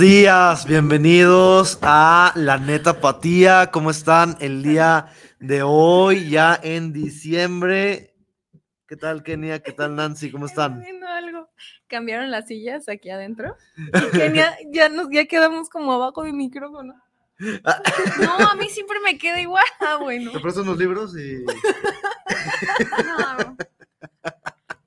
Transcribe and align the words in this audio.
días, 0.00 0.64
bienvenidos 0.64 1.78
a 1.82 2.32
La 2.34 2.56
Neta 2.56 3.02
Patía. 3.02 3.70
¿Cómo 3.70 3.90
están 3.90 4.34
el 4.40 4.62
día 4.62 5.12
de 5.40 5.62
hoy, 5.62 6.30
ya 6.30 6.58
en 6.62 6.94
diciembre? 6.94 8.14
¿Qué 8.88 8.96
tal, 8.96 9.22
Kenia? 9.22 9.62
¿Qué 9.62 9.72
tal, 9.72 9.96
Nancy? 9.96 10.30
¿Cómo 10.30 10.46
están? 10.46 10.82
Algo. 11.06 11.50
Cambiaron 11.86 12.30
las 12.30 12.48
sillas 12.48 12.88
aquí 12.88 13.10
adentro. 13.10 13.56
Y 13.76 14.16
Kenia, 14.16 14.56
ya, 14.72 14.88
nos, 14.88 15.08
ya 15.10 15.26
quedamos 15.26 15.68
como 15.68 15.92
abajo 15.92 16.22
del 16.22 16.32
micrófono. 16.32 16.94
No, 17.38 18.36
a 18.48 18.54
mí 18.54 18.70
siempre 18.70 18.96
me 19.04 19.18
queda 19.18 19.38
igual. 19.38 19.64
Ah, 19.80 19.98
bueno. 20.00 20.32
Te 20.32 20.40
presto 20.40 20.62
unos 20.62 20.78
libros 20.78 21.14
y... 21.14 21.44
No. 23.04 23.56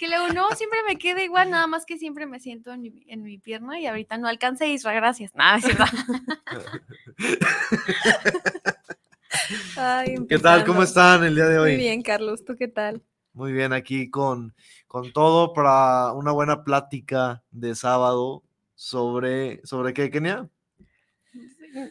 Que 0.04 0.10
luego 0.10 0.28
no, 0.34 0.54
siempre 0.54 0.80
me 0.86 0.98
queda 0.98 1.24
igual, 1.24 1.50
nada 1.50 1.66
más 1.66 1.86
que 1.86 1.98
siempre 1.98 2.26
me 2.26 2.42
siento 2.42 2.74
en 2.74 2.82
mi, 2.82 3.06
en 3.08 3.24
mi 3.24 3.38
pierna 3.38 3.80
y 3.80 3.88
ahorita 3.88 4.18
no 4.18 4.28
alcancé 4.28 4.68
Isra, 4.68 4.92
gracias. 4.92 5.34
Nada, 5.34 5.60
es. 5.60 5.66
Ay, 9.78 10.16
¿Qué 10.28 10.40
tal? 10.40 10.66
¿Cómo 10.66 10.84
están 10.84 11.24
el 11.24 11.36
día 11.36 11.46
de 11.46 11.58
hoy? 11.58 11.72
Muy 11.72 11.80
bien, 11.80 12.02
Carlos, 12.02 12.44
¿tú 12.44 12.58
qué 12.58 12.68
tal? 12.68 13.02
Muy 13.32 13.54
bien, 13.54 13.72
aquí 13.72 14.10
con, 14.10 14.54
con 14.90 15.14
todo 15.14 15.54
para 15.54 16.12
una 16.12 16.34
buena 16.34 16.66
plática 16.66 17.42
de 17.52 17.74
sábado 17.74 18.44
sobre, 18.76 19.66
¿sobre 19.66 19.94
qué, 19.94 20.12
Kenia? 20.12 20.50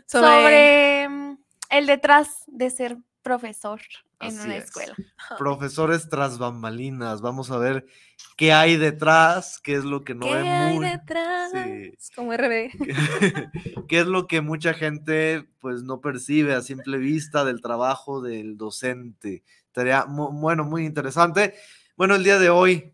Sobre, 0.05 1.05
el 1.71 1.87
detrás 1.87 2.45
de 2.47 2.69
ser 2.69 2.99
profesor 3.23 3.81
en 4.23 4.39
Así 4.39 4.47
una 4.47 4.57
es. 4.57 4.65
escuela. 4.65 4.95
Profesores 5.39 6.09
tras 6.09 6.39
bambalinas. 6.39 7.21
Vamos 7.21 7.51
a 7.51 7.59
ver 7.59 7.87
qué 8.37 8.53
hay 8.53 8.77
detrás, 8.77 9.59
qué 9.63 9.75
es 9.75 9.85
lo 9.85 10.03
que 10.05 10.15
no 10.15 10.27
¿Qué 10.27 10.35
ve 10.35 10.49
hay 10.49 10.75
muy- 10.77 10.89
detrás? 10.89 11.51
Sí. 11.53 11.93
Como 12.17 12.33
RB. 12.33 12.71
qué 13.89 14.01
es 14.01 14.07
lo 14.07 14.27
que 14.27 14.41
mucha 14.41 14.75
gente 14.75 15.49
pues 15.59 15.83
no 15.83 16.01
percibe 16.01 16.55
a 16.55 16.63
simple 16.63 16.99
vista 16.99 17.45
del 17.45 17.61
trabajo 17.61 18.21
del 18.23 18.57
docente. 18.57 19.43
Estaría 19.67 20.07
mu- 20.07 20.31
bueno, 20.33 20.65
muy 20.65 20.85
interesante. 20.87 21.55
Bueno, 21.97 22.15
el 22.15 22.25
día 22.25 22.39
de 22.39 22.51
hoy, 22.51 22.93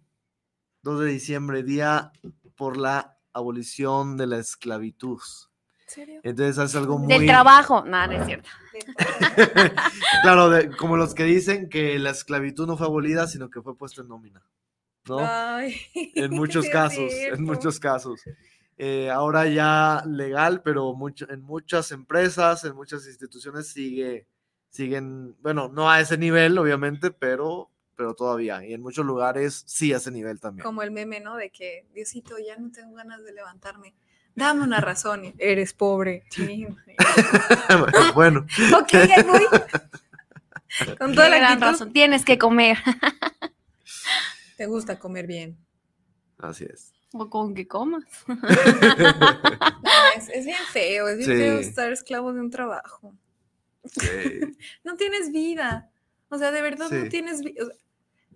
2 0.83 1.01
de 1.01 1.07
diciembre, 1.07 1.63
día 1.63 2.13
por 2.57 2.77
la 2.77 3.17
abolición 3.33 4.17
de 4.17 4.27
la 4.27 4.39
esclavitud. 4.39 5.21
¿En 5.89 5.95
serio? 5.95 6.21
Entonces 6.23 6.59
es 6.59 6.77
algo 6.77 6.99
muy 6.99 7.09
Del 7.09 7.27
trabajo. 7.27 7.83
Nada, 7.85 8.09
no 8.09 8.13
es 8.21 8.27
cierto. 8.27 8.49
claro, 10.23 10.51
de- 10.51 10.77
como 10.77 10.97
los 10.97 11.15
que 11.15 11.25
dicen 11.25 11.69
que 11.69 11.99
la 11.99 12.11
esclavitud 12.11 12.67
no 12.67 12.77
fue 12.77 12.87
abolida, 12.87 13.27
sino 13.27 13.49
que 13.51 13.63
fue 13.63 13.77
puesta 13.77 14.03
en 14.03 14.09
nómina. 14.09 14.43
¿No? 15.07 15.19
Ay, 15.21 15.75
en 16.15 16.33
muchos 16.33 16.69
casos, 16.69 17.11
cierto. 17.11 17.37
en 17.39 17.45
muchos 17.45 17.81
casos. 17.81 18.21
Eh, 18.77 19.11
ahora 19.11 19.47
ya 19.47 20.05
legal, 20.07 20.63
pero 20.63 20.93
mucho, 20.95 21.29
en 21.31 21.41
muchas 21.43 21.91
empresas, 21.91 22.65
en 22.65 22.77
muchas 22.77 23.07
instituciones 23.07 23.69
sigue, 23.69 24.27
siguen, 24.69 25.37
bueno, 25.41 25.69
no 25.69 25.91
a 25.91 26.01
ese 26.01 26.19
nivel, 26.19 26.59
obviamente, 26.59 27.11
pero, 27.11 27.71
pero 27.97 28.15
todavía. 28.15 28.65
Y 28.65 28.75
en 28.75 28.83
muchos 28.83 29.07
lugares 29.07 29.65
sí 29.67 29.95
a 29.95 29.97
ese 29.97 30.11
nivel 30.11 30.39
también. 30.39 30.63
Como 30.63 30.83
el 30.83 30.91
meme, 30.91 31.21
¿no? 31.21 31.37
De 31.37 31.51
que, 31.51 31.87
Diosito, 31.95 32.37
ya 32.39 32.57
no 32.59 32.71
tengo 32.71 32.95
ganas 32.95 33.25
de 33.25 33.33
levantarme. 33.33 33.95
Dame 34.39 34.63
una 34.63 34.81
razón. 34.81 35.35
Eres 35.39 35.73
pobre. 35.75 36.25
Bueno, 38.15 38.47
ok, 38.77 38.91
ya 38.93 39.23
voy. 39.25 39.47
Con 40.99 41.15
toda 41.15 41.29
la 41.29 41.39
gran 41.39 41.61
razón. 41.61 41.93
Tienes 41.93 42.25
que 42.25 42.39
comer. 42.39 42.79
Te 44.57 44.67
gusta 44.67 44.99
comer 44.99 45.27
bien. 45.27 45.57
así 46.39 46.65
es. 46.65 46.93
O 47.13 47.29
con 47.31 47.55
que 47.55 47.67
comas. 47.67 48.05
No, 48.27 48.37
es, 50.17 50.29
es 50.29 50.45
bien 50.45 50.59
feo, 50.73 51.09
es 51.09 51.19
bien 51.19 51.31
Sí. 51.31 51.37
feo 51.37 51.59
estar 51.59 51.93
esclavo 51.93 52.33
de 52.33 52.41
un 52.41 52.51
trabajo. 52.51 53.15
Sí. 53.85 54.09
No 54.85 54.97
tienes 54.97 55.31
vida. 55.33 55.91
O 56.29 56.39
sea, 56.39 56.51
de 56.51 56.63
verdad 56.63 56.91
no 56.91 57.09
tienes 57.09 57.41
vida. 57.43 57.65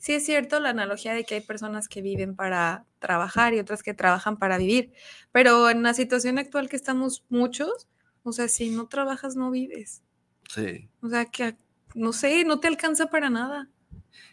Sí 0.02 0.14
es 0.14 0.24
cierto 0.26 0.58
la 0.58 0.70
analogía 0.70 1.14
de 1.14 1.22
que 1.24 1.36
hay 1.36 1.40
personas 1.42 1.86
que 1.88 2.02
viven 2.02 2.34
para 2.34 2.84
trabajar 2.98 3.54
y 3.54 3.60
otras 3.60 3.84
que 3.84 3.94
trabajan 3.94 4.36
para 4.36 4.58
vivir, 4.58 4.92
pero 5.30 5.70
en 5.70 5.84
la 5.84 5.94
situación 5.94 6.38
actual 6.38 6.68
que 6.68 6.74
estamos 6.74 7.24
muchos, 7.28 7.88
o 8.24 8.32
sea, 8.32 8.48
si 8.48 8.70
no 8.70 8.88
trabajas 8.88 9.36
no 9.36 9.52
vives. 9.52 10.02
sí. 10.48 10.88
O 11.02 11.08
sea, 11.08 11.26
que 11.26 11.56
no 11.94 12.12
sé, 12.12 12.44
no 12.44 12.58
te 12.58 12.68
alcanza 12.68 13.06
para 13.10 13.30
nada. 13.30 13.68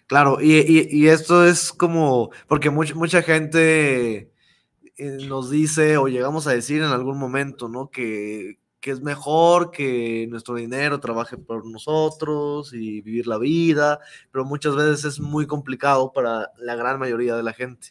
Claro, 0.08 0.40
y, 0.42 0.54
y- 0.58 0.88
y 0.90 1.08
esto 1.08 1.46
es 1.46 1.72
como, 1.72 2.32
porque 2.48 2.70
mucha, 2.70 2.96
mucha 2.96 3.22
gente 3.22 4.32
eh, 4.98 5.18
nos 5.28 5.50
dice 5.52 5.98
o 5.98 6.08
llegamos 6.08 6.48
a 6.48 6.52
decir 6.54 6.80
en 6.82 6.90
algún 6.90 7.20
momento, 7.20 7.70
¿no? 7.70 7.90
Que, 7.92 8.59
que 8.80 8.92
es 8.92 9.02
mejor 9.02 9.72
que 9.72 10.28
nuestro 10.30 10.56
dinero 10.56 11.00
trabaje 11.00 11.38
por 11.38 11.66
nosotros 11.66 12.74
y 12.74 13.02
vivir 13.02 13.28
la 13.28 13.38
vida, 13.38 14.00
pero 14.32 14.46
muchas 14.46 14.76
veces 14.76 15.06
es 15.06 15.20
muy 15.20 15.48
complicado 15.48 16.12
para 16.14 16.52
la 16.58 16.76
gran 16.76 17.00
mayoría 17.00 17.36
de 17.36 17.44
la 17.44 17.54
gente. 17.54 17.90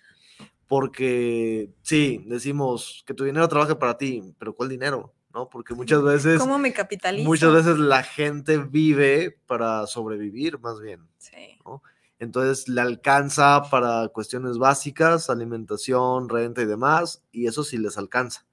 Porque 0.67 1.71
sí, 1.83 2.23
decimos 2.27 3.03
que 3.07 3.15
tu 3.15 3.25
dinero 3.25 3.49
trabaje 3.49 3.75
para 3.75 3.97
ti, 3.97 4.35
pero 4.39 4.55
¿cuál 4.55 4.69
dinero? 4.69 5.15
¿No? 5.33 5.49
Porque 5.49 5.75
muchas 5.75 6.03
veces, 6.05 6.39
¿Cómo 6.41 6.59
me 6.59 6.73
capitalizo? 6.73 7.29
muchas 7.29 7.53
veces 7.53 7.79
la 7.79 8.03
gente 8.03 8.59
vive 8.59 9.39
para 9.47 9.87
sobrevivir, 9.87 10.59
más 10.59 10.81
bien. 10.81 11.07
Sí. 11.19 11.59
Entonces 12.21 12.69
le 12.69 12.81
alcanza 12.81 13.63
para 13.71 14.09
cuestiones 14.09 14.59
básicas, 14.59 15.31
alimentación, 15.31 16.29
renta 16.29 16.63
y 16.63 16.67
demás, 16.67 17.23
y 17.31 17.47
eso 17.47 17.63
sí 17.63 17.79
les 17.79 17.97
alcanza, 17.97 18.45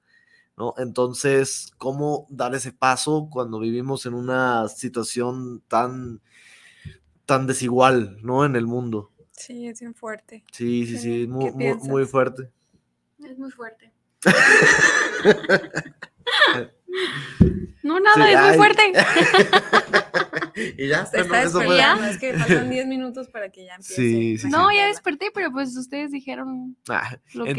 ¿no? 0.58 0.74
Entonces, 0.78 1.72
¿cómo 1.78 2.26
dar 2.30 2.56
ese 2.56 2.72
paso 2.72 3.28
cuando 3.32 3.60
vivimos 3.60 4.06
en 4.06 4.14
una 4.14 4.68
situación 4.68 5.62
tan, 5.68 6.22
tan 7.26 7.48
desigual, 7.48 8.18
¿no? 8.24 8.46
En 8.46 8.56
el 8.56 8.66
mundo. 8.68 9.12
Sí, 9.32 9.68
es 9.68 9.80
bien 9.82 9.94
fuerte. 9.94 10.44
Sí, 10.52 10.86
sí, 10.88 10.98
sí, 10.98 11.22
¿Qué 11.22 11.28
muy, 11.28 11.52
muy, 11.52 11.74
muy 11.76 12.06
fuerte. 12.06 12.50
Es 13.24 13.38
muy 13.38 13.52
fuerte. 13.52 13.92
No, 17.84 18.00
nada, 18.00 18.16
Sí, 18.16 18.34
es 18.34 18.42
muy 18.42 18.56
fuerte. 18.58 18.82
y 20.78 20.88
ya, 20.88 21.02
está 21.04 21.20
eso 21.20 21.28
fue- 21.62 21.66
esperando, 21.66 22.04
es 22.06 22.18
que 22.18 22.34
faltan 22.34 22.70
10 22.70 22.88
minutos 22.88 23.30
para 23.30 23.50
que 23.50 23.66
ya 23.66 23.76
empiece. 23.76 23.96
Sí, 23.96 24.38
sí, 24.40 24.50
No, 24.50 24.72
ya 24.72 24.88
desperté, 24.88 25.30
pero 25.34 25.52
pues 25.52 25.76
ustedes 25.78 26.12
dijeron 26.12 26.76
Ah, 26.90 27.18
lo 27.34 27.46
que... 27.46 27.54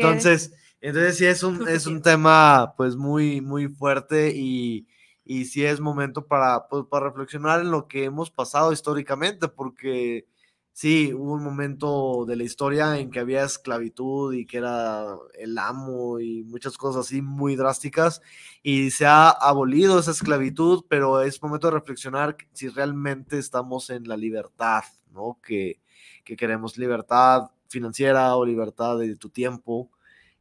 Entonces, 0.81 1.17
sí 1.19 1.27
es 1.27 1.43
un, 1.43 1.69
es 1.69 1.87
un 1.87 2.03
tema 2.03 2.75
pues 2.77 2.97
muy, 2.97 3.41
muy 3.41 3.69
fuerte 3.69 4.33
y, 4.35 4.87
y 5.25 5.47
sí 5.47 5.65
es 5.65 5.81
momento 5.81 6.27
para, 6.27 6.69
pues, 6.69 6.85
para 6.87 7.07
reflexionar 7.09 7.61
en 7.61 7.71
lo 7.71 7.89
que 7.89 8.05
hemos 8.05 8.31
pasado 8.31 8.73
históricamente, 8.73 9.49
porque 9.49 10.27
sí, 10.73 11.13
hubo 11.15 11.33
un 11.33 11.43
momento 11.43 12.25
de 12.27 12.37
la 12.37 12.45
historia 12.45 12.99
en 12.99 13.11
que 13.11 13.19
había 13.21 13.45
esclavitud 13.45 14.35
y 14.35 14.47
que 14.47 14.59
era 14.59 15.07
el 15.39 15.57
amo 15.59 16.21
y 16.21 16.45
muchas 16.45 16.77
cosas 16.77 17.07
así 17.07 17.23
muy 17.23 17.57
drásticas 17.57 18.21
y 18.63 18.91
se 18.91 19.07
ha 19.07 19.31
abolido 19.31 19.99
esa 19.99 20.11
esclavitud, 20.11 20.85
pero 20.89 21.23
es 21.23 21.43
momento 21.43 21.69
de 21.69 21.75
reflexionar 21.75 22.37
si 22.53 22.69
realmente 22.69 23.39
estamos 23.39 23.91
en 23.91 24.07
la 24.07 24.17
libertad, 24.19 24.85
¿no? 25.13 25.39
Que, 25.43 25.81
que 26.25 26.37
queremos 26.37 26.77
libertad 26.79 27.51
financiera 27.69 28.37
o 28.37 28.45
libertad 28.45 28.99
de 28.99 29.17
tu 29.17 29.31
tiempo 29.31 29.91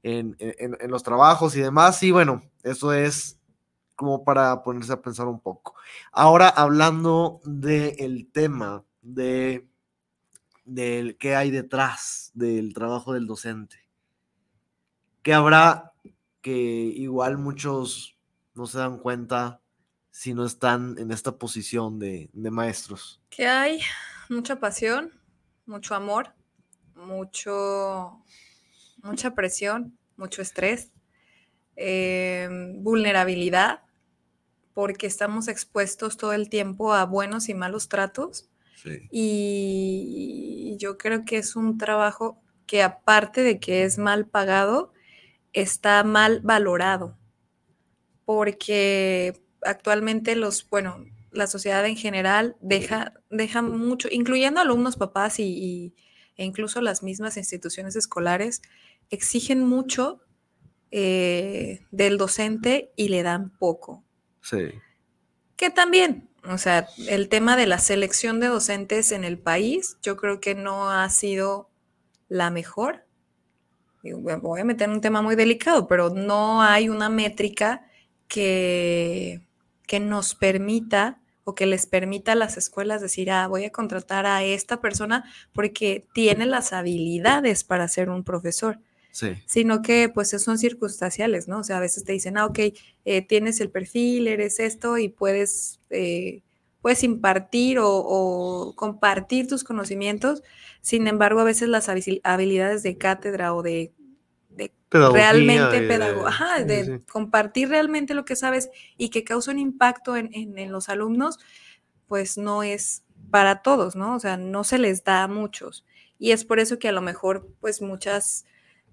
en, 0.06 0.36
en- 0.40 0.92
los 0.92 1.04
trabajos 1.04 1.56
y 1.56 1.62
demás. 1.62 2.02
Y 2.04 2.12
bueno, 2.12 2.44
eso 2.64 2.94
es 2.94 3.40
como 3.96 4.24
para 4.24 4.62
ponerse 4.64 4.94
a 4.94 5.02
pensar 5.02 5.28
un 5.28 5.40
poco. 5.40 5.76
Ahora 6.12 6.50
hablando 6.50 7.40
del 7.46 8.30
tema 8.32 8.84
de 9.02 9.68
del 10.64 11.18
qué 11.18 11.36
hay 11.36 11.52
detrás 11.52 12.32
del 12.34 12.74
trabajo 12.74 13.14
del 13.14 13.28
docente. 13.28 13.78
¿Qué 15.22 15.34
habrá 15.34 15.94
que 16.42 16.52
igual 16.52 17.38
muchos 17.38 18.18
no 18.54 18.66
se 18.68 18.78
dan 18.80 18.98
cuenta 19.00 19.62
si 20.12 20.34
no 20.34 20.46
están 20.46 20.98
en 20.98 21.12
esta 21.12 21.38
posición 21.38 22.00
de, 22.00 22.30
de 22.34 22.52
maestros? 22.52 23.22
Que 23.30 23.48
hay 23.48 23.80
mucha 24.30 24.60
pasión, 24.60 25.12
mucho 25.66 25.94
amor, 25.96 26.34
mucho, 26.96 28.24
mucha 29.06 29.36
presión, 29.36 29.98
mucho 30.18 30.42
estrés, 30.42 30.92
em, 31.78 32.84
vulnerabilidad, 32.84 33.82
porque 34.74 35.08
estamos 35.08 35.48
expuestos 35.48 36.18
todo 36.18 36.34
el 36.34 36.50
tiempo 36.50 36.94
a 36.94 37.06
buenos 37.06 37.50
y 37.50 37.54
malos 37.54 37.90
tratos. 37.90 38.50
Sí. 38.76 39.08
Y 39.12 40.78
yo 40.80 40.98
creo 40.98 41.26
que 41.26 41.38
es 41.38 41.56
un 41.56 41.78
trabajo 41.78 42.42
que 42.68 42.84
aparte 42.84 43.44
de 43.44 43.60
que 43.60 43.84
es 43.84 43.98
mal 43.98 44.28
pagado, 44.28 44.94
está 45.54 46.04
mal 46.04 46.42
valorado, 46.42 47.18
porque 48.26 49.42
actualmente 49.62 50.36
los, 50.36 50.68
bueno, 50.70 51.06
la 51.32 51.48
sociedad 51.48 51.86
en 51.86 51.96
general 51.98 52.56
deja, 52.62 53.14
deja 53.30 53.62
mucho, 53.62 54.08
incluyendo 54.12 54.62
alumnos, 54.62 54.96
papás 54.98 55.40
y, 55.40 55.44
y- 55.46 55.96
e 56.38 56.44
incluso 56.44 56.82
las 56.82 57.02
mismas 57.02 57.38
instituciones 57.38 57.96
escolares, 57.96 58.62
exigen 59.10 59.64
mucho 59.64 60.22
eh, 60.92 61.82
del 61.92 62.18
docente 62.18 62.92
y 62.96 63.10
le 63.10 63.24
dan 63.24 63.50
poco 63.58 64.04
Sí. 64.42 64.72
que 65.56 65.70
también, 65.70 66.30
o 66.48 66.58
sea, 66.58 66.88
el 67.08 67.28
tema 67.30 67.58
de 67.58 67.66
la 67.66 67.80
selección 67.80 68.40
de 68.40 68.48
docentes 68.48 69.12
en 69.12 69.24
el 69.24 69.38
país, 69.40 69.98
yo 70.04 70.16
creo 70.18 70.40
que 70.40 70.54
no 70.56 70.90
ha 70.92 71.10
sido 71.10 71.70
la 72.30 72.50
mejor. 72.52 73.06
Voy 74.04 74.62
a 74.62 74.64
meter 74.64 74.88
un 74.90 75.02
tema 75.02 75.24
muy 75.24 75.36
delicado, 75.36 75.88
pero 75.88 76.12
no 76.12 76.62
hay 76.62 76.90
una 76.90 77.10
métrica 77.10 77.88
que, 78.28 79.42
que 79.88 80.00
nos 80.00 80.36
permita 80.36 81.20
o 81.44 81.56
que 81.56 81.66
les 81.66 81.88
permita 81.88 82.34
a 82.34 82.36
las 82.36 82.56
escuelas 82.58 83.02
decir, 83.02 83.32
ah, 83.32 83.48
voy 83.48 83.66
a 83.66 83.72
contratar 83.72 84.28
a 84.28 84.44
esta 84.44 84.80
persona 84.80 85.24
porque 85.54 86.06
tiene 86.14 86.46
las 86.46 86.72
habilidades 86.74 87.64
para 87.64 87.88
ser 87.88 88.10
un 88.10 88.24
profesor 88.24 88.80
Sí. 89.16 89.28
sino 89.46 89.82
que 89.82 90.10
pues 90.14 90.30
son 90.32 90.58
circunstanciales, 90.58 91.48
¿no? 91.48 91.60
O 91.60 91.64
sea, 91.64 91.78
a 91.78 91.80
veces 91.80 92.04
te 92.04 92.12
dicen, 92.12 92.38
ah, 92.38 92.48
ok, 92.48 92.60
eh, 93.06 93.22
tienes 93.26 93.62
el 93.62 93.70
perfil, 93.72 94.28
eres 94.28 94.60
esto 94.60 94.98
y 94.98 95.08
puedes, 95.08 95.80
eh, 95.90 96.42
puedes 96.82 97.02
impartir 97.04 97.80
o, 97.80 97.88
o 97.90 98.76
compartir 98.76 99.48
tus 99.48 99.64
conocimientos, 99.64 100.44
sin 100.82 101.08
embargo, 101.08 101.40
a 101.40 101.46
veces 101.46 101.70
las 101.70 101.88
habi- 101.88 102.20
habilidades 102.26 102.84
de 102.84 102.98
cátedra 102.98 103.54
o 103.54 103.64
de 103.64 103.94
realmente 105.14 105.82
de- 105.82 105.88
pedago- 105.88 106.28
ajá, 106.28 106.58
sí, 106.60 106.64
de 106.66 106.86
sí. 106.86 106.92
compartir 107.12 107.70
realmente 107.70 108.14
lo 108.14 108.26
que 108.26 108.36
sabes 108.36 108.70
y 108.98 109.10
que 109.10 109.24
causa 109.24 109.52
un 109.52 109.60
impacto 109.60 110.16
en, 110.18 110.30
en- 110.34 110.58
en 110.58 110.72
los 110.72 110.90
alumnos, 110.90 111.40
pues 112.08 112.38
no 112.38 112.64
es 112.64 113.04
para 113.32 113.62
todos, 113.62 113.96
¿no? 113.96 114.16
O 114.16 114.20
sea, 114.20 114.38
no 114.38 114.64
se 114.64 114.78
les 114.78 115.04
da 115.04 115.24
a 115.24 115.28
muchos. 115.28 115.86
Y 116.20 116.32
es 116.32 116.46
por 116.46 116.60
eso 116.60 116.80
que 116.80 116.88
a 116.88 116.92
lo 116.94 117.02
mejor, 117.02 117.50
pues 117.60 117.82
muchas, 117.82 118.46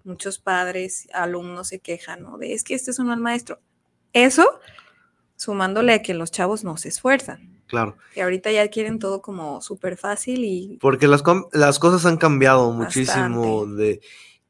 muchos 0.04 0.38
padres, 0.38 1.09
alumnos 1.12 1.68
se 1.68 1.78
quejan, 1.80 2.23
¿no? 2.23 2.38
De 2.38 2.52
es 2.52 2.64
que 2.64 2.75
este 2.75 2.90
es 2.90 2.99
un 2.99 3.06
mal 3.09 3.21
maestro. 3.21 3.59
Eso, 4.12 4.47
sumándole 5.37 5.92
a 5.94 6.02
que 6.02 6.14
los 6.14 6.30
chavos 6.30 6.64
no 6.64 6.76
se 6.76 6.88
esfuerzan. 6.88 7.61
Claro. 7.66 7.97
Y 8.14 8.21
ahorita 8.21 8.50
ya 8.52 8.68
quieren 8.68 8.99
todo 8.99 9.23
como 9.23 9.62
súper 9.62 9.97
fácil 9.97 10.44
y 10.44 10.78
Porque 10.80 11.09
las, 11.09 11.23
las 11.52 11.78
cosas 11.78 12.04
han 12.04 12.18
cambiado 12.18 12.71
muchísimo 12.73 13.61
Bastante. 13.61 13.82
de 13.82 14.00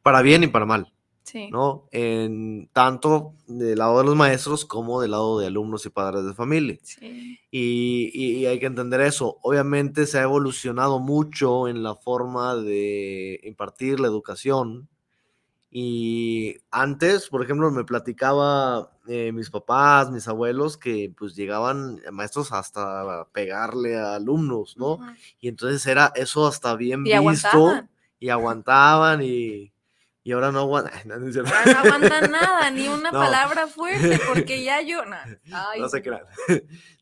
para 0.03 0.23
bien 0.23 0.43
y 0.43 0.49
para 0.49 0.67
mal, 0.67 0.93
sí. 1.23 1.49
¿no? 1.53 1.87
En 1.93 2.69
tanto 2.73 3.35
del 3.47 3.79
lado 3.79 3.99
de 3.99 4.05
los 4.07 4.17
maestros 4.17 4.65
como 4.65 5.01
del 5.01 5.13
lado 5.13 5.39
de 5.39 5.47
alumnos 5.47 5.87
y 5.87 5.91
padres 5.91 6.25
de 6.25 6.35
familia. 6.35 6.79
sí. 6.83 7.39
Y, 7.53 8.11
y- 8.13 8.39
y 8.39 8.47
hay 8.47 8.59
que 8.59 8.67
entender 8.67 9.01
eso. 9.03 9.39
Obviamente 9.43 10.07
se 10.07 10.19
ha 10.19 10.23
evolucionado 10.23 10.99
mucho 10.99 11.69
en 11.69 11.85
la 11.85 11.95
forma 11.95 12.57
de 12.57 13.39
impartir 13.45 14.01
la 14.01 14.09
educación. 14.09 14.89
Y 15.75 16.59
antes, 16.71 17.29
por 17.31 17.43
ejemplo, 17.43 17.71
me 17.71 17.85
platicaba 17.85 18.91
eh, 19.09 19.33
mis 19.33 19.49
papás, 19.49 20.11
mis 20.11 20.29
abuelos, 20.29 20.77
que 20.77 21.11
pues 21.17 21.35
llegaban 21.35 21.99
maestros 22.13 22.53
hasta 22.53 23.27
pegarle 23.33 23.97
a 23.99 24.17
alumnos, 24.17 24.77
¿no? 24.77 24.97
Ujú. 24.97 25.05
Y 25.41 25.49
entonces 25.49 25.87
era 25.87 26.13
eso 26.15 26.47
hasta 26.47 26.77
bien 26.77 27.07
Y 27.07 27.19
visto 27.19 27.49
aguantaban. 27.49 27.91
y 28.19 28.29
aguantaban 28.29 29.23
y, 29.23 29.73
y 30.23 30.33
ahora 30.33 30.53
no 30.53 30.59
aguantan. 30.61 30.93
No, 31.09 31.17
no 31.19 31.27
no 31.31 31.79
aguantan 31.79 32.31
nada, 32.31 32.71
ni 32.71 32.89
una 32.89 33.11
No. 33.13 33.19
palabra 33.21 33.67
fuerte, 33.67 34.21
porque 34.29 34.63
ya 34.63 34.83
yo. 34.83 35.01
Ay, 35.53 35.81
No 35.81 35.89
se 35.89 36.03
crean. 36.03 36.25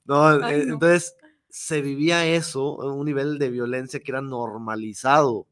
No, 0.05 0.27
Ay, 0.27 0.61
eh, 0.61 0.67
no. 0.67 0.75
entonces 0.75 1.17
se 1.49 1.83
vivía 1.83 2.25
eso, 2.25 2.77
un 2.77 3.05
nivel 3.05 3.41
de 3.41 3.51
violencia 3.51 3.99
que 3.99 4.13
era 4.13 4.21
normalizado. 4.21 5.49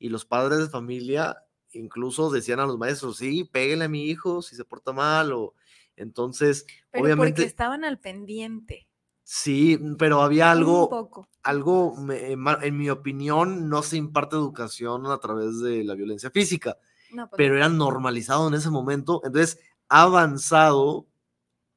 Y 0.00 0.08
los 0.08 0.24
padres 0.24 0.58
de 0.58 0.68
familia 0.68 1.44
incluso 1.72 2.30
decían 2.30 2.60
a 2.60 2.66
los 2.66 2.78
maestros, 2.78 3.18
sí, 3.18 3.44
péguenle 3.44 3.86
a 3.86 3.88
mi 3.88 4.04
hijo 4.06 4.42
si 4.42 4.56
se 4.56 4.64
porta 4.64 4.92
mal. 4.92 5.32
O... 5.32 5.54
Entonces, 5.96 6.66
Pero 6.90 7.04
obviamente, 7.04 7.42
porque 7.42 7.48
estaban 7.48 7.84
al 7.84 7.98
pendiente. 7.98 8.88
sí, 9.22 9.78
pero 9.98 10.22
había 10.22 10.50
algo, 10.50 10.88
poco. 10.88 11.28
algo, 11.42 11.94
en 12.10 12.76
mi 12.78 12.90
opinión, 12.90 13.68
no 13.68 13.82
se 13.82 13.96
imparte 13.96 14.36
educación 14.36 15.06
a 15.06 15.18
través 15.18 15.60
de 15.60 15.84
la 15.84 15.94
violencia 15.94 16.30
física. 16.30 16.76
No, 17.10 17.28
pues 17.28 17.36
pero 17.38 17.56
era 17.56 17.68
normalizado 17.68 18.48
en 18.48 18.54
ese 18.54 18.70
momento. 18.70 19.20
Entonces, 19.24 19.58
ha 19.88 20.02
avanzado 20.02 21.06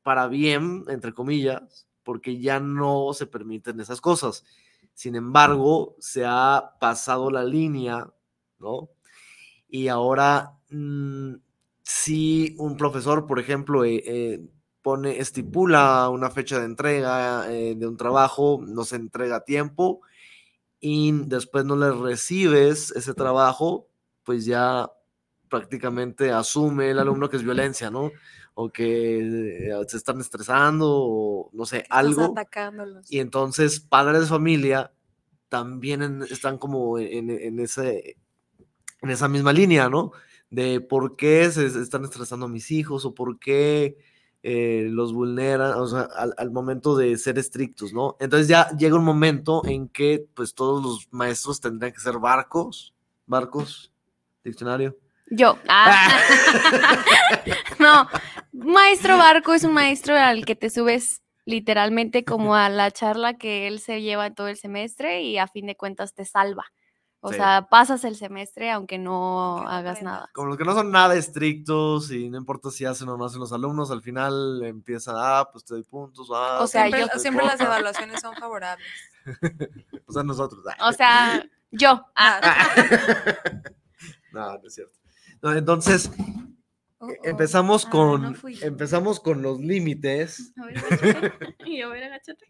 para 0.04 0.28
bien, 0.28 0.84
entre 0.88 1.14
comillas, 1.14 1.88
porque 2.04 2.40
ya 2.40 2.60
no 2.60 3.14
se 3.14 3.28
permiten 3.28 3.80
esas 3.80 4.02
cosas. 4.02 4.44
Sin 4.94 5.16
embargo, 5.16 5.96
se 6.00 6.26
ha 6.26 6.76
pasado 6.80 7.32
la 7.32 7.44
línea, 7.44 8.12
¿no? 8.60 8.90
Y 9.72 9.90
ahora, 9.90 10.60
mm, 10.72 11.36
si 11.84 12.56
un 12.60 12.78
profesor, 12.78 13.26
por 13.28 13.40
ejemplo, 13.40 13.86
eh, 13.86 14.04
eh, 14.06 14.42
pone, 14.84 15.20
estipula 15.20 16.10
una 16.10 16.30
fecha 16.32 16.60
de 16.60 16.66
entrega 16.66 17.52
eh, 17.54 17.76
de 17.76 17.88
un 17.88 17.98
trabajo, 17.98 18.62
no 18.68 18.86
se 18.86 18.98
entrega 18.98 19.38
a 19.38 19.46
tiempo 19.46 20.02
y 20.80 21.12
después 21.28 21.66
no 21.66 21.76
le 21.76 21.92
recibes 21.92 22.92
ese 22.92 23.14
trabajo, 23.14 23.88
pues 24.24 24.46
ya 24.46 24.90
prácticamente 25.50 26.32
asume 26.32 26.92
el 26.92 27.00
alumno 27.00 27.30
que 27.30 27.38
es 27.38 27.44
violencia, 27.44 27.92
¿no? 27.92 28.12
O 28.56 28.70
que 28.72 29.72
se 29.88 29.98
están 29.98 30.20
estresando 30.22 30.88
o 30.90 31.50
no 31.54 31.66
sé, 31.66 31.86
algo. 31.90 32.26
atacándolos. 32.32 33.12
Y 33.12 33.20
entonces 33.20 33.80
padres 33.80 34.22
de 34.22 34.28
familia 34.28 34.94
también 35.50 36.02
en- 36.04 36.24
están 36.24 36.58
como 36.58 36.98
en, 37.00 37.30
en 37.30 37.60
ese, 37.60 38.18
en 39.02 39.10
esa 39.10 39.28
misma 39.28 39.54
línea, 39.54 39.90
¿no? 39.90 40.12
De 40.50 40.82
por 40.82 41.16
qué 41.16 41.50
se 41.52 41.66
están 41.66 42.04
estresando 42.04 42.46
a 42.46 42.50
mis 42.50 42.72
hijos 42.72 43.06
o 43.06 43.14
por 43.14 43.40
qué 43.40 43.98
eh, 44.44 44.88
los 44.90 45.14
vulneran, 45.14 45.74
o 45.80 45.88
sea, 45.88 46.08
al, 46.16 46.34
al 46.38 46.52
momento 46.52 46.96
de 46.96 47.18
ser 47.18 47.38
estrictos, 47.38 47.94
¿no? 47.94 48.18
Entonces 48.20 48.48
ya 48.48 48.70
llega 48.78 48.96
un 48.96 49.06
momento 49.06 49.62
en 49.66 49.88
que 49.88 50.26
pues 50.34 50.56
todos 50.56 50.84
los 50.84 51.08
maestros 51.12 51.62
tendrían 51.62 51.94
que 51.94 52.00
ser 52.00 52.18
barcos, 52.18 52.94
barcos, 53.26 53.92
diccionario. 54.44 54.98
Yo. 55.32 55.58
Ah. 55.70 56.20
no, 57.80 58.08
maestro 58.52 59.18
barco 59.18 59.54
es 59.54 59.64
un 59.64 59.74
maestro 59.74 60.18
al 60.18 60.44
que 60.46 60.56
te 60.56 60.70
subes 60.70 61.22
literalmente 61.46 62.26
como 62.26 62.56
a 62.56 62.68
la 62.70 62.92
charla 62.92 63.38
que 63.38 63.68
él 63.68 63.80
se 63.80 64.02
lleva 64.02 64.34
todo 64.34 64.48
el 64.48 64.58
semestre 64.58 65.22
y 65.22 65.38
a 65.38 65.48
fin 65.48 65.68
de 65.68 65.78
cuentas 65.78 66.14
te 66.14 66.26
salva. 66.26 66.66
O 67.24 67.30
Sí. 67.30 67.36
sea, 67.36 67.68
pasas 67.70 68.04
el 68.04 68.16
semestre 68.16 68.72
aunque 68.72 68.98
no 68.98 69.60
hagas 69.68 70.02
nada. 70.02 70.30
Como 70.34 70.48
los 70.48 70.58
que 70.58 70.64
no 70.66 70.74
son 70.74 70.92
nada 70.92 71.14
estrictos 71.16 72.12
y 72.12 72.30
no 72.30 72.38
importa 72.38 72.72
si 72.72 72.84
hacen 72.86 73.08
o 73.10 73.18
no 73.18 73.26
hacen 73.26 73.40
los 73.40 73.54
alumnos, 73.54 73.92
al 73.92 74.02
final 74.02 74.64
empiezan, 74.66 75.16
ah, 75.18 75.48
pues 75.52 75.64
te 75.64 75.76
doy 75.76 75.84
puntos, 75.84 76.30
ah, 76.34 76.60
O 76.62 76.68
sea, 76.68 76.88
pues, 76.90 76.94
Siempre, 76.96 77.02
yo- 77.14 77.20
siempre 77.20 77.46
las 77.46 77.58
pues, 77.58 77.68
evaluaciones 77.70 78.22
son 78.22 78.36
favorables. 78.36 78.88
O 80.08 80.14
sea, 80.14 80.24
nosotros. 80.24 80.64
ah. 80.68 80.90
O 80.90 80.94
sea, 80.94 81.44
yo. 81.72 82.04
Ah. 82.16 82.42
No, 84.34 84.54
no 84.58 84.68
es 84.68 84.74
cierto. 84.74 84.98
No, 85.42 85.54
entonces, 85.54 86.10
Oh, 87.04 87.08
oh. 87.08 87.14
empezamos 87.24 87.86
Ah, 87.86 87.90
con 87.90 88.22
no 88.22 88.38
empezamos 88.62 89.20
con 89.20 89.42
los 89.42 89.60
límites. 89.60 90.54
A 90.62 90.66
ver, 90.66 90.78
agáchate. 90.78 91.56
Y 91.66 91.80
yo, 91.80 91.88
a 91.88 91.90
ver, 91.94 92.04
agáchate. 92.04 92.46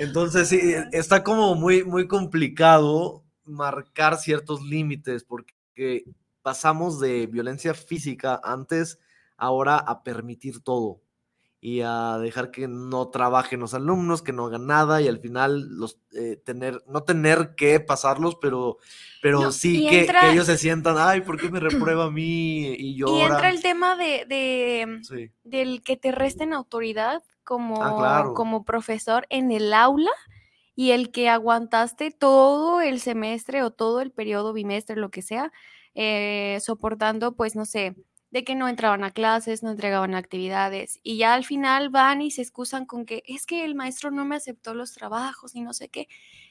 Entonces, 0.00 0.48
sí, 0.48 0.58
eh, 0.58 0.88
está 0.92 1.22
como 1.22 1.54
muy, 1.54 1.84
muy 1.84 2.08
complicado 2.08 3.22
marcar 3.44 4.16
ciertos 4.16 4.62
límites 4.62 5.24
porque 5.24 6.04
pasamos 6.40 6.98
de 7.00 7.26
violencia 7.26 7.74
física 7.74 8.40
antes, 8.42 8.98
ahora 9.36 9.76
a 9.76 10.02
permitir 10.02 10.62
todo 10.62 11.02
y 11.60 11.82
a 11.82 12.16
dejar 12.18 12.50
que 12.50 12.66
no 12.66 13.08
trabajen 13.08 13.60
los 13.60 13.74
alumnos, 13.74 14.22
que 14.22 14.32
no 14.32 14.46
hagan 14.46 14.66
nada 14.66 15.02
y 15.02 15.08
al 15.08 15.20
final 15.20 15.68
los 15.76 15.98
eh, 16.14 16.40
tener, 16.42 16.82
no 16.86 17.02
tener 17.02 17.54
que 17.54 17.78
pasarlos, 17.80 18.36
pero, 18.40 18.78
pero 19.20 19.42
No, 19.42 19.52
sí 19.52 19.86
y 19.86 19.90
que, 19.90 20.10
ellos 20.32 20.46
se 20.46 20.56
sientan, 20.56 20.96
ay, 20.98 21.20
¿por 21.20 21.38
qué 21.38 21.50
me 21.50 21.60
reprueba 21.94 22.06
a 22.06 22.10
mí? 22.10 22.68
Y 22.68 22.92
Y 22.92 22.96
lloran. 22.96 23.32
entra 23.32 23.50
el 23.50 23.60
tema 23.60 23.96
de, 23.96 24.24
de, 24.26 25.00
Sí, 25.02 25.30
del 25.44 25.82
que 25.82 25.98
te 25.98 26.12
resten 26.12 26.54
autoridad 26.54 27.22
como, 27.50 27.82
Ah, 27.82 27.94
claro. 27.96 28.34
como 28.34 28.64
profesor 28.64 29.26
en 29.30 29.50
el 29.52 29.72
aula 29.74 30.10
y 30.76 30.92
el 30.92 31.10
que 31.12 31.28
aguantaste 31.28 32.10
todo 32.12 32.80
el 32.80 33.00
semestre 33.00 33.62
o 33.62 33.70
todo 33.72 34.00
el 34.00 34.12
periodo 34.12 34.52
bimestre, 34.52 34.96
lo 34.96 35.10
que 35.10 35.22
sea, 35.22 35.52
eh, 35.94 36.58
soportando, 36.62 37.34
pues 37.36 37.56
no 37.56 37.64
sé, 37.66 37.96
de 38.30 38.44
que 38.44 38.54
no 38.54 38.68
entraban 38.68 39.04
a 39.04 39.10
clases, 39.10 39.62
no 39.62 39.70
entregaban 39.72 40.14
actividades 40.14 40.98
y 41.02 41.18
ya 41.18 41.34
al 41.34 41.44
final 41.44 41.90
van 41.90 42.22
y 42.22 42.30
se 42.30 42.42
excusan 42.42 42.86
con 42.86 43.04
que 43.06 43.22
es 43.26 43.46
que 43.46 43.64
el 43.64 43.74
maestro 43.74 44.10
no 44.12 44.24
me 44.24 44.36
aceptó 44.36 44.74
los 44.74 44.92
trabajos 44.94 45.54
y 45.56 45.60
no 45.62 45.74
sé 45.74 45.88
qué. 45.88 46.08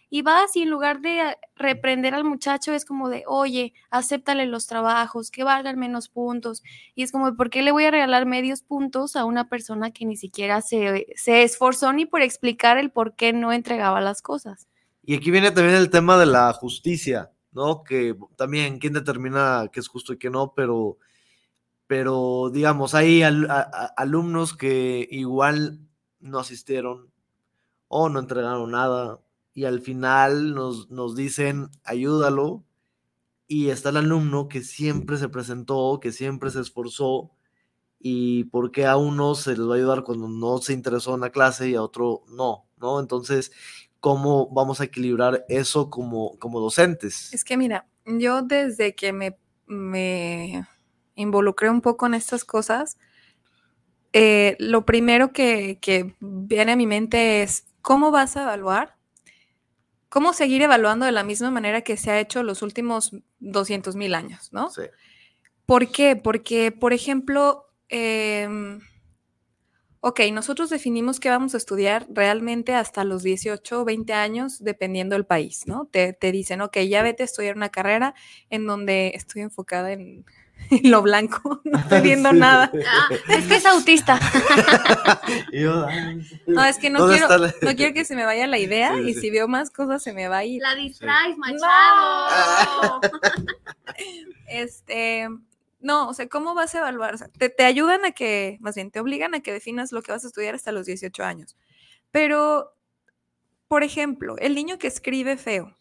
Y 0.10 0.24
vas 0.24 0.56
y 0.56 0.64
en 0.64 0.70
lugar 0.70 1.02
de 1.02 1.22
a- 1.22 1.38
reprender 1.56 2.16
al 2.16 2.24
muchacho 2.24 2.74
es 2.74 2.84
como 2.86 3.10
de, 3.10 3.24
oye, 3.28 3.74
acéptale 3.92 4.46
los 4.48 4.66
trabajos, 4.68 5.30
que 5.32 5.44
valgan 5.44 5.78
menos 5.78 6.10
puntos. 6.10 6.64
Y 6.96 7.04
es 7.04 7.12
como, 7.12 7.36
¿por 7.36 7.50
qué 7.50 7.62
le 7.62 7.72
voy 7.72 7.86
a 7.86 7.92
regalar 7.92 8.26
medios 8.26 8.62
puntos 8.64 9.16
a 9.16 9.26
una 9.26 9.50
persona 9.50 9.92
que 9.92 10.06
ni 10.06 10.18
siquiera 10.18 10.62
se, 10.62 11.08
se 11.16 11.44
esforzó 11.44 11.94
ni 11.94 12.06
por 12.06 12.22
explicar 12.22 12.78
el 12.78 12.90
por 12.92 13.16
qué 13.16 13.34
no 13.34 13.52
entregaba 13.54 14.02
las 14.02 14.22
cosas? 14.22 14.68
Y 15.04 15.16
aquí 15.16 15.32
viene 15.32 15.52
también 15.52 15.76
el 15.78 15.90
tema 15.90 16.18
de 16.18 16.26
la 16.26 16.52
justicia, 16.54 17.32
¿no? 17.52 17.84
Que 17.84 18.16
también 18.36 18.80
quién 18.80 18.94
determina 18.94 19.70
qué 19.72 19.80
es 19.80 19.88
justo 19.88 20.14
y 20.14 20.18
qué 20.18 20.30
no, 20.30 20.54
pero, 20.56 20.98
pero 21.88 22.50
digamos, 22.52 22.94
hay 22.94 23.24
alumnos 23.24 24.56
que 24.56 25.08
igual 25.10 25.80
no 26.20 26.40
asistieron 26.40 27.12
o 27.88 28.10
no 28.10 28.20
entregaron 28.20 28.72
nada 28.72 29.20
y 29.60 29.66
al 29.66 29.82
final 29.82 30.56
nos, 30.56 30.90
nos 30.90 31.18
dicen, 31.18 31.70
ayúdalo. 31.84 32.64
Y 33.46 33.72
está 33.72 33.90
el 33.90 33.98
alumno 33.98 34.48
que 34.48 34.62
siempre 34.62 35.18
se 35.18 35.28
presentó, 35.28 36.00
que 36.02 36.14
siempre 36.14 36.50
se 36.50 36.62
esforzó, 36.62 37.32
y 38.00 38.46
por 38.46 38.72
qué 38.72 38.86
a 38.86 38.96
uno 38.96 39.36
se 39.36 39.58
les 39.58 39.68
va 39.68 39.74
a 39.74 39.78
ayudar 39.78 40.04
cuando 40.06 40.30
no 40.30 40.60
se 40.60 40.72
interesó 40.72 41.14
en 41.16 41.20
la 41.20 41.32
clase 41.32 41.68
y 41.68 41.76
a 41.76 41.84
otro 41.84 42.24
no, 42.30 42.70
¿no? 42.78 43.02
Entonces, 43.02 43.52
¿cómo 44.00 44.48
vamos 44.50 44.80
a 44.80 44.86
equilibrar 44.86 45.44
eso 45.50 45.90
como, 45.90 46.40
como 46.40 46.62
docentes? 46.62 47.34
Es 47.34 47.44
que 47.44 47.58
mira, 47.58 47.86
yo 48.06 48.42
desde 48.42 48.96
que 48.96 49.12
me, 49.12 49.38
me 49.68 50.66
involucré 51.16 51.70
un 51.70 51.82
poco 51.82 52.06
en 52.06 52.14
estas 52.14 52.46
cosas, 52.46 52.98
eh, 54.14 54.56
lo 54.58 54.86
primero 54.86 55.34
que, 55.34 55.80
que 55.82 56.16
viene 56.22 56.72
a 56.72 56.78
mi 56.78 56.88
mente 56.88 57.44
es 57.44 57.66
cómo 57.82 58.10
vas 58.10 58.38
a 58.38 58.44
evaluar, 58.44 58.99
cómo 60.10 60.34
seguir 60.34 60.62
evaluando 60.62 61.06
de 61.06 61.12
la 61.12 61.24
misma 61.24 61.52
manera 61.52 61.82
que 61.82 61.98
se 61.98 62.12
ha 62.12 62.20
hecho 62.20 62.44
los 62.44 62.62
últimos 62.62 63.16
200 63.40 63.96
mil 63.96 64.16
años, 64.16 64.52
¿no? 64.52 64.70
Sí, 64.70 64.84
¿Por 65.66 65.92
qué? 65.92 66.16
Porque, 66.16 66.72
por 66.72 66.94
ejemplo, 66.94 67.68
em, 67.90 68.80
ok, 70.02 70.22
nosotros 70.32 70.70
definimos 70.70 71.20
que 71.20 71.30
vamos 71.30 71.54
a 71.54 71.58
estudiar 71.58 72.08
realmente 72.10 72.74
hasta 72.74 73.04
los 73.04 73.22
18 73.24 73.82
o 73.82 73.86
20 73.86 74.14
años, 74.14 74.64
dependiendo 74.64 75.16
del 75.16 75.26
país, 75.26 75.68
¿no? 75.68 75.88
Te, 75.92 76.14
te 76.14 76.32
dicen, 76.32 76.62
ok, 76.62 76.78
ya 76.80 77.04
vete 77.04 77.24
a 77.24 77.26
estudiar 77.26 77.56
una 77.56 77.70
carrera 77.70 78.16
en 78.50 78.66
donde 78.66 79.12
estoy 79.14 79.42
enfocada 79.44 79.92
en, 79.92 80.26
en 80.72 80.92
lo 80.92 81.02
blanco, 81.02 81.62
no 81.66 81.80
estoy 81.80 82.02
viendo 82.02 82.30
Sí. 82.34 82.38
nada. 82.38 82.72
Ah, 82.88 83.10
es 83.30 83.46
que 83.48 83.56
es 83.56 83.66
autista. 83.66 84.20
Y 85.52 85.62
yo, 85.62 85.86
ay, 85.88 86.22
No, 86.48 86.64
es 86.66 86.78
que 86.78 86.90
no 86.90 87.00
¿dónde 87.00 87.18
quiero, 87.18 87.38
la- 87.38 87.54
no 87.62 87.76
quiero 87.76 87.94
que 87.94 88.06
se 88.06 88.16
me 88.16 88.26
vaya 88.26 88.46
la 88.48 88.60
idea 88.60 88.94
Sí, 88.96 89.10
y 89.10 89.14
sí. 89.14 89.20
si 89.22 89.30
veo 89.32 89.48
más 89.48 89.72
cosas 89.72 90.02
se 90.04 90.14
me 90.14 90.28
va 90.28 90.38
a 90.38 90.46
ir. 90.46 90.62
La 90.62 90.76
distraes, 90.76 91.38
Machado. 91.38 93.02
Este, 94.48 95.28
no, 95.80 96.10
o 96.10 96.14
sea, 96.14 96.28
¿cómo 96.28 96.54
vas 96.56 96.74
a 96.76 96.80
evaluar? 96.80 97.14
O 97.14 97.18
sea, 97.18 97.28
te, 97.30 97.50
te 97.50 97.64
ayudan 97.64 98.06
a 98.06 98.12
que, 98.12 98.58
más 98.62 98.76
bien, 98.76 98.92
te 98.92 99.00
obligan 99.00 99.36
a 99.36 99.42
que 99.42 99.54
definas 99.54 99.92
lo 99.92 100.02
que 100.02 100.12
vas 100.12 100.24
a 100.24 100.28
estudiar 100.28 100.56
hasta 100.56 100.72
los 100.72 100.86
18 100.86 101.24
años. 101.24 101.56
Pero, 102.12 102.74
por 103.68 103.84
ejemplo, 103.84 104.36
el 104.40 104.56
niño 104.56 104.80
que 104.80 104.88
escribe 104.88 105.38
feo, 105.38 105.76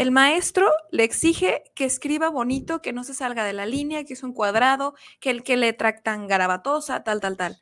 el 0.00 0.12
maestro 0.12 0.72
le 0.90 1.04
exige 1.04 1.62
que 1.74 1.84
escriba 1.84 2.30
bonito, 2.30 2.80
que 2.80 2.94
no 2.94 3.04
se 3.04 3.12
salga 3.12 3.44
de 3.44 3.52
la 3.52 3.66
línea, 3.66 4.02
que 4.04 4.14
es 4.14 4.22
un 4.22 4.32
cuadrado, 4.32 4.94
que 5.20 5.28
el 5.28 5.42
que 5.42 5.58
le 5.58 5.74
tractan 5.74 6.26
garabatosa, 6.26 7.04
tal, 7.04 7.20
tal, 7.20 7.36
tal. 7.36 7.60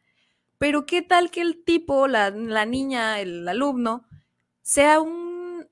Pero 0.57 0.87
¿qué 0.87 1.03
tal 1.03 1.33
que 1.33 1.41
el 1.41 1.65
tipo, 1.65 2.07
la, 2.07 2.31
la 2.31 2.65
niña, 2.65 3.19
el 3.19 3.49
alumno, 3.49 4.05
sea 4.63 5.01
un 5.01 5.67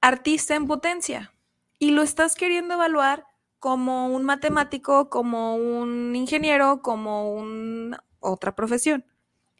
artista 0.00 0.54
en 0.54 0.66
potencia 0.66 1.34
y 1.78 1.90
lo 1.90 2.00
estás 2.00 2.34
queriendo 2.34 2.72
evaluar 2.72 3.26
como 3.58 4.08
un 4.08 4.24
matemático, 4.24 5.10
como 5.10 5.54
un 5.56 6.16
ingeniero, 6.16 6.80
como 6.80 7.30
un 7.30 7.94
otra 8.20 8.56
profesión. 8.56 9.04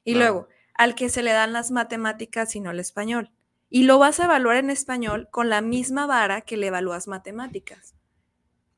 Y 0.04 0.14
luego, 0.14 0.48
al 0.72 0.94
que 0.94 1.10
se 1.10 1.22
le 1.22 1.32
dan 1.32 1.52
las 1.52 1.70
matemáticas 1.70 2.56
y 2.56 2.60
no 2.60 2.70
el 2.70 2.80
español. 2.80 3.30
Y 3.68 3.82
lo 3.85 3.99
vas 3.99 4.20
a 4.20 4.25
evaluar 4.25 4.56
en 4.56 4.70
español 4.70 5.28
con 5.30 5.49
la 5.49 5.61
misma 5.61 6.06
vara 6.06 6.40
que 6.42 6.56
le 6.56 6.68
evalúas 6.68 7.08
matemáticas. 7.08 7.94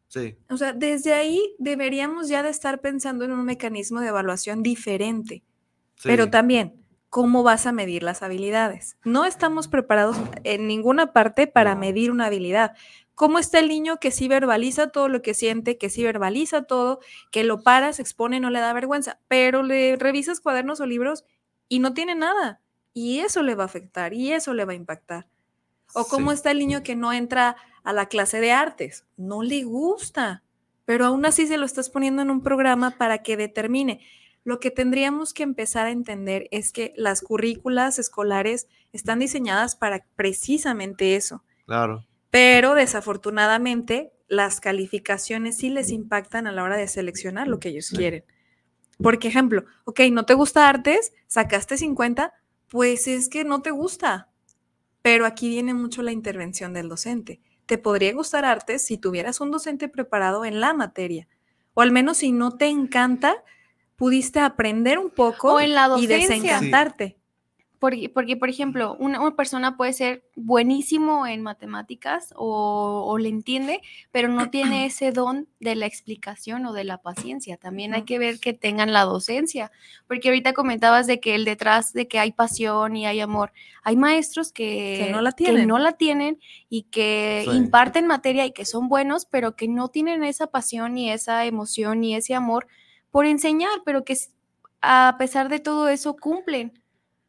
Sí, 0.09 0.39
O 0.49 0.57
sea, 0.57 0.73
desde 0.73 1.13
ahí 1.13 1.55
deberíamos 1.59 2.29
ya 2.29 2.43
de 2.43 2.49
estar 2.49 2.81
pensando 2.81 3.27
en 3.27 3.33
un 3.33 3.45
mecanismo 3.45 4.01
de 4.01 4.09
evaluación 4.09 4.63
diferente. 4.63 5.45
Pero 6.03 6.25
sí. 6.25 6.31
también, 6.31 6.83
¿cómo 7.11 7.43
vas 7.43 7.67
a 7.67 7.73
medir 7.73 8.03
las 8.03 8.23
habilidades? 8.23 8.97
No 9.05 9.27
estamos 9.27 9.69
preparados 9.69 10.17
en 10.45 10.67
ninguna 10.67 11.13
parte 11.13 11.47
para 11.47 11.75
medir 11.75 12.11
una 12.11 12.27
habilidad. 12.27 12.75
¿Cómo 13.15 13.39
está 13.39 13.59
el 13.59 13.69
niño 13.69 13.99
que 13.99 14.11
sí 14.11 14.29
verbaliza 14.29 14.91
todo 14.91 15.09
lo 15.09 15.23
que 15.23 15.35
siente, 15.35 15.77
que 15.77 15.91
sí 15.91 16.05
verbaliza 16.05 16.63
todo, 16.63 17.01
que 17.31 17.45
lo 17.45 17.63
paras, 17.63 17.99
expone, 17.99 18.41
no 18.41 18.49
le 18.49 18.61
da 18.61 18.73
vergüenza, 18.73 19.21
pero 19.29 19.63
le 19.63 19.97
revisas 19.97 20.41
cuadernos 20.41 20.81
o 20.81 20.87
libros 20.87 21.25
y 21.69 21.81
no 21.81 21.95
tiene 21.95 22.15
nada. 22.15 22.63
Y 23.01 23.21
eso 23.21 23.43
le 23.45 23.55
va 23.55 23.63
a 23.63 23.67
afectar 23.67 24.13
y 24.13 24.33
eso 24.33 24.55
le 24.55 24.65
va 24.65 24.73
a 24.73 24.77
impactar. 24.77 25.29
O 25.95 26.05
cómo 26.05 26.31
Sí. 26.33 26.35
está 26.37 26.51
el 26.51 26.59
niño 26.59 26.83
que 26.83 26.97
no 26.97 27.13
entra 27.13 27.57
a 27.85 27.93
la 27.93 28.07
clase 28.07 28.41
de 28.41 28.51
artes. 28.51 29.07
No 29.17 29.43
le 29.43 29.63
gusta, 29.63 30.43
pero 30.85 31.07
aún 31.07 31.25
así 31.25 31.47
se 31.47 31.59
lo 31.59 31.65
estás 31.65 31.91
poniendo 31.91 32.23
en 32.23 32.31
un 32.31 32.43
programa 32.43 32.91
para 32.99 33.19
que 33.23 33.37
determine. 33.37 34.01
Lo 34.43 34.59
que 34.59 34.71
tendríamos 34.71 35.33
que 35.33 35.45
empezar 35.45 35.87
a 35.87 35.91
entender 35.91 36.49
es 36.51 36.73
que 36.73 36.93
las 36.97 37.23
currículas 37.23 37.99
escolares 37.99 38.67
están 38.93 39.21
diseñadas 39.21 39.77
para 39.77 40.05
precisamente 40.17 41.15
eso. 41.15 41.45
Claro. 41.67 42.05
Pero 42.31 42.75
desafortunadamente 42.75 44.13
las 44.27 44.61
calificaciones 44.61 45.57
sí 45.57 45.71
les 45.71 45.91
impactan 45.91 46.47
a 46.47 46.53
la 46.53 46.63
hora 46.65 46.77
de 46.77 46.89
seleccionar 46.89 47.47
lo 47.49 47.61
que 47.61 47.69
ellos 47.71 47.91
quieren. 47.91 48.25
Por 49.03 49.15
ejemplo, 49.25 49.65
ok, 49.85 50.01
no 50.11 50.27
te 50.27 50.35
gusta 50.35 50.69
artes, 50.69 51.13
sacaste 51.29 51.79
50, 51.79 52.33
pues 52.69 53.07
es 53.07 53.29
que 53.29 53.45
no 53.45 53.63
te 53.63 53.71
gusta. 53.71 54.29
Pero 55.03 55.27
aquí 55.27 55.49
viene 55.49 55.75
mucho 55.75 56.03
la 56.03 56.13
intervención 56.13 56.73
del 56.73 56.89
docente. 56.89 57.41
Te 57.67 57.79
podría 57.79 58.13
gustar 58.15 58.45
artes 58.45 58.85
si 58.85 58.99
tuvieras 58.99 59.41
un 59.41 59.51
docente 59.51 59.89
preparado 59.89 60.45
en 60.45 60.61
la 60.61 60.75
materia. 60.75 61.29
O 61.75 61.83
al 61.83 61.93
menos 61.93 62.19
si 62.19 62.33
no 62.33 62.57
te 62.57 62.67
encanta, 62.67 63.45
pudiste 63.97 64.41
aprender 64.41 64.99
un 64.99 65.11
poco 65.11 65.55
O 65.55 65.61
en 65.61 65.75
la 65.75 65.95
y 65.99 66.07
desencantarte. 66.07 67.18
Porque, 67.79 68.09
porque, 68.09 68.37
por 68.37 68.49
ejemplo, 68.51 68.97
una, 68.99 69.21
una 69.21 69.37
persona 69.37 69.77
puede 69.77 69.93
ser 69.93 70.25
buenísimo 70.35 71.29
en 71.29 71.43
matemáticas 71.43 72.33
o, 72.37 73.05
o 73.07 73.19
le 73.19 73.29
entiende, 73.29 73.81
pero 74.11 74.29
no 74.29 74.51
tiene 74.51 74.85
ese 74.87 75.13
don 75.13 75.47
de 75.61 75.77
la 75.77 75.87
explicación 75.87 76.67
o 76.67 76.73
de 76.73 76.83
la 76.83 76.99
paciencia. 77.03 77.57
También 77.57 77.95
hay 77.95 78.03
que 78.03 78.19
ver 78.19 78.41
que 78.41 78.53
tengan 78.53 78.93
la 78.93 79.03
docencia, 79.05 79.71
porque 80.09 80.29
ahorita 80.29 80.55
comentabas 80.55 81.07
de 81.07 81.21
que 81.21 81.37
el 81.37 81.45
detrás 81.45 81.93
de 81.93 82.09
que 82.09 82.19
hay 82.19 82.33
pasión 82.33 82.97
y 82.97 83.07
hay 83.07 83.21
amor, 83.21 83.53
hay 83.85 83.97
maestros 83.97 84.51
que, 84.53 84.97
Que 85.05 85.13
no 85.13 85.21
la 85.21 85.31
tienen. 85.31 85.69
no 85.69 85.79
la 85.79 85.93
tienen 85.93 86.41
y 86.69 86.83
que 86.85 87.43
Sí. 87.45 87.57
imparten 87.57 88.07
materia 88.09 88.45
y 88.45 88.51
que 88.53 88.65
son 88.65 88.89
buenos, 88.89 89.25
pero 89.25 89.55
que 89.55 89.69
no 89.69 89.89
tienen 89.89 90.25
esa 90.25 90.49
pasión 90.49 90.95
ni 90.95 91.11
esa 91.13 91.45
emoción 91.47 92.01
ni 92.01 92.17
ese 92.17 92.35
amor 92.35 92.67
por 93.13 93.25
enseñar, 93.25 93.71
pero 93.85 94.05
que 94.05 94.17
a 94.83 95.15
pesar 95.19 95.49
de 95.49 95.61
todo 95.61 95.89
eso 95.89 96.17
cumplen. 96.17 96.73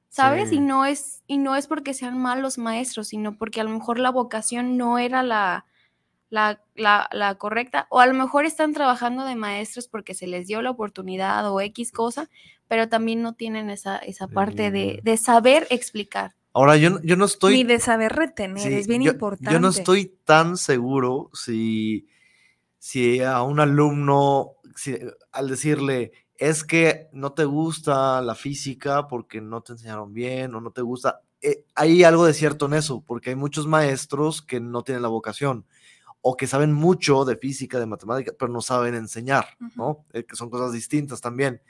¿Sabes? 0.09 0.49
Sí. 0.49 0.55
Y 0.55 0.59
no 0.59 0.85
es 0.85 1.21
y 1.27 1.37
no 1.37 1.55
es 1.55 1.67
porque 1.67 1.93
sean 1.93 2.17
malos 2.17 2.57
maestros, 2.57 3.07
sino 3.09 3.37
porque 3.37 3.61
a 3.61 3.63
lo 3.63 3.69
mejor 3.69 3.99
la 3.99 4.09
vocación 4.11 4.77
no 4.77 4.97
era 4.99 5.21
la, 5.23 5.65
la, 6.29 6.61
la- 6.75 7.07
la 7.11 7.35
correcta, 7.35 7.87
o 7.89 7.99
a 7.99 8.05
lo 8.07 8.13
mejor 8.13 8.45
están 8.45 8.73
trabajando 8.73 9.25
de 9.25 9.35
maestros 9.35 9.87
porque 9.87 10.13
se 10.13 10.27
les 10.27 10.47
dio 10.47 10.61
la 10.61 10.71
oportunidad 10.71 11.49
o 11.51 11.59
X 11.61 11.91
cosa, 11.91 12.29
pero 12.67 12.87
también 12.89 13.21
no 13.21 13.33
tienen 13.33 13.69
esa, 13.69 13.97
esa 13.97 14.27
parte 14.27 14.69
de, 14.71 14.95
Sí. 14.95 14.99
de 15.03 15.17
saber 15.17 15.67
explicar. 15.69 16.35
Ahora, 16.53 16.77
yo, 16.77 16.89
no- 16.89 17.01
yo 17.03 17.15
no 17.15 17.25
estoy. 17.25 17.53
Ni 17.57 17.63
de 17.63 17.79
saber 17.79 18.11
retener, 18.13 18.59
Sí, 18.63 18.73
es 18.73 18.87
bien 18.87 19.03
yo, 19.03 19.11
importante. 19.11 19.51
Yo 19.53 19.59
no 19.59 19.69
estoy 19.69 20.13
tan 20.25 20.57
seguro 20.57 21.29
si, 21.33 22.07
si 22.79 23.21
a 23.21 23.41
un 23.43 23.59
alumno, 23.59 24.53
si- 24.75 24.97
al 25.31 25.47
decirle, 25.49 26.11
es 26.39 26.63
que 26.63 27.09
no 27.11 27.33
te 27.33 27.45
gusta 27.45 28.21
la 28.21 28.33
física 28.33 29.07
porque 29.07 29.41
no 29.41 29.61
te 29.61 29.73
enseñaron 29.73 30.13
bien 30.13 30.55
o 30.55 30.61
no 30.61 30.71
te 30.71 30.81
gusta, 30.81 31.21
eh, 31.41 31.65
hay 31.75 32.03
algo 32.03 32.25
de 32.25 32.33
cierto 32.33 32.65
en 32.65 32.73
eso, 32.73 33.01
porque 33.05 33.29
hay 33.31 33.35
muchos 33.35 33.67
maestros 33.67 34.41
que 34.41 34.59
no 34.59 34.81
tienen 34.83 35.01
la 35.03 35.09
vocación 35.09 35.65
o 36.21 36.35
que 36.35 36.47
saben 36.47 36.73
mucho 36.73 37.23
de 37.25 37.37
física, 37.37 37.79
de 37.79 37.85
matemáticas, 37.85 38.35
pero 38.37 38.51
no 38.51 38.61
saben 38.61 38.95
enseñar, 38.95 39.45
¿no? 39.75 40.05
Eh, 40.13 40.23
que 40.25 40.35
son 40.35 40.49
cosas 40.49 40.73
distintas 40.73 41.21
también. 41.21 41.61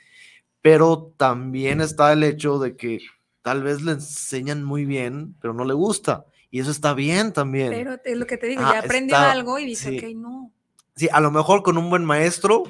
Pero 0.61 1.13
también 1.17 1.81
está 1.81 2.11
el 2.13 2.23
hecho 2.23 2.57
de 2.59 2.75
que 2.75 2.99
tal 3.43 3.63
vez 3.63 3.81
le 3.81 3.93
enseñan 3.93 4.63
muy 4.63 4.85
bien, 4.85 5.35
pero 5.39 5.53
no 5.53 5.65
le 5.65 5.73
gusta. 5.73 6.25
Y 6.51 6.59
eso 6.59 6.71
está 6.71 6.93
bien 6.95 7.31
también. 7.31 7.69
Pero 7.69 7.97
es 8.03 8.17
lo 8.17 8.25
que 8.25 8.37
te 8.37 8.47
digo, 8.47 8.63
Ah, 8.65 8.71
ya 8.73 8.79
aprendió 8.79 9.15
está- 9.15 9.31
algo 9.31 9.59
y 9.59 9.65
dice, 9.65 9.89
sí. 9.91 9.97
ok, 10.05 10.15
no. 10.15 10.51
Sí, 10.95 11.07
a 11.11 11.21
lo 11.21 11.29
mejor 11.31 11.61
con 11.63 11.77
un 11.77 11.89
buen 11.91 12.03
maestro, 12.03 12.63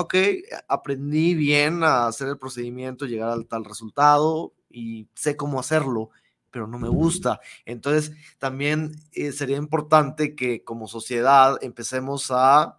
ok, 0.00 0.14
aprendí 0.68 1.34
bien 1.34 1.82
a 1.82 2.06
hacer 2.06 2.28
el 2.28 2.38
procedimiento, 2.38 3.06
llegar 3.06 3.30
al 3.30 3.46
tal 3.46 3.64
resultado 3.64 4.52
y 4.70 5.08
sé 5.14 5.36
cómo 5.36 5.58
hacerlo, 5.58 6.10
pero 6.50 6.66
no 6.66 6.78
me 6.78 6.88
gusta. 6.88 7.40
Entonces, 7.64 8.12
también 8.38 8.92
eh, 9.12 9.32
sería 9.32 9.56
importante 9.56 10.34
que 10.34 10.62
como 10.64 10.86
sociedad 10.88 11.56
empecemos 11.62 12.30
a, 12.30 12.78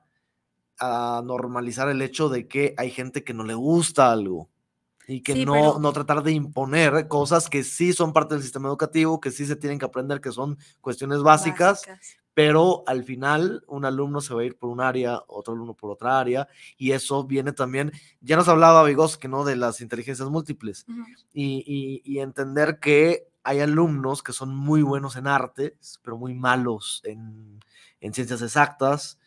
a 0.80 1.22
normalizar 1.26 1.90
el 1.90 2.02
hecho 2.02 2.30
de 2.30 2.48
que 2.48 2.74
hay 2.78 2.90
gente 2.90 3.24
que 3.24 3.34
no 3.34 3.44
le 3.44 3.54
gusta 3.54 4.12
algo. 4.12 4.50
Y 5.08 5.22
que 5.22 5.34
Sí, 5.34 5.46
no, 5.46 5.54
pero- 5.54 5.80
no 5.80 5.92
tratar 5.92 6.22
de 6.24 6.32
imponer 6.32 7.08
cosas 7.08 7.50
que 7.50 7.64
sí 7.64 7.94
son 7.94 8.14
parte 8.14 8.36
del 8.36 8.44
sistema 8.44 8.68
educativo, 8.70 9.20
que 9.20 9.32
sí 9.32 9.46
se 9.46 9.56
tienen 9.56 9.80
que 9.80 9.86
aprender, 9.86 10.22
que 10.22 10.32
son 10.32 10.58
cuestiones 10.82 11.22
básicas, 11.24 11.84
pero 12.40 12.84
al 12.88 13.04
final 13.04 13.66
un 13.68 13.84
alumno 13.84 14.22
se 14.22 14.34
va 14.34 14.40
a 14.40 14.46
ir 14.46 14.58
por 14.58 14.70
un 14.70 14.80
área, 14.80 15.22
otro 15.28 15.54
alumno 15.54 15.74
por 15.74 15.92
otra 15.92 16.18
área, 16.22 16.48
y 16.78 16.92
eso 16.94 17.26
viene 17.26 17.52
también, 17.52 17.92
ya 18.22 18.38
nos 18.38 18.48
hablaba 18.48 18.82
Vygotsky, 18.86 19.28
¿no? 19.28 19.44
De 19.44 19.58
las 19.58 19.82
inteligencias 19.82 20.30
múltiples, 20.30 20.86
Ujú. 20.88 21.04
y, 21.34 21.66
y- 21.68 22.02
y 22.06 22.20
entender 22.20 22.80
que 22.80 23.28
hay 23.44 23.60
alumnos 23.60 24.24
que 24.24 24.32
son 24.32 24.56
muy 24.56 24.84
buenos 24.84 25.18
en 25.18 25.28
artes, 25.28 26.00
pero 26.02 26.18
muy 26.18 26.34
malos 26.34 27.02
en, 27.04 27.60
en 28.00 28.14
ciencias 28.14 28.42
exactas, 28.42 29.20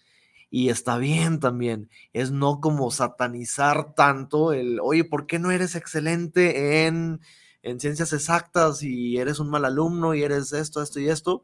y 0.50 0.70
está 0.70 0.96
bien 0.96 1.38
también, 1.38 1.90
es 2.14 2.30
no 2.30 2.60
como 2.62 2.90
satanizar 2.90 3.94
tanto 3.94 4.54
el, 4.54 4.80
oye, 4.80 5.04
¿por 5.04 5.26
qué 5.26 5.38
no 5.38 5.50
eres 5.50 5.74
excelente 5.74 6.86
en, 6.86 7.20
en 7.62 7.78
ciencias 7.78 8.14
exactas 8.14 8.82
y 8.82 9.18
eres 9.18 9.38
un 9.38 9.50
mal 9.50 9.66
alumno 9.66 10.14
y 10.14 10.22
eres 10.22 10.54
esto, 10.54 10.80
esto 10.82 10.98
y 10.98 11.10
esto? 11.10 11.42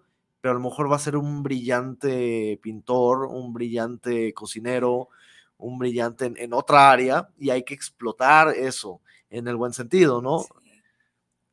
Pero 0.48 0.56
a 0.56 0.62
lo 0.62 0.70
mejor 0.70 0.90
va 0.90 0.96
a 0.96 0.98
ser 0.98 1.14
un 1.14 1.42
brillante 1.42 2.58
pintor, 2.62 3.26
un 3.26 3.52
brillante 3.52 4.32
cocinero, 4.32 5.10
un 5.58 5.78
brillante 5.78 6.24
en, 6.24 6.38
en 6.38 6.54
otra 6.54 6.90
área 6.90 7.28
y 7.36 7.50
hay 7.50 7.64
que 7.64 7.74
explotar 7.74 8.48
eso 8.56 9.02
en 9.28 9.46
el 9.46 9.56
buen 9.56 9.74
sentido, 9.74 10.22
¿no? 10.22 10.38
Sí. 10.38 10.48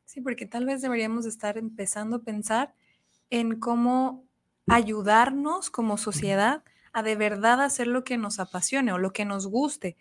Sí, 0.06 0.22
porque 0.22 0.46
tal 0.46 0.64
vez 0.64 0.80
deberíamos 0.80 1.26
estar 1.26 1.58
empezando 1.58 2.16
a 2.16 2.22
pensar 2.22 2.72
en 3.28 3.60
cómo 3.60 4.24
ayudarnos 4.66 5.68
como 5.68 5.98
sociedad 5.98 6.64
a 6.94 7.02
de 7.02 7.16
verdad 7.16 7.60
hacer 7.60 7.86
lo 7.86 8.02
que 8.02 8.16
nos 8.16 8.40
apasione 8.40 8.94
o 8.94 8.98
lo 8.98 9.12
que 9.12 9.26
nos 9.26 9.46
guste. 9.46 9.98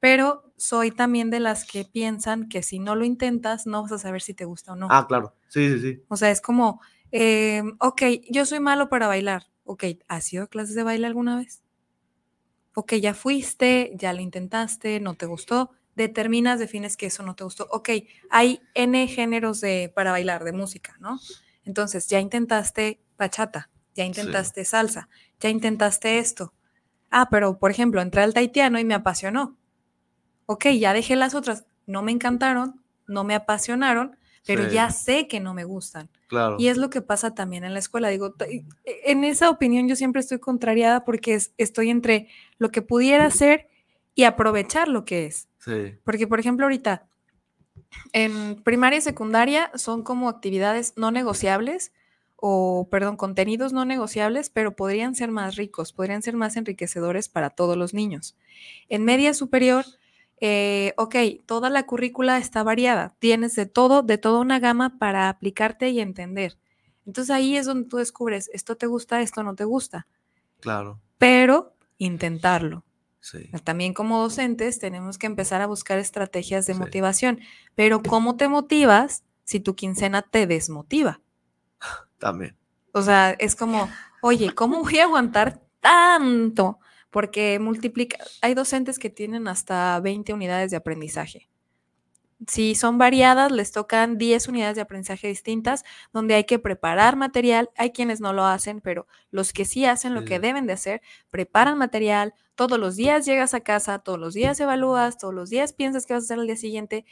Pero 0.00 0.54
soy 0.56 0.90
también 0.90 1.28
de 1.28 1.40
las 1.40 1.66
que 1.66 1.84
piensan 1.84 2.48
que 2.48 2.62
si 2.62 2.78
no 2.78 2.94
lo 2.94 3.04
intentas, 3.04 3.66
no 3.66 3.82
vas 3.82 3.92
a 3.92 3.98
saber 3.98 4.22
si 4.22 4.32
te 4.32 4.46
gusta 4.46 4.72
o 4.72 4.76
no. 4.76 4.88
Ah, 4.90 5.06
claro, 5.06 5.34
sí, 5.48 5.68
sí, 5.68 5.80
sí. 5.80 6.02
O 6.08 6.16
sea, 6.16 6.30
es 6.30 6.40
como, 6.40 6.80
eh, 7.12 7.62
ok, 7.80 8.02
yo 8.30 8.46
soy 8.46 8.60
malo 8.60 8.88
para 8.88 9.06
bailar. 9.06 9.46
Ok, 9.64 9.84
¿has 10.08 10.32
ido 10.32 10.44
a 10.44 10.46
clases 10.48 10.74
de 10.74 10.82
baile 10.82 11.06
alguna 11.06 11.36
vez? 11.36 11.62
Ok, 12.74 12.94
ya 12.94 13.12
fuiste, 13.14 13.92
ya 13.94 14.12
lo 14.12 14.20
intentaste, 14.20 15.00
no 15.00 15.14
te 15.14 15.26
gustó. 15.26 15.70
Determinas, 15.96 16.60
defines 16.60 16.96
que 16.96 17.06
eso 17.06 17.22
no 17.24 17.34
te 17.34 17.44
gustó. 17.44 17.66
Ok, 17.70 17.90
hay 18.30 18.60
N 18.74 19.08
géneros 19.08 19.60
de, 19.60 19.90
para 19.94 20.12
bailar, 20.12 20.44
de 20.44 20.52
música, 20.52 20.96
¿no? 21.00 21.18
Entonces, 21.64 22.06
ya 22.06 22.20
intentaste 22.20 23.00
bachata, 23.18 23.68
ya 23.94 24.04
intentaste 24.04 24.64
salsa, 24.64 25.08
ya 25.40 25.48
intentaste 25.48 26.18
esto. 26.18 26.54
Ah, 27.10 27.28
pero 27.30 27.58
por 27.58 27.70
ejemplo, 27.70 28.00
entré 28.00 28.22
al 28.22 28.32
taitiano 28.32 28.78
y 28.78 28.84
me 28.84 28.94
apasionó. 28.94 29.56
Ok, 30.46 30.66
ya 30.68 30.92
dejé 30.92 31.16
las 31.16 31.34
otras, 31.34 31.66
no 31.86 32.02
me 32.02 32.12
encantaron, 32.12 32.80
no 33.06 33.24
me 33.24 33.34
apasionaron, 33.34 34.16
pero 34.48 34.64
Sí, 34.68 34.74
ya 34.74 34.90
sé 34.90 35.28
que 35.28 35.38
no 35.38 35.54
me 35.54 35.62
gustan. 35.62 36.08
Claro. 36.26 36.56
Y 36.58 36.66
es 36.66 36.76
lo 36.76 36.90
que 36.90 37.00
pasa 37.02 37.34
también 37.34 37.62
en 37.62 37.72
la 37.74 37.78
escuela. 37.78 38.08
Digo, 38.08 38.32
t- 38.32 38.64
en 38.84 39.22
esa 39.22 39.48
opinión 39.50 39.86
yo 39.88 39.94
siempre 39.94 40.20
estoy 40.20 40.40
contrariada 40.40 41.04
porque 41.04 41.34
es- 41.34 41.52
estoy 41.58 41.90
entre 41.90 42.26
lo 42.58 42.70
que 42.70 42.82
pudiera 42.82 43.30
ser 43.30 43.68
y 44.16 44.24
aprovechar 44.24 44.88
lo 44.88 45.04
que 45.04 45.26
es. 45.26 45.48
Sí, 45.58 45.94
Porque, 46.02 46.26
por 46.26 46.40
ejemplo, 46.40 46.66
ahorita 46.66 47.06
en 48.12 48.56
primaria 48.62 48.98
y 48.98 49.02
secundaria 49.02 49.70
son 49.74 50.02
como 50.02 50.28
actividades 50.28 50.94
no 50.96 51.10
negociables 51.10 51.92
o, 52.36 52.88
perdón, 52.90 53.16
contenidos 53.16 53.72
no 53.72 53.84
negociables, 53.84 54.48
pero 54.50 54.76
podrían 54.76 55.14
ser 55.16 55.30
más 55.30 55.56
ricos, 55.56 55.92
podrían 55.92 56.22
ser 56.22 56.36
más 56.36 56.56
enriquecedores 56.56 57.28
para 57.28 57.50
todos 57.50 57.76
los 57.76 57.94
niños. 57.94 58.36
En 58.88 59.04
media 59.04 59.34
superior, 59.34 59.84
eh, 60.40 60.94
ok, 60.96 61.16
toda 61.46 61.70
la 61.70 61.84
currícula 61.86 62.38
está 62.38 62.62
variada, 62.62 63.14
tienes 63.18 63.54
de 63.54 63.66
todo, 63.66 64.02
de 64.02 64.18
toda 64.18 64.40
una 64.40 64.58
gama 64.58 64.98
para 64.98 65.28
aplicarte 65.28 65.88
y 65.90 66.00
entender. 66.00 66.58
Entonces 67.06 67.30
ahí 67.30 67.56
es 67.56 67.66
donde 67.66 67.88
tú 67.88 67.96
descubres, 67.96 68.50
esto 68.52 68.76
te 68.76 68.86
gusta, 68.86 69.20
esto 69.22 69.42
no 69.42 69.54
te 69.54 69.64
gusta, 69.64 70.06
claro. 70.60 71.00
pero 71.18 71.74
intentarlo. 71.98 72.84
Sí. 73.20 73.50
También 73.64 73.94
como 73.94 74.20
docentes 74.22 74.78
tenemos 74.78 75.18
que 75.18 75.26
empezar 75.26 75.60
a 75.60 75.66
buscar 75.66 75.98
estrategias 75.98 76.66
de 76.66 76.74
Sí. 76.74 76.80
motivación, 76.80 77.40
pero 77.74 78.02
¿cómo 78.02 78.36
te 78.36 78.48
motivas 78.48 79.24
si 79.44 79.60
tu 79.60 79.74
quincena 79.74 80.22
te 80.22 80.46
desmotiva? 80.46 81.20
También. 82.18 82.56
O 82.92 83.02
sea, 83.02 83.30
es 83.32 83.54
como, 83.56 83.88
oye, 84.22 84.54
¿cómo 84.54 84.82
voy 84.82 84.98
a 84.98 85.04
aguantar 85.04 85.60
tanto? 85.80 86.78
Porque 87.10 87.58
multiplica, 87.58 88.18
hay 88.42 88.54
docentes 88.54 88.98
que 88.98 89.10
tienen 89.10 89.48
hasta 89.48 89.98
20 90.00 90.34
unidades 90.34 90.70
de 90.70 90.76
aprendizaje. 90.76 91.48
Si 92.46 92.76
son 92.76 92.98
variadas, 92.98 93.50
les 93.50 93.72
tocan 93.72 94.16
10 94.16 94.46
unidades 94.46 94.76
de 94.76 94.82
aprendizaje 94.82 95.26
distintas, 95.26 95.84
donde 96.12 96.34
hay 96.34 96.44
que 96.44 96.60
preparar 96.60 97.16
material. 97.16 97.68
Hay 97.76 97.90
quienes 97.90 98.20
no 98.20 98.32
lo 98.32 98.44
hacen, 98.44 98.80
pero 98.80 99.08
los 99.32 99.52
que 99.52 99.64
sí 99.64 99.84
hacen 99.86 100.14
lo 100.14 100.24
que 100.24 100.38
deben 100.38 100.66
de 100.66 100.74
hacer, 100.74 101.02
preparan 101.30 101.78
material. 101.78 102.34
Todos 102.54 102.78
los 102.78 102.94
días 102.94 103.26
llegas 103.26 103.54
a 103.54 103.60
casa, 103.60 103.98
todos 103.98 104.20
los 104.20 104.34
días 104.34 104.60
evalúas, 104.60 105.18
todos 105.18 105.34
los 105.34 105.50
días 105.50 105.72
piensas 105.72 106.06
qué 106.06 106.14
vas 106.14 106.24
a 106.24 106.26
hacer 106.26 106.38
al 106.38 106.46
día 106.46 106.56
siguiente. 106.56 107.04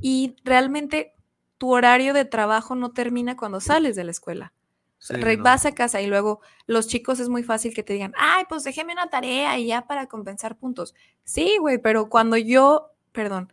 Y 0.00 0.36
realmente 0.44 1.12
tu 1.58 1.72
horario 1.74 2.14
de 2.14 2.24
trabajo 2.24 2.76
no 2.76 2.92
termina 2.92 3.36
cuando 3.36 3.60
sales 3.60 3.96
de 3.96 4.04
la 4.04 4.12
escuela. 4.12 4.52
Sí, 4.98 5.14
Re- 5.14 5.36
no. 5.36 5.44
Vas 5.44 5.64
a 5.64 5.74
casa 5.74 6.00
y 6.02 6.06
luego 6.08 6.40
los 6.66 6.88
chicos 6.88 7.20
es 7.20 7.28
muy 7.28 7.42
fácil 7.44 7.72
que 7.74 7.82
te 7.82 7.92
digan, 7.92 8.12
ay, 8.18 8.44
pues 8.48 8.64
déjeme 8.64 8.92
una 8.92 9.08
tarea 9.08 9.56
y 9.58 9.66
ya 9.66 9.86
para 9.86 10.06
compensar 10.08 10.56
puntos. 10.56 10.94
Sí, 11.24 11.56
güey, 11.60 11.78
pero 11.78 12.08
cuando 12.08 12.36
yo, 12.36 12.90
perdón, 13.12 13.52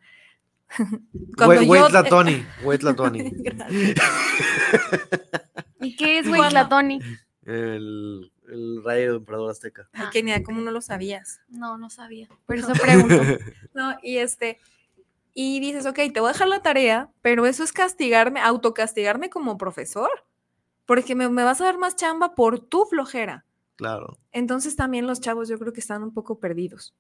cuando 1.38 1.56
Wait, 1.58 1.62
yo... 1.64 1.72
wait 1.72 1.92
la 1.92 2.04
Tony, 2.04 2.46
wait 2.64 2.82
la 2.82 2.96
Tony. 2.96 3.32
¿Y 5.82 5.96
qué 5.96 6.20
es, 6.20 6.28
güey, 6.28 6.40
Cuando- 6.40 6.54
la 6.56 6.70
Tony? 6.70 7.00
el, 7.46 8.32
el 8.50 8.84
rey 8.84 9.04
del 9.06 9.16
emperador 9.18 9.52
azteca. 9.52 9.88
Ay, 9.94 10.08
Kenia, 10.12 10.42
¿cómo 10.44 10.62
no 10.62 10.72
lo 10.72 10.82
sabías? 10.82 11.42
No, 11.48 11.78
no 11.78 11.90
sabía. 11.92 12.28
Por 12.48 12.56
eso 12.58 12.74
pregunto. 12.74 13.22
No, 13.76 13.96
y 14.02 14.18
este, 14.20 14.58
y 15.34 15.60
dices, 15.60 15.86
ok, 15.86 15.96
te 16.14 16.22
voy 16.22 16.30
a 16.30 16.32
dejar 16.34 16.48
la 16.48 16.62
tarea, 16.62 17.12
pero 17.22 17.46
eso 17.46 17.64
es 17.64 17.74
castigarme, 17.74 18.40
autocastigarme 18.40 19.30
como 19.30 19.58
profesor, 19.58 20.10
porque 20.86 21.16
me, 21.16 21.30
me 21.30 21.44
vas 21.44 21.62
a 21.62 21.66
dar 21.66 21.78
más 21.78 21.96
chamba 21.96 22.36
por 22.36 22.60
tu 22.60 22.86
flojera. 22.86 23.46
Claro, 23.76 24.18
Entonces 24.32 24.76
también 24.78 25.06
los 25.08 25.20
chavos 25.20 25.50
yo 25.50 25.60
creo 25.60 25.74
que 25.74 25.82
están 25.82 26.02
un 26.04 26.14
poco 26.14 26.40
perdidos. 26.40 26.96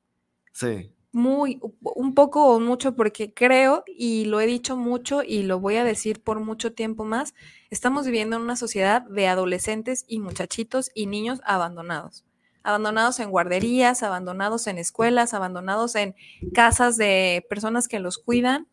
sí. 0.51 0.91
muy, 1.11 1.61
un 1.81 2.13
poco 2.13 2.47
o 2.53 2.59
mucho, 2.59 2.93
porque 2.95 3.33
creo, 3.33 3.85
y 3.87 4.25
lo 4.25 4.41
he 4.41 4.45
dicho 4.47 4.75
mucho 4.75 5.23
y 5.23 5.43
lo 5.43 5.61
voy 5.61 5.77
a 5.77 5.85
decir 5.85 6.21
por 6.21 6.41
mucho 6.41 6.73
tiempo 6.73 7.05
más, 7.05 7.33
estamos 7.69 8.05
viviendo 8.05 8.35
en 8.35 8.41
una 8.41 8.57
sociedad 8.57 9.03
de 9.03 9.27
adolescentes 9.29 10.03
y 10.09 10.19
muchachitos 10.19 10.91
y 10.93 11.05
niños 11.07 11.39
abandonados. 11.45 12.25
Abandonados 12.63 13.19
en 13.21 13.29
guarderías, 13.29 14.03
abandonados 14.03 14.67
en 14.67 14.77
escuelas, 14.77 15.33
abandonados 15.33 15.95
en 15.95 16.15
casas 16.53 16.97
de 16.97 17.45
personas 17.49 17.87
que 17.87 17.99
los 17.99 18.17
cuidan, 18.17 18.67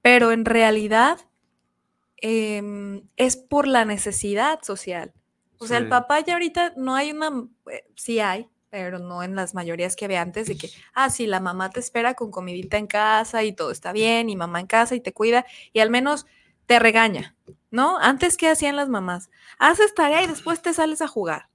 pero 0.00 0.32
en 0.32 0.46
realidad 0.46 1.18
em, 2.20 3.02
es 3.16 3.36
por 3.36 3.66
la 3.66 3.84
necesidad 3.84 4.60
social. 4.62 5.12
O 5.58 5.66
sea, 5.66 5.78
el 5.78 5.88
papá 5.88 6.20
ya 6.20 6.34
ahorita 6.34 6.74
no 6.76 6.94
hay 6.94 7.10
una, 7.10 7.30
eh, 7.70 7.84
sí 7.96 8.20
hay, 8.20 8.48
pero 8.70 8.98
no 9.00 9.22
en 9.22 9.34
las 9.34 9.54
mayorías 9.54 9.96
que 9.96 10.04
había 10.04 10.22
antes 10.22 10.46
de 10.46 10.56
que, 10.56 10.68
ah, 10.94 11.10
sí, 11.10 11.26
la 11.26 11.40
mamá 11.40 11.70
te 11.70 11.80
espera 11.80 12.14
con 12.14 12.30
comidita 12.30 12.76
en 12.76 12.86
casa 12.86 13.42
y 13.42 13.52
todo 13.52 13.70
está 13.70 13.92
bien, 13.92 14.30
y 14.30 14.36
mamá 14.36 14.60
en 14.60 14.66
casa 14.66 14.94
y 14.94 15.00
te 15.00 15.12
cuida, 15.12 15.46
y 15.72 15.80
al 15.80 15.90
menos 15.90 16.26
te 16.66 16.78
regaña, 16.78 17.34
¿no? 17.70 17.98
Antes, 17.98 18.36
¿qué 18.36 18.48
hacían 18.48 18.76
las 18.76 18.88
mamás? 18.88 19.30
Haces 19.58 19.94
tarea 19.94 20.22
y 20.22 20.26
después 20.26 20.60
te 20.62 20.72
sales 20.74 21.00
a 21.02 21.08
jugar. 21.08 21.48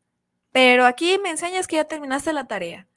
Pero 0.51 0.85
aquí 0.85 1.17
me 1.21 1.29
enseñas 1.29 1.67
que 1.67 1.77
ya 1.77 1.85
terminaste 1.85 2.33
la 2.33 2.47
tarea 2.47 2.87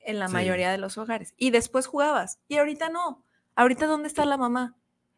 en 0.00 0.18
la 0.18 0.28
Sí. 0.28 0.34
mayoría 0.34 0.70
de 0.70 0.78
los 0.78 0.98
hogares. 0.98 1.34
Y 1.36 1.50
después 1.50 1.86
jugabas. 1.86 2.38
Y 2.48 2.56
ahorita 2.58 2.88
no. 2.88 3.22
Ahorita, 3.56 3.86
¿dónde 3.86 4.08
está 4.08 4.24
la 4.26 4.36
mamá? 4.36 4.74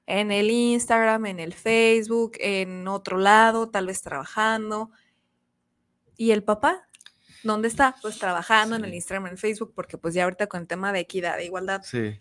En 0.07 0.31
el 0.31 0.51
Instagram, 0.51 1.27
en 1.27 1.41
el 1.41 1.53
Facebook, 1.53 2.33
en 2.39 2.87
otro 2.89 3.19
lado, 3.19 3.69
tal 3.69 3.87
vez 3.87 4.03
trabajando. 4.03 4.91
¿Y 6.17 6.31
el 6.31 6.43
papá? 6.45 6.89
¿Dónde 7.43 7.69
está? 7.69 7.97
Pues 8.03 8.19
trabajando 8.19 8.77
en 8.77 8.85
el. 8.85 8.95
Instagram, 8.95 9.27
en 9.27 9.33
el 9.33 9.39
Facebook, 9.39 9.73
porque 9.75 9.99
pues 9.99 10.15
ya 10.15 10.25
ahorita 10.25 10.47
con 10.47 10.63
el 10.63 10.67
tema 10.67 10.93
de 10.93 11.01
equidad, 11.01 11.37
de 11.37 11.45
igualdad, 11.45 11.83
Sí, 11.85 12.19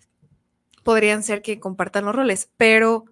podrían 0.84 1.24
ser 1.24 1.42
que 1.42 1.60
compartan 1.60 2.06
los 2.06 2.16
roles, 2.16 2.50
pero 2.58 3.06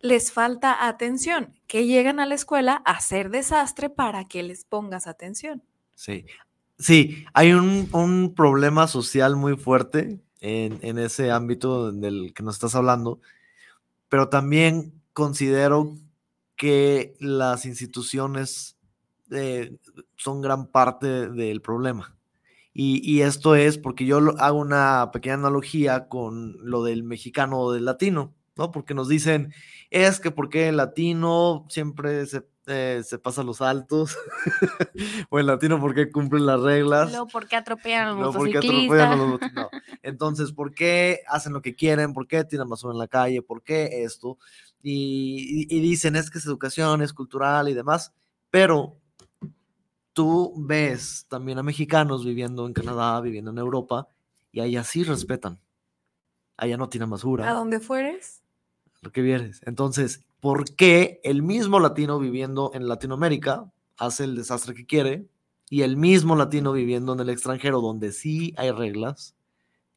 les 0.00 0.32
falta 0.32 0.86
atención, 0.88 1.58
que 1.66 1.86
llegan 1.86 2.18
a 2.20 2.26
la 2.26 2.34
escuela 2.34 2.82
a 2.84 2.92
hacer 2.92 3.30
desastre 3.30 3.90
para 3.90 4.26
que 4.26 4.42
les 4.42 4.64
pongas 4.64 5.06
atención. 5.06 5.62
sí. 5.94 6.24
Sí, 6.78 7.26
hay 7.34 7.52
un, 7.52 7.90
un 7.92 8.34
problema 8.34 8.88
social 8.88 9.36
muy 9.36 9.54
fuerte 9.58 10.18
en, 10.40 10.78
en 10.80 10.98
ese 10.98 11.30
ámbito 11.30 11.92
del 11.92 12.32
que 12.32 12.42
nos 12.42 12.54
estás 12.54 12.74
hablando, 12.74 13.20
pero 14.10 14.28
también 14.28 14.92
considero 15.14 15.96
que 16.56 17.14
las 17.20 17.64
instituciones 17.64 18.76
eh, 19.30 19.78
son 20.16 20.42
gran 20.42 20.66
parte 20.66 21.30
del 21.30 21.62
problema. 21.62 22.14
Y, 22.74 23.00
y 23.10 23.22
esto 23.22 23.54
es 23.54 23.78
porque 23.78 24.04
yo 24.04 24.18
hago 24.38 24.58
una 24.58 25.10
pequeña 25.12 25.34
analogía 25.34 26.08
con 26.08 26.58
lo 26.60 26.84
del 26.84 27.02
mexicano 27.02 27.58
o 27.60 27.72
del 27.72 27.86
latino, 27.86 28.34
¿no? 28.56 28.70
Porque 28.70 28.92
nos 28.92 29.08
dicen, 29.08 29.54
es 29.90 30.20
que 30.20 30.30
porque 30.30 30.68
el 30.68 30.76
latino 30.76 31.66
siempre 31.68 32.26
se, 32.26 32.44
eh, 32.70 33.02
se 33.04 33.18
pasa 33.18 33.42
los 33.42 33.60
altos, 33.60 34.16
o 35.30 35.38
el 35.38 35.46
latino 35.46 35.80
porque 35.80 36.10
cumple 36.10 36.40
las 36.40 36.60
reglas. 36.60 37.10
Luego, 37.10 37.26
¿por 37.28 37.46
qué 37.48 37.56
atropellan 37.56 38.08
a 38.08 38.10
los 38.12 38.20
No, 38.20 38.32
porque 38.32 38.58
atropellan 38.58 39.12
a 39.12 39.16
los 39.16 39.28
mot- 39.40 39.52
no. 39.52 39.68
Entonces, 40.02 40.52
¿por 40.52 40.72
qué 40.74 41.20
hacen 41.28 41.52
lo 41.52 41.60
que 41.62 41.74
quieren? 41.74 42.12
¿Por 42.14 42.26
qué 42.26 42.44
tiran 42.44 42.68
basura 42.68 42.92
en 42.92 42.98
la 42.98 43.08
calle? 43.08 43.42
¿Por 43.42 43.62
qué 43.62 44.02
esto? 44.04 44.38
Y, 44.82 45.66
y- 45.70 45.76
y 45.76 45.80
dicen 45.80 46.16
es 46.16 46.30
que 46.30 46.38
es 46.38 46.46
educación, 46.46 47.02
es 47.02 47.12
cultural 47.12 47.68
y 47.68 47.74
demás, 47.74 48.12
pero 48.50 48.96
tú 50.12 50.52
ves 50.56 51.26
también 51.28 51.58
a 51.58 51.62
mexicanos 51.62 52.24
viviendo 52.24 52.66
en 52.66 52.72
Canadá, 52.72 53.20
viviendo 53.20 53.50
en 53.50 53.58
Europa, 53.58 54.08
y 54.52 54.60
allá 54.60 54.84
sí 54.84 55.04
respetan. 55.04 55.60
Allá 56.56 56.76
no 56.76 56.88
tiran 56.88 57.08
basura 57.10 57.48
A 57.48 57.54
donde 57.54 57.80
fueres, 57.80 58.42
lo 59.02 59.12
que 59.12 59.22
vienes. 59.22 59.60
Entonces, 59.64 60.24
¿por 60.40 60.74
qué 60.74 61.20
el 61.24 61.42
mismo 61.42 61.80
latino 61.80 62.18
viviendo 62.18 62.70
en 62.74 62.88
Latinoamérica 62.88 63.70
hace 63.98 64.24
el 64.24 64.36
desastre 64.36 64.74
que 64.74 64.86
quiere 64.86 65.26
y 65.68 65.82
el 65.82 65.96
mismo 65.96 66.36
latino 66.36 66.72
viviendo 66.72 67.12
en 67.12 67.20
el 67.20 67.30
extranjero 67.30 67.80
donde 67.80 68.12
sí 68.12 68.54
hay 68.56 68.70
reglas 68.70 69.34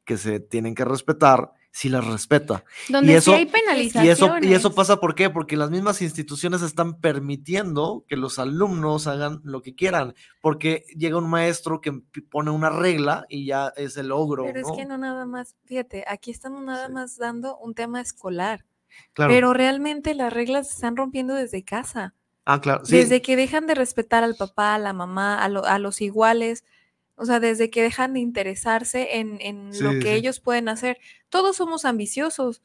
que 0.06 0.18
se 0.18 0.40
tienen 0.40 0.76
que 0.76 0.86
respetar, 0.86 1.52
sí 1.72 1.90
las 1.90 2.06
respeta? 2.06 2.64
Donde 2.90 3.16
eso- 3.16 3.32
sí 3.32 3.38
hay 3.38 3.44
Y 3.44 3.46
penalizaciones. 3.48 4.12
eso, 4.20 4.30
y 4.42 4.54
eso 4.54 4.76
pasa 4.76 4.98
¿por 4.98 5.16
qué? 5.16 5.30
Porque 5.30 5.58
las 5.58 5.70
mismas 5.72 6.02
instituciones 6.02 6.62
están 6.62 7.00
permitiendo 7.00 8.06
que 8.08 8.16
los 8.16 8.38
alumnos 8.40 9.08
hagan 9.08 9.40
lo 9.44 9.62
que 9.62 9.74
quieran, 9.76 10.14
porque 10.42 10.86
llega 10.96 11.18
un 11.18 11.30
maestro 11.30 11.82
que 11.82 11.92
pone 12.30 12.52
una 12.52 12.70
regla 12.70 13.26
y 13.30 13.46
ya 13.46 13.74
es 13.76 13.98
el 13.98 14.12
ogro, 14.12 14.46
pero 14.46 14.62
¿no? 14.62 14.68
es 14.70 14.78
que 14.78 14.86
no 14.86 14.98
nada 14.98 15.26
más, 15.26 15.56
fíjate, 15.66 16.04
aquí 16.08 16.32
estamos 16.32 16.64
nada 16.64 16.88
Sí. 16.88 16.94
más 16.94 17.18
dando 17.18 17.58
un 17.58 17.74
tema 17.74 18.00
escolar, 18.02 18.66
Claro. 19.14 19.32
pero 19.34 19.54
realmente 19.54 20.14
las 20.16 20.34
reglas 20.34 20.68
se 20.68 20.74
están 20.76 20.96
rompiendo 20.98 21.34
desde 21.36 21.64
casa. 21.64 22.14
ah, 22.46 22.60
claro. 22.62 22.86
Sí. 22.86 22.98
Desde 22.98 23.22
que 23.22 23.36
dejan 23.36 23.68
de 23.68 23.76
respetar 23.76 24.24
al 24.24 24.36
papá, 24.36 24.76
a 24.76 24.80
la 24.80 24.94
mamá, 24.94 25.44
a, 25.44 25.50
lo- 25.50 25.66
a 25.66 25.80
los 25.80 26.02
iguales, 26.02 26.64
o 27.16 27.26
sea, 27.26 27.40
desde 27.40 27.70
que 27.70 27.82
dejan 27.84 28.14
de 28.14 28.20
interesarse 28.22 29.18
en, 29.20 29.38
en 29.40 29.70
lo 29.82 29.92
que 29.92 30.02
sí. 30.02 30.10
ellos 30.10 30.40
pueden 30.40 30.68
hacer. 30.68 30.98
Todos 31.30 31.56
somos 31.58 31.86
ambiciosos, 31.86 32.62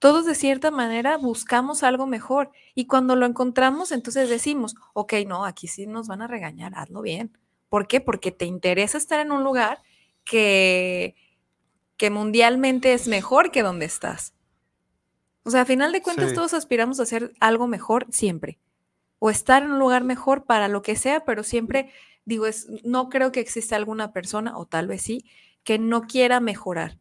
todos 0.00 0.26
de 0.26 0.34
cierta 0.34 0.70
manera 0.72 1.16
buscamos 1.16 1.82
algo 1.84 2.06
mejor 2.06 2.50
y 2.74 2.86
cuando 2.86 3.14
lo 3.16 3.24
encontramos, 3.24 3.92
entonces 3.92 4.28
decimos, 4.28 4.74
ok, 4.92 5.14
no, 5.26 5.44
aquí 5.46 5.68
sí 5.68 5.86
nos 5.86 6.08
van 6.08 6.20
a 6.22 6.26
regañar, 6.26 6.72
hazlo 6.76 7.00
bien. 7.02 7.38
¿Por 7.68 7.86
qué? 7.86 8.00
Porque 8.00 8.30
te 8.32 8.44
interesa 8.44 8.98
estar 8.98 9.20
en 9.20 9.32
un 9.32 9.44
lugar 9.44 9.78
que, 10.24 11.14
que 11.96 12.10
mundialmente 12.10 12.92
es 12.92 13.06
mejor 13.08 13.50
que 13.50 13.62
donde 13.62 13.86
estás. 13.86 14.33
O 15.44 15.50
sea, 15.50 15.62
a 15.62 15.64
final 15.66 15.92
de 15.92 16.02
cuentas 16.02 16.30
Sí. 16.30 16.34
todos 16.34 16.54
aspiramos 16.54 17.00
a 17.00 17.04
hacer 17.04 17.32
algo 17.40 17.66
mejor 17.68 18.06
siempre 18.10 18.58
o 19.18 19.30
estar 19.30 19.62
en 19.62 19.72
un 19.72 19.78
lugar 19.78 20.04
mejor 20.04 20.44
para 20.44 20.68
lo 20.68 20.82
que 20.82 20.96
sea, 20.96 21.24
pero 21.24 21.42
siempre 21.44 21.90
digo, 22.26 22.46
es, 22.46 22.68
no 22.84 23.08
creo 23.10 23.32
que 23.32 23.40
exista 23.40 23.76
alguna 23.76 24.12
persona, 24.12 24.56
o 24.58 24.66
tal 24.66 24.86
vez 24.88 25.02
sí, 25.02 25.24
que 25.64 25.78
no 25.78 26.02
quiera 26.02 26.40
mejorar. 26.40 26.98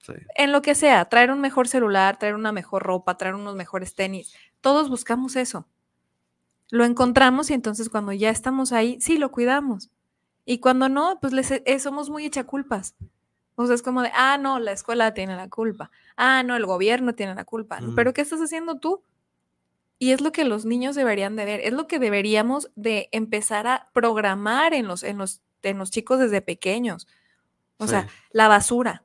sí. 0.00 0.12
En 0.36 0.52
lo 0.52 0.62
que 0.62 0.74
sea, 0.74 1.04
traer 1.06 1.30
un 1.30 1.40
mejor 1.40 1.68
celular, 1.68 2.18
traer 2.18 2.34
una 2.34 2.52
mejor 2.52 2.82
ropa, 2.82 3.16
traer 3.16 3.34
unos 3.34 3.54
mejores 3.56 3.94
tenis, 3.94 4.34
todos 4.60 4.88
buscamos 4.90 5.36
eso. 5.36 5.66
Lo 6.70 6.84
encontramos 6.84 7.50
y 7.50 7.54
entonces 7.54 7.88
cuando 7.88 8.12
ya 8.12 8.30
estamos 8.30 8.72
ahí, 8.72 9.00
sí, 9.00 9.18
lo 9.18 9.30
cuidamos. 9.30 9.90
Y 10.44 10.58
cuando 10.58 10.88
no, 10.88 11.18
pues 11.20 11.32
les, 11.32 11.50
eh, 11.52 11.78
somos 11.78 12.10
muy 12.10 12.24
echaculpas. 12.26 12.96
O 13.54 13.66
sea, 13.66 13.74
es 13.74 13.82
como 13.82 14.02
de, 14.02 14.10
ah, 14.14 14.38
no, 14.38 14.58
la 14.58 14.72
escuela 14.72 15.14
tiene 15.14 15.36
la 15.36 15.48
culpa. 15.48 15.90
Ah, 16.16 16.42
no, 16.42 16.56
el 16.56 16.66
gobierno 16.66 17.14
tiene 17.14 17.34
la 17.34 17.44
culpa. 17.44 17.80
Pero 17.94 18.14
¿qué 18.14 18.22
estás 18.22 18.40
haciendo 18.40 18.78
tú? 18.78 19.02
Y 19.98 20.12
es 20.12 20.20
lo 20.20 20.32
que 20.32 20.44
los 20.44 20.64
niños 20.64 20.96
deberían 20.96 21.36
de 21.36 21.44
ver, 21.44 21.60
es 21.60 21.72
lo 21.72 21.86
que 21.86 21.98
deberíamos 21.98 22.70
de 22.74 23.08
empezar 23.12 23.66
a 23.66 23.88
programar 23.92 24.74
en 24.74 24.88
los, 24.88 25.04
en 25.04 25.18
los, 25.18 25.42
en 25.62 25.78
los 25.78 25.90
chicos 25.90 26.18
desde 26.18 26.40
pequeños. 26.40 27.06
O 27.76 27.86
sea, 27.86 28.08
la 28.30 28.48
basura. 28.48 29.04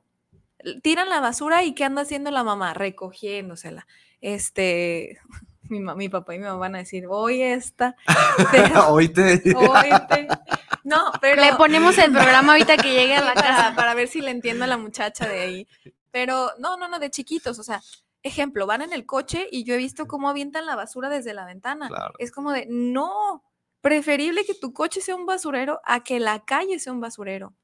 Tiran 0.82 1.08
la 1.08 1.20
basura 1.20 1.62
y 1.64 1.74
¿qué 1.74 1.84
anda 1.84 2.02
haciendo 2.02 2.30
la 2.30 2.42
mamá? 2.42 2.74
Recogiéndosela. 2.74 3.86
Este, 4.20 5.20
mi, 5.70 5.80
mi 5.80 6.08
papá 6.08 6.34
y 6.34 6.38
mi 6.38 6.44
mamá 6.44 6.58
van 6.58 6.74
a 6.76 6.78
decir, 6.78 7.06
hoy 7.08 7.42
esta, 7.42 7.96
Oíte. 8.88 9.42
oíte. 9.56 10.28
No, 10.84 11.12
pero... 11.20 11.42
Le 11.42 11.54
ponemos 11.54 11.96
el 11.98 12.12
programa 12.12 12.52
ahorita 12.52 12.76
que 12.76 12.92
llegue 12.92 13.14
a 13.14 13.22
la 13.22 13.34
casa. 13.34 13.74
para 13.76 13.94
ver 13.94 14.08
si 14.08 14.20
le 14.20 14.30
entiendo 14.30 14.64
a 14.64 14.68
la 14.68 14.78
muchacha 14.78 15.28
de 15.28 15.40
ahí. 15.40 15.68
Pero 16.10 16.50
no, 16.58 16.76
no, 16.76 16.88
no, 16.88 16.98
de 16.98 17.10
chiquitos, 17.10 17.58
o 17.58 17.62
sea, 17.62 17.82
ejemplo, 18.22 18.66
van 18.66 18.82
en 18.82 18.92
el 18.92 19.04
coche 19.04 19.46
y 19.50 19.64
yo 19.64 19.74
he 19.74 19.78
visto 19.78 20.06
cómo 20.06 20.28
avientan 20.28 20.66
la 20.66 20.76
basura 20.76 21.08
desde 21.08 21.34
la 21.34 21.44
ventana. 21.44 21.88
Claro. 21.88 22.14
Es 22.18 22.32
como 22.32 22.52
de, 22.52 22.66
no, 22.68 23.44
preferible 23.80 24.44
que 24.44 24.54
tu 24.54 24.72
coche 24.72 25.00
sea 25.00 25.16
un 25.16 25.26
basurero 25.26 25.80
a 25.84 26.02
que 26.02 26.18
la 26.18 26.44
calle 26.44 26.78
sea 26.78 26.92
un 26.92 27.00
basurero. 27.00 27.54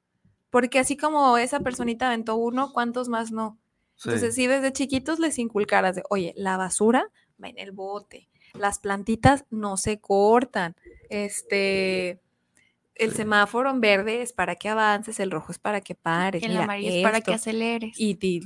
Porque 0.51 0.79
así 0.79 0.97
como 0.97 1.37
esa 1.38 1.61
personita 1.61 2.07
aventó 2.07 2.37
uno, 2.37 2.73
¿cuántos 2.73 3.09
más 3.09 3.33
no? 3.33 3.59
Sí. 3.97 4.09
Entonces, 4.09 4.35
si 4.35 4.47
desde 4.47 4.73
chiquitos 4.73 5.19
les 5.19 5.38
inculcaras 5.38 5.97
de, 5.97 6.03
oye, 6.11 6.35
la 6.37 6.57
basura 6.57 7.11
va 7.42 7.49
en 7.49 7.59
el 7.59 7.73
bote, 7.73 8.29
las 8.55 8.79
plantitas 8.79 9.44
no 9.51 9.77
se 9.77 9.99
cortan, 10.01 10.77
este, 11.09 12.20
el 12.94 13.12
semáforo 13.12 13.70
en 13.70 13.81
verde 13.81 14.23
es 14.23 14.33
para 14.33 14.55
que 14.57 14.68
avances, 14.68 15.18
el 15.20 15.31
rojo 15.31 15.51
es 15.53 15.59
para 15.59 15.81
que 15.81 15.94
pares. 15.94 16.42
El 16.42 16.51
mira, 16.51 16.64
amarillo 16.64 16.90
es 16.92 17.03
para 17.03 17.20
que 17.20 17.35
aceleres. 17.35 17.99
y, 17.99 18.16
y 18.20 18.40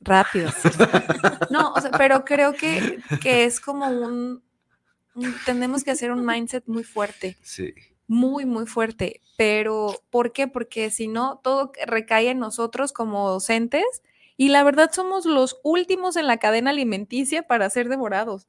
rápido. 0.00 0.50
No, 1.50 1.72
o 1.72 1.80
sea, 1.80 1.90
pero 1.92 2.24
creo 2.24 2.54
que, 2.54 2.98
que 3.22 3.44
es 3.44 3.60
como 3.60 3.86
un, 3.88 4.42
un- 5.14 5.34
tenemos 5.46 5.84
que 5.84 5.90
hacer 5.90 6.10
un 6.10 6.24
mindset 6.26 6.64
muy 6.66 6.84
fuerte, 6.84 7.36
Sí. 7.42 7.72
muy, 8.06 8.44
muy 8.46 8.66
fuerte. 8.66 9.20
Pero, 9.36 9.94
¿por 10.10 10.32
qué? 10.32 10.48
Porque 10.48 10.90
si 10.90 11.06
no, 11.08 11.40
todo 11.42 11.72
recae 11.86 12.30
en 12.30 12.38
nosotros 12.38 12.92
como 12.92 13.28
docentes 13.30 13.84
y 14.36 14.48
la 14.48 14.62
verdad 14.64 14.90
somos 14.92 15.26
los 15.26 15.58
últimos 15.62 16.16
en 16.16 16.26
la 16.26 16.38
cadena 16.38 16.70
alimenticia 16.70 17.42
para 17.44 17.70
ser 17.70 17.88
devorados. 17.88 18.46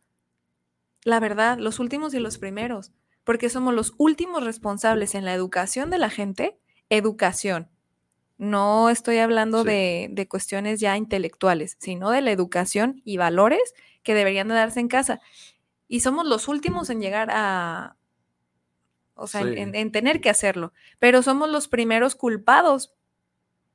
La 1.03 1.19
verdad, 1.19 1.57
los 1.59 1.79
últimos 1.79 2.13
y 2.13 2.19
los 2.19 2.37
primeros, 2.39 2.91
porque 3.23 3.49
somos 3.49 3.73
los 3.73 3.93
últimos 3.97 4.43
responsables 4.43 5.13
en 5.15 5.25
la 5.25 5.33
educación 5.33 5.89
de 5.89 5.99
la 5.99 6.09
gente, 6.09 6.57
educación. 6.89 7.69
No 8.37 8.89
estoy 8.89 9.19
hablando 9.19 9.61
Sí. 9.61 9.67
de, 9.69 10.07
de 10.11 10.27
cuestiones 10.27 10.79
ya 10.79 10.97
intelectuales, 10.97 11.77
sino 11.79 12.09
de 12.11 12.21
la 12.21 12.31
educación 12.31 13.01
y 13.05 13.17
valores 13.17 13.73
que 14.03 14.13
deberían 14.13 14.47
de 14.47 14.55
darse 14.55 14.79
en 14.79 14.87
casa. 14.87 15.21
Y 15.87 15.99
somos 16.01 16.25
los 16.25 16.47
últimos 16.47 16.89
en 16.89 16.99
llegar 17.01 17.29
a, 17.31 17.95
o 19.13 19.27
sea, 19.27 19.41
en- 19.41 19.53
Sí. 19.53 19.59
en, 19.61 19.75
en 19.75 19.91
tener 19.91 20.19
que 20.19 20.29
hacerlo, 20.29 20.73
pero 20.99 21.21
somos 21.21 21.49
los 21.49 21.67
primeros 21.67 22.15
culpados 22.15 22.93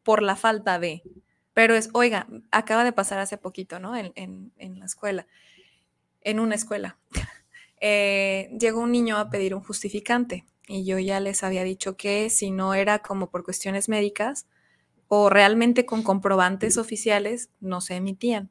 por 0.02 0.22
la 0.22 0.36
falta 0.36 0.78
de. 0.78 1.02
Pero 1.60 1.74
es, 1.74 1.90
oiga, 1.92 2.26
acaba 2.50 2.84
de 2.84 2.92
pasar 2.92 3.18
hace 3.18 3.36
poquito, 3.36 3.78
¿no? 3.80 3.94
En, 3.94 4.12
en- 4.16 4.78
la 4.78 4.86
escuela, 4.86 5.26
en 6.22 6.40
una 6.40 6.54
escuela. 6.56 6.98
Eh, 7.82 8.50
llegó 8.60 8.80
un 8.80 8.92
niño 8.92 9.18
a 9.18 9.30
pedir 9.30 9.54
un 9.54 9.62
justificante 9.62 10.46
y 10.68 10.84
yo 10.84 10.98
ya 10.98 11.20
les 11.20 11.42
había 11.44 11.64
dicho 11.64 11.96
que 11.96 12.30
si 12.30 12.50
no 12.50 12.74
era 12.74 13.00
como 13.00 13.30
por 13.30 13.44
cuestiones 13.44 13.88
médicas 13.88 14.46
o 15.08 15.30
realmente 15.30 15.86
con 15.86 16.02
comprobantes 16.02 16.78
oficiales, 16.78 17.50
no 17.60 17.80
se 17.80 17.96
emitían. 17.96 18.50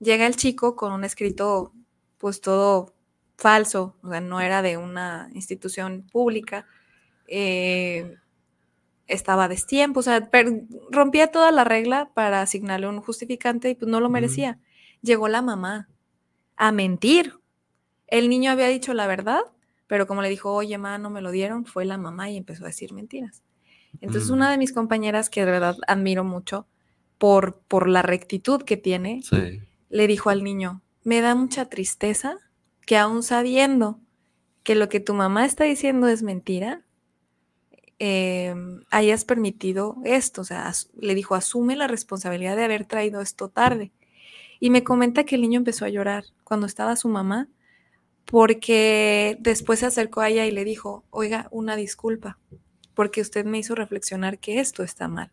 Llega 0.00 0.26
el 0.26 0.36
chico 0.36 0.76
con 0.76 0.92
un 0.92 1.04
escrito, 1.04 1.72
pues 2.18 2.40
todo 2.40 2.94
falso, 3.38 3.96
o 4.02 4.10
sea, 4.10 4.20
no 4.20 4.40
era 4.40 4.62
de 4.62 4.76
una 4.76 5.30
institución 5.34 6.06
pública, 6.12 6.66
eh, 7.28 8.16
estaba 9.06 9.44
a 9.44 9.48
destiempo, 9.48 10.00
o 10.00 10.02
sea, 10.02 10.28
rompía 10.90 11.28
toda 11.28 11.50
la 11.52 11.64
regla 11.64 12.10
para 12.14 12.42
asignarle 12.42 12.88
un 12.88 13.00
justificante 13.00 13.70
y 13.70 13.74
pues 13.74 13.88
no 13.90 14.00
lo 14.00 14.08
merecía. 14.10 14.58
Llegó 15.02 15.28
la 15.28 15.42
mamá 15.42 15.88
a 16.56 16.72
mentir. 16.72 17.34
El 18.08 18.28
niño 18.28 18.50
había 18.50 18.66
dicho 18.68 18.94
la 18.94 19.06
verdad, 19.06 19.40
pero 19.86 20.06
como 20.06 20.22
le 20.22 20.28
dijo, 20.28 20.52
oye, 20.52 20.78
ma, 20.78 20.98
no 20.98 21.10
me 21.10 21.20
lo 21.20 21.30
dieron, 21.30 21.64
fue 21.66 21.84
la 21.84 21.98
mamá 21.98 22.30
y 22.30 22.36
empezó 22.36 22.64
a 22.64 22.68
decir 22.68 22.92
mentiras. 22.92 23.42
Entonces, 24.00 24.30
Mm. 24.30 24.34
una 24.34 24.50
de 24.50 24.58
mis 24.58 24.72
compañeras, 24.72 25.30
que 25.30 25.44
de 25.44 25.50
verdad 25.52 25.76
admiro 25.86 26.24
mucho 26.24 26.66
por, 27.18 27.60
por 27.68 27.88
la 27.88 28.02
rectitud 28.02 28.62
que 28.62 28.76
tiene, 28.76 29.22
Sí. 29.22 29.60
le 29.88 30.06
dijo 30.06 30.30
al 30.30 30.42
niño, 30.44 30.82
me 31.04 31.20
da 31.20 31.34
mucha 31.34 31.66
tristeza 31.68 32.36
que 32.84 32.96
aún 32.96 33.22
sabiendo 33.22 34.00
que 34.64 34.74
lo 34.74 34.88
que 34.88 34.98
tu 35.00 35.14
mamá 35.14 35.44
está 35.44 35.64
diciendo 35.64 36.08
es 36.08 36.22
mentira, 36.22 36.84
em, 37.98 38.82
hayas 38.90 39.24
permitido 39.24 39.96
esto. 40.04 40.42
O 40.42 40.44
sea, 40.44 40.72
le 41.00 41.14
dijo, 41.14 41.34
asume 41.34 41.76
la 41.76 41.86
responsabilidad 41.86 42.56
de 42.56 42.64
haber 42.64 42.84
traído 42.86 43.20
esto 43.20 43.48
tarde. 43.48 43.92
Y 44.60 44.70
me 44.70 44.84
comenta 44.84 45.24
que 45.24 45.34
el 45.36 45.42
niño 45.42 45.58
empezó 45.58 45.84
a 45.84 45.88
llorar 45.90 46.24
cuando 46.44 46.66
estaba 46.66 46.96
su 46.96 47.08
mamá, 47.08 47.48
porque 48.24 49.36
después 49.40 49.80
se 49.80 49.86
acercó 49.86 50.20
a 50.20 50.28
ella 50.28 50.46
y 50.46 50.50
le 50.50 50.64
dijo, 50.64 51.04
oiga, 51.10 51.48
una 51.50 51.76
disculpa, 51.76 52.38
porque 52.94 53.20
usted 53.20 53.44
me 53.44 53.58
hizo 53.58 53.74
reflexionar 53.74 54.38
que 54.38 54.58
esto 54.60 54.82
está 54.82 55.08
mal. 55.08 55.30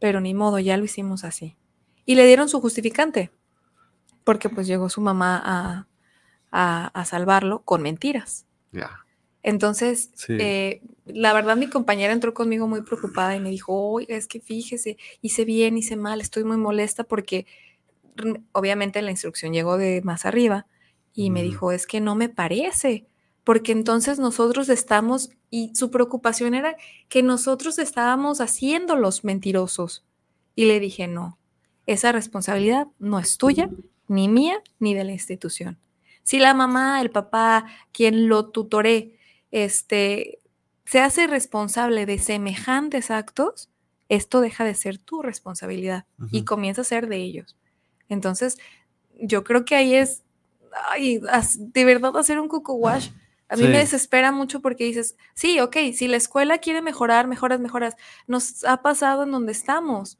Pero 0.00 0.20
ni 0.20 0.34
modo, 0.34 0.58
ya 0.58 0.76
lo 0.76 0.84
hicimos 0.84 1.22
así. 1.24 1.56
Y 2.04 2.16
le 2.16 2.26
dieron 2.26 2.48
su 2.48 2.60
justificante, 2.60 3.30
porque 4.24 4.48
pues 4.48 4.66
llegó 4.66 4.88
su 4.88 5.00
mamá 5.00 5.40
a, 5.44 5.86
a- 6.50 6.86
a 6.88 7.04
salvarlo 7.04 7.62
con 7.62 7.82
mentiras. 7.82 8.46
Ya. 8.72 9.01
Entonces, 9.42 10.10
Sí. 10.14 10.36
eh, 10.38 10.82
la 11.04 11.32
verdad 11.32 11.56
mi 11.56 11.66
compañera 11.68 12.12
entró 12.12 12.32
conmigo 12.32 12.68
muy 12.68 12.82
preocupada 12.82 13.34
y 13.34 13.40
me 13.40 13.50
dijo, 13.50 13.74
oiga, 13.74 14.16
es 14.16 14.28
que 14.28 14.40
fíjese, 14.40 14.96
hice 15.20 15.44
bien, 15.44 15.76
hice 15.76 15.96
mal, 15.96 16.20
estoy 16.20 16.44
muy 16.44 16.56
molesta 16.56 17.04
porque 17.04 17.46
obviamente 18.52 19.02
la 19.02 19.10
instrucción 19.10 19.52
llegó 19.52 19.78
de 19.78 20.02
más 20.02 20.26
arriba 20.26 20.66
y 21.14 21.30
me 21.30 21.42
dijo, 21.42 21.72
es 21.72 21.86
que 21.86 22.00
no 22.00 22.14
me 22.14 22.28
parece, 22.28 23.06
porque 23.44 23.72
entonces 23.72 24.18
nosotros 24.18 24.68
estamos, 24.68 25.30
y 25.50 25.74
su 25.74 25.90
preocupación 25.90 26.54
era 26.54 26.76
que 27.08 27.22
nosotros 27.22 27.78
estábamos 27.78 28.40
haciendo 28.40 28.96
los 28.96 29.24
mentirosos. 29.24 30.04
Y 30.54 30.66
le 30.66 30.80
dije, 30.80 31.08
no, 31.08 31.38
esa 31.86 32.12
responsabilidad 32.12 32.86
no 32.98 33.18
es 33.18 33.36
tuya, 33.36 33.68
ni 34.08 34.28
mía, 34.28 34.62
ni 34.78 34.94
de 34.94 35.04
la 35.04 35.12
institución. 35.12 35.78
Si 36.22 36.38
la 36.38 36.54
mamá, 36.54 37.00
el 37.00 37.10
papá, 37.10 37.66
quien 37.92 38.28
lo 38.28 38.48
tutoré, 38.50 39.18
este, 39.52 40.40
se 40.84 41.00
hace 41.00 41.28
responsable 41.28 42.06
de 42.06 42.18
semejantes 42.18 43.10
actos, 43.10 43.70
esto 44.08 44.40
deja 44.40 44.64
de 44.64 44.74
ser 44.74 44.98
tu 44.98 45.22
responsabilidad 45.22 46.04
y 46.32 46.44
comienza 46.44 46.80
a 46.82 46.84
ser 46.84 47.06
de 47.06 47.16
ellos. 47.16 47.56
Entonces, 48.08 48.58
yo 49.14 49.44
creo 49.44 49.64
que 49.64 49.74
ahí 49.74 49.94
es, 49.94 50.22
ay, 50.90 51.20
de 51.56 51.84
verdad 51.84 52.16
hacer 52.16 52.40
un 52.40 52.48
cuco 52.48 52.74
wash. 52.74 53.10
A 53.48 53.56
mí 53.56 53.64
me 53.64 53.78
desespera 53.78 54.32
mucho 54.32 54.60
porque 54.60 54.84
dices, 54.84 55.16
sí, 55.34 55.60
ok, 55.60 55.76
si 55.94 56.08
la 56.08 56.16
escuela 56.16 56.58
quiere 56.58 56.80
mejorar, 56.80 57.26
mejoras, 57.26 57.60
mejoras. 57.60 57.96
Nos 58.26 58.64
ha 58.64 58.80
pasado 58.80 59.24
en 59.24 59.30
donde 59.30 59.52
estamos. 59.52 60.18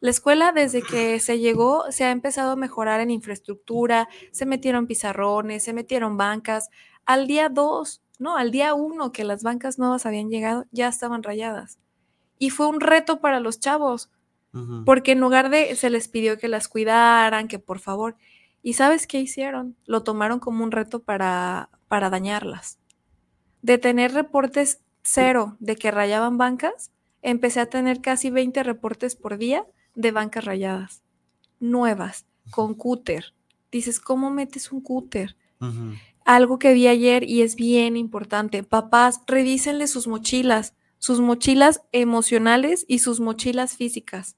La 0.00 0.10
escuela 0.10 0.52
desde 0.52 0.82
que 0.82 1.18
se 1.20 1.38
llegó 1.38 1.90
se 1.90 2.04
ha 2.04 2.10
empezado 2.10 2.52
a 2.52 2.56
mejorar 2.56 3.00
en 3.00 3.10
infraestructura, 3.10 4.08
se 4.30 4.44
metieron 4.44 4.86
pizarrones, 4.86 5.64
se 5.64 5.72
metieron 5.72 6.18
bancas. 6.18 6.68
Al 7.06 7.26
día 7.26 7.48
2, 7.48 8.02
no, 8.18 8.36
al 8.36 8.50
día 8.50 8.74
1 8.74 9.12
que 9.12 9.24
las 9.24 9.42
bancas 9.42 9.78
nuevas 9.78 10.06
habían 10.06 10.30
llegado, 10.30 10.64
ya 10.70 10.88
estaban 10.88 11.22
rayadas. 11.22 11.78
Y 12.38 12.50
fue 12.50 12.66
un 12.66 12.80
reto 12.80 13.20
para 13.20 13.40
los 13.40 13.60
chavos, 13.60 14.10
porque 14.86 15.12
en 15.12 15.20
lugar 15.20 15.50
de 15.50 15.76
se 15.76 15.90
les 15.90 16.08
pidió 16.08 16.38
que 16.38 16.48
las 16.48 16.66
cuidaran, 16.66 17.46
que 17.46 17.58
por 17.58 17.78
favor. 17.78 18.16
¿Y 18.62 18.72
sabes 18.72 19.06
qué 19.06 19.20
hicieron? 19.20 19.76
Lo 19.84 20.02
tomaron 20.02 20.40
como 20.40 20.64
un 20.64 20.72
reto 20.72 21.02
para, 21.02 21.68
para 21.88 22.08
dañarlas. 22.08 22.78
De 23.60 23.76
tener 23.76 24.14
reportes 24.14 24.80
cero 25.02 25.56
de 25.60 25.76
que 25.76 25.90
rayaban 25.90 26.38
bancas, 26.38 26.90
empecé 27.20 27.60
a 27.60 27.66
tener 27.66 28.00
casi 28.00 28.30
20 28.30 28.62
reportes 28.62 29.14
por 29.14 29.36
día 29.36 29.66
de 29.94 30.10
bancas 30.10 30.44
rayadas, 30.44 31.02
nuevas, 31.60 32.26
con 32.50 32.74
cúter. 32.74 33.34
Dices, 33.70 34.00
¿cómo 34.00 34.30
metes 34.30 34.72
un 34.72 34.80
cúter? 34.80 35.36
Algo 36.26 36.58
que 36.58 36.74
vi 36.74 36.88
ayer 36.88 37.22
y 37.22 37.42
es 37.42 37.54
bien 37.54 37.96
importante. 37.96 38.64
Papás, 38.64 39.20
revísenle 39.28 39.86
sus 39.86 40.08
mochilas, 40.08 40.74
sus 40.98 41.20
mochilas 41.20 41.82
emocionales 41.92 42.84
y 42.88 42.98
sus 42.98 43.20
mochilas 43.20 43.76
físicas. 43.76 44.36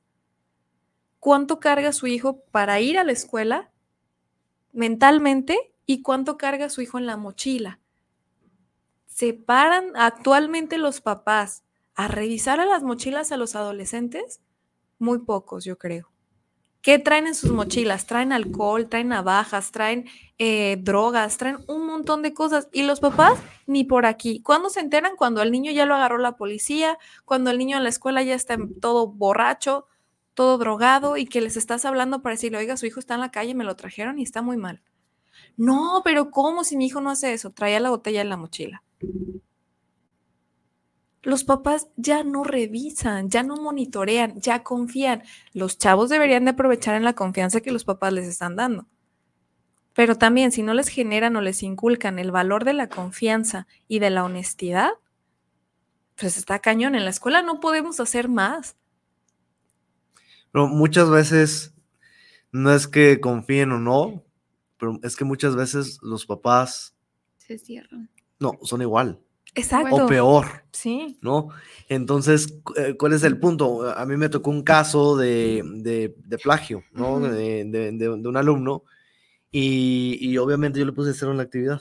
¿Cuánto 1.18 1.60
carga 1.60 1.94
su 1.94 2.06
hijo 2.06 2.44
para 2.50 2.78
ir 2.78 2.98
a 2.98 3.04
la 3.04 3.12
escuela 3.12 3.72
mentalmente 4.74 5.72
y 5.86 6.02
cuánto 6.02 6.36
carga 6.36 6.68
su 6.68 6.82
hijo 6.82 6.98
en 6.98 7.06
la 7.06 7.16
mochila? 7.16 7.80
¿Se 9.06 9.32
paran 9.32 9.92
actualmente 9.96 10.76
los 10.76 11.00
papás 11.00 11.64
a 11.94 12.06
revisar 12.06 12.60
a 12.60 12.66
las 12.66 12.82
mochilas 12.82 13.32
a 13.32 13.38
los 13.38 13.56
adolescentes? 13.56 14.42
Muy 14.98 15.20
pocos, 15.20 15.64
yo 15.64 15.78
creo. 15.78 16.12
¿Qué 16.80 16.98
traen 16.98 17.26
en 17.26 17.34
sus 17.34 17.50
mochilas? 17.50 18.06
Traen 18.06 18.32
alcohol, 18.32 18.88
traen 18.88 19.08
navajas, 19.08 19.72
traen 19.72 20.06
eh, 20.38 20.78
drogas, 20.80 21.36
traen 21.36 21.58
un 21.66 21.86
montón 21.86 22.22
de 22.22 22.32
cosas. 22.32 22.68
Y 22.72 22.82
los 22.82 23.00
papás 23.00 23.38
ni 23.66 23.84
por 23.84 24.06
aquí. 24.06 24.40
¿Cuándo 24.42 24.70
se 24.70 24.80
enteran? 24.80 25.16
Cuando 25.16 25.42
el 25.42 25.50
niño 25.50 25.72
ya 25.72 25.86
lo 25.86 25.94
agarró 25.94 26.18
la 26.18 26.36
policía, 26.36 26.98
cuando 27.24 27.50
el 27.50 27.58
niño 27.58 27.76
en 27.76 27.82
la 27.82 27.88
escuela 27.88 28.22
ya 28.22 28.34
está 28.34 28.56
todo 28.80 29.08
borracho, 29.08 29.86
todo 30.34 30.56
drogado 30.56 31.16
y 31.16 31.26
que 31.26 31.40
les 31.40 31.56
estás 31.56 31.84
hablando 31.84 32.22
para 32.22 32.34
decirle, 32.34 32.58
oiga, 32.58 32.76
su 32.76 32.86
hijo 32.86 33.00
está 33.00 33.14
en 33.14 33.20
la 33.20 33.32
calle, 33.32 33.54
me 33.54 33.64
lo 33.64 33.74
trajeron 33.74 34.20
y 34.20 34.22
está 34.22 34.40
muy 34.40 34.56
mal. 34.56 34.80
No, 35.56 36.02
pero 36.04 36.30
¿cómo 36.30 36.62
si 36.62 36.76
mi 36.76 36.86
hijo 36.86 37.00
no 37.00 37.10
hace 37.10 37.32
eso? 37.32 37.50
Traía 37.50 37.80
la 37.80 37.90
botella 37.90 38.20
en 38.20 38.28
la 38.28 38.36
mochila. 38.36 38.84
Los 41.22 41.44
papás 41.44 41.88
ya 41.96 42.22
no 42.22 42.44
revisan, 42.44 43.28
ya 43.28 43.42
no 43.42 43.56
monitorean, 43.56 44.40
ya 44.40 44.62
confían. 44.62 45.22
Los 45.52 45.78
chavos 45.78 46.08
deberían 46.08 46.44
de 46.44 46.52
aprovechar 46.52 46.94
en 46.94 47.04
la 47.04 47.14
confianza 47.14 47.60
que 47.60 47.72
los 47.72 47.84
papás 47.84 48.12
les 48.12 48.26
están 48.26 48.56
dando. 48.56 48.86
Pero 49.94 50.16
también 50.16 50.52
si 50.52 50.62
no 50.62 50.74
les 50.74 50.88
generan 50.88 51.34
o 51.36 51.40
les 51.40 51.62
inculcan 51.62 52.18
el 52.18 52.30
valor 52.30 52.64
de 52.64 52.72
la 52.72 52.88
confianza 52.88 53.66
y 53.88 53.98
de 53.98 54.10
la 54.10 54.24
honestidad, 54.24 54.90
pues 56.16 56.36
está 56.36 56.60
cañón. 56.60 56.94
En 56.94 57.04
la 57.04 57.10
escuela 57.10 57.42
no 57.42 57.58
podemos 57.58 57.98
hacer 57.98 58.28
más. 58.28 58.76
Pero 60.52 60.68
muchas 60.68 61.10
veces 61.10 61.74
no 62.52 62.72
es 62.72 62.86
que 62.86 63.20
confíen 63.20 63.72
o 63.72 63.78
no, 63.78 64.24
pero 64.78 65.00
es 65.02 65.16
que 65.16 65.24
muchas 65.24 65.56
veces 65.56 65.98
los 66.00 66.26
papás 66.26 66.94
Se 67.38 67.58
cierran. 67.58 68.08
no 68.38 68.52
son 68.62 68.82
igual 68.82 69.20
Exacto. 69.54 69.96
o 70.04 70.06
peor. 70.06 70.46
Sí. 70.72 71.18
¿no? 71.22 71.48
Entonces, 71.88 72.54
eh, 72.76 72.94
¿cuál 72.98 73.12
es 73.14 73.22
el 73.24 73.38
punto? 73.40 73.90
A 73.90 74.04
mí 74.06 74.16
me 74.16 74.28
tocó 74.28 74.50
un 74.50 74.62
caso 74.62 75.16
de, 75.16 75.62
de- 75.76 76.14
de 76.16 76.38
plagio, 76.38 76.82
¿no? 76.92 77.18
De, 77.20 77.64
de- 77.64 78.08
un 78.10 78.36
alumno 78.36 78.84
y, 79.50 80.18
y 80.20 80.36
obviamente 80.38 80.78
yo 80.78 80.84
le 80.84 80.92
puse 80.92 81.14
cero 81.14 81.30
en 81.32 81.38
la 81.38 81.42
actividad 81.44 81.80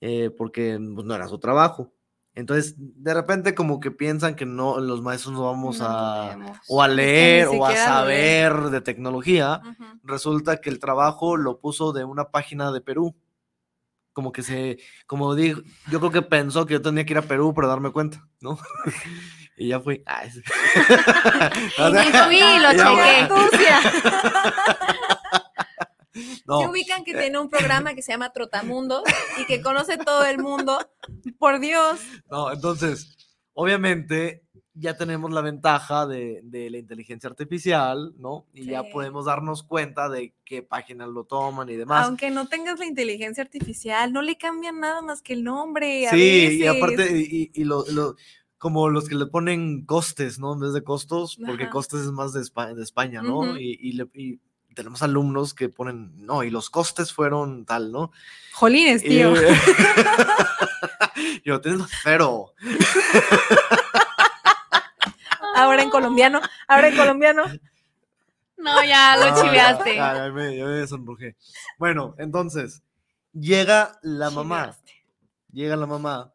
eh, 0.00 0.30
porque 0.36 0.78
pues, 0.94 1.06
no 1.06 1.14
era 1.14 1.28
su 1.28 1.38
trabajo. 1.38 1.92
Entonces, 2.34 2.74
de 2.78 3.12
repente 3.12 3.54
como 3.54 3.78
que 3.78 3.90
piensan 3.90 4.34
que 4.34 4.46
no, 4.46 4.80
los 4.80 5.02
maestros 5.02 5.34
no 5.34 5.44
vamos 5.44 5.80
No 5.80 5.86
a 5.86 6.36
o 6.66 6.80
a 6.82 6.88
leer 6.88 7.48
o 7.48 7.66
a 7.66 7.72
saber 7.76 8.54
de 8.70 8.80
tecnología. 8.80 9.60
Resulta 10.02 10.56
que 10.56 10.70
el 10.70 10.78
trabajo 10.78 11.36
lo 11.36 11.58
puso 11.60 11.92
de 11.92 12.04
una 12.04 12.30
página 12.30 12.72
de 12.72 12.80
Perú. 12.80 13.14
Como 14.12 14.30
que 14.32 14.42
se, 14.42 14.78
como 15.06 15.34
dijo, 15.34 15.62
yo 15.90 15.98
creo 16.00 16.10
que 16.12 16.22
pensó 16.22 16.66
que 16.66 16.74
yo 16.74 16.82
tenía 16.82 17.04
que 17.04 17.12
ir 17.14 17.18
a 17.18 17.22
Perú 17.22 17.54
para 17.54 17.68
darme 17.68 17.92
cuenta, 17.92 18.26
¿no? 18.40 18.58
y 19.56 19.68
ya 19.68 19.80
fui. 19.80 20.02
Ay, 20.06 20.30
sí. 20.30 20.42
O 21.78 21.88
Y 21.88 21.92
sea, 21.92 22.24
fui 22.26 22.36
y 22.36 22.58
lo 22.58 22.72
ya 22.72 22.88
fui. 22.90 23.48
chequé. 23.50 23.72
No, 26.44 26.60
Se 26.60 26.68
ubican 26.68 27.04
que 27.04 27.14
tiene 27.14 27.38
un 27.38 27.48
programa 27.48 27.94
que 27.94 28.02
se 28.02 28.12
llama 28.12 28.32
Trotamundos 28.34 29.02
y 29.38 29.46
que 29.46 29.62
conoce 29.62 29.96
todo 29.96 30.24
el 30.26 30.38
mundo. 30.38 30.78
Por 31.38 31.58
Dios. 31.58 32.00
no, 32.30 32.52
entonces, 32.52 33.16
obviamente 33.54 34.42
ya 34.74 34.96
tenemos 34.96 35.30
la 35.32 35.42
ventaja 35.42 36.06
de, 36.06 36.40
de 36.44 36.70
la 36.70 36.78
inteligencia 36.78 37.28
artificial, 37.28 38.14
¿no? 38.16 38.46
Y 38.54 38.64
ya 38.66 38.82
podemos 38.90 39.26
darnos 39.26 39.62
cuenta 39.62 40.08
de 40.08 40.32
qué 40.44 40.62
páginas 40.62 41.08
lo 41.08 41.24
toman 41.24 41.68
y 41.68 41.76
demás. 41.76 42.06
Aunque 42.06 42.30
no 42.30 42.46
tengas 42.48 42.78
la 42.78 42.86
inteligencia 42.86 43.42
artificial, 43.44 44.12
no 44.12 44.22
le 44.22 44.36
cambian 44.38 44.80
nada 44.80 45.02
más 45.02 45.20
que 45.20 45.34
el 45.34 45.44
nombre. 45.44 46.08
a 46.08 46.12
Sí, 46.12 46.58
y 46.60 46.66
aparte, 46.66 47.18
y, 47.18 47.50
y 47.52 47.64
lo, 47.64 47.84
lo- 47.90 48.16
como 48.56 48.88
los 48.88 49.08
que 49.08 49.14
le 49.16 49.26
ponen 49.26 49.84
costes, 49.84 50.38
¿no? 50.38 50.54
En 50.54 50.60
vez 50.60 50.72
de 50.72 50.82
costos, 50.84 51.36
porque 51.44 51.64
Ajá. 51.64 51.72
costes 51.72 52.00
es 52.02 52.12
más 52.12 52.32
de 52.32 52.40
España, 52.40 52.74
de 52.74 52.82
España 52.82 53.20
¿no? 53.22 53.40
Ujú. 53.40 53.56
y, 53.56 53.76
y 53.80 53.92
le- 53.92 54.08
y 54.14 54.38
tenemos 54.74 55.02
alumnos 55.02 55.52
que 55.52 55.68
ponen, 55.68 56.12
no, 56.24 56.44
y 56.44 56.50
los 56.50 56.70
costes 56.70 57.12
fueron 57.12 57.66
tal, 57.66 57.92
¿no? 57.92 58.10
Jolines, 58.54 59.02
tío. 59.02 59.34
Y- 59.34 59.44
yo, 61.44 61.60
tienes 61.60 61.82
cero. 62.02 62.54
Ahora 65.54 65.82
en 65.82 65.90
colombiano, 65.90 66.40
ahora 66.68 66.88
en 66.88 66.96
colombiano. 66.96 67.42
No, 68.56 68.84
ya 68.84 69.16
lo 69.16 69.24
Ah, 69.24 69.34
chiveaste. 69.40 69.96
ya, 69.96 70.14
ya 70.14 70.32
me, 70.32 70.56
ya 70.56 70.64
me 70.66 70.86
sonrojé. 70.86 71.36
Bueno, 71.78 72.14
entonces, 72.18 72.82
llega 73.32 73.98
la 74.02 74.30
mamá, 74.30 74.62
Chiveaste. 74.64 74.92
llega 75.52 75.76
la 75.76 75.86
mamá 75.86 76.32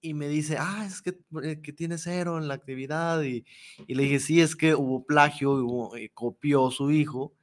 y 0.00 0.14
me 0.14 0.28
dice, 0.28 0.56
ah, 0.58 0.84
es 0.86 1.02
que, 1.02 1.18
eh, 1.42 1.60
que 1.60 1.72
tiene 1.72 1.98
cero 1.98 2.38
en 2.38 2.48
la 2.48 2.54
actividad. 2.54 3.22
Y, 3.22 3.44
y 3.86 3.94
le 3.94 4.04
dije, 4.04 4.20
sí, 4.20 4.40
es 4.40 4.56
que 4.56 4.74
hubo 4.74 5.04
plagio, 5.04 5.52
hubo- 5.52 5.96
eh, 5.96 6.10
copió 6.14 6.70
su 6.70 6.90
hijo. 6.90 7.34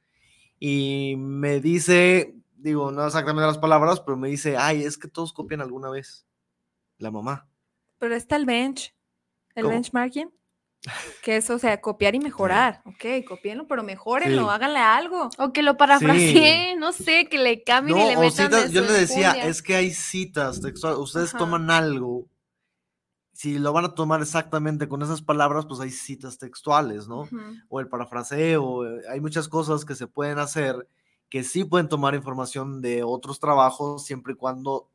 Y 0.58 1.14
me 1.18 1.60
dice, 1.60 2.34
digo, 2.56 2.90
no 2.90 3.06
exactamente 3.06 3.46
las 3.46 3.58
palabras, 3.58 4.00
pero 4.00 4.16
me 4.16 4.28
dice, 4.28 4.56
ay, 4.56 4.82
es 4.82 4.98
que 4.98 5.08
todos 5.08 5.32
copian 5.32 5.60
alguna 5.60 5.90
vez. 5.90 6.26
La 6.98 7.10
mamá. 7.10 7.48
Pero 7.98 8.14
está 8.14 8.36
el 8.36 8.46
bench, 8.46 8.94
el 9.54 9.62
¿Cómo? 9.64 9.74
benchmarking. 9.74 10.30
Que 11.22 11.36
es, 11.36 11.48
o 11.50 11.58
sea, 11.58 11.80
copiar 11.80 12.14
y 12.14 12.20
mejorar. 12.20 12.82
Ok, 12.84 13.26
copienlo, 13.26 13.66
pero 13.66 13.82
mejórenlo, 13.82 14.42
Sí. 14.44 14.48
háganle 14.50 14.80
algo. 14.80 15.30
O 15.38 15.52
que 15.52 15.62
lo 15.62 15.76
parafraseen, 15.78 16.78
no 16.78 16.92
sé, 16.92 17.26
que 17.30 17.38
le 17.38 17.62
cambien 17.62 17.96
y 17.98 18.00
le 18.08 18.16
metan 18.18 18.50
de 18.50 18.56
citas, 18.58 18.70
yo 18.72 18.82
le 18.82 18.92
decía, 18.92 19.32
es 19.32 19.62
que 19.62 19.74
hay 19.76 19.90
citas 19.92 20.60
textuales. 20.60 20.98
Ustedes 20.98 21.30
Ajá. 21.30 21.38
toman 21.38 21.70
algo. 21.70 22.26
Si 23.32 23.58
lo 23.58 23.72
van 23.72 23.86
a 23.86 23.94
tomar 23.94 24.20
exactamente 24.20 24.86
con 24.88 25.02
esas 25.02 25.20
palabras, 25.22 25.66
pues 25.66 25.80
hay 25.80 25.90
citas 25.90 26.38
textuales, 26.38 27.08
¿no? 27.08 27.28
O 27.68 27.80
el 27.80 27.88
parafraseo, 27.88 28.86
eh, 28.86 29.02
hay 29.10 29.20
muchas 29.20 29.48
cosas 29.48 29.84
que 29.84 29.94
se 29.94 30.06
pueden 30.06 30.38
hacer 30.38 30.88
que 31.30 31.42
sí 31.42 31.64
pueden 31.64 31.88
tomar 31.88 32.14
información 32.14 32.80
de 32.80 33.02
otros 33.02 33.40
trabajos 33.40 34.04
siempre 34.04 34.34
y 34.34 34.36
cuando 34.36 34.88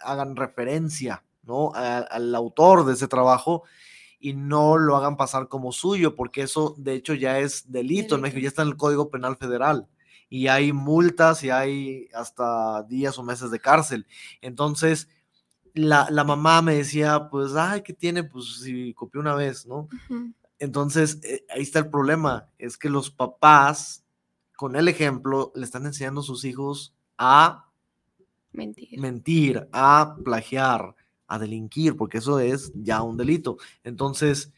hagan 0.00 0.34
referencia, 0.34 1.22
¿no? 1.44 1.70
a- 1.72 1.98
al 1.98 2.34
autor 2.34 2.84
de 2.84 2.94
ese 2.94 3.06
trabajo 3.06 3.62
y 4.20 4.32
no 4.34 4.76
lo 4.76 4.96
hagan 4.96 5.16
pasar 5.16 5.48
como 5.48 5.72
suyo, 5.72 6.14
porque 6.14 6.42
eso 6.42 6.74
de 6.78 6.94
hecho 6.94 7.14
ya 7.14 7.38
es 7.38 7.70
delito 7.70 8.14
en 8.14 8.22
México, 8.22 8.40
ya 8.40 8.48
está 8.48 8.62
en 8.62 8.68
el 8.68 8.76
Código 8.76 9.10
Penal 9.10 9.36
Federal 9.36 9.86
y 10.28 10.48
hay 10.48 10.72
multas 10.72 11.42
y 11.44 11.50
hay 11.50 12.08
hasta 12.14 12.82
días 12.84 13.18
o 13.18 13.22
meses 13.22 13.50
de 13.50 13.60
cárcel. 13.60 14.06
Entonces, 14.40 15.08
la, 15.74 16.08
la 16.10 16.24
mamá 16.24 16.60
me 16.62 16.74
decía, 16.74 17.28
pues, 17.30 17.54
ay, 17.54 17.82
¿qué 17.82 17.92
tiene? 17.92 18.24
Pues 18.24 18.60
si 18.60 18.92
copió 18.94 19.20
una 19.20 19.34
vez, 19.34 19.66
¿no? 19.66 19.88
Entonces, 20.58 21.20
eh, 21.22 21.44
ahí 21.50 21.62
está 21.62 21.78
el 21.78 21.90
problema, 21.90 22.48
es 22.58 22.76
que 22.76 22.90
los 22.90 23.10
papás, 23.10 24.04
con 24.56 24.76
el 24.76 24.88
ejemplo, 24.88 25.52
le 25.54 25.64
están 25.64 25.86
enseñando 25.86 26.20
a 26.20 26.24
sus 26.24 26.44
hijos 26.44 26.94
a 27.16 27.66
mentir, 28.52 29.68
a 29.72 30.16
plagiar, 30.24 30.94
a 31.28 31.38
delinquir, 31.38 31.96
porque 31.96 32.18
eso 32.18 32.40
es 32.40 32.72
ya 32.74 33.02
un 33.02 33.16
delito. 33.16 33.58
Entonces, 33.84 34.52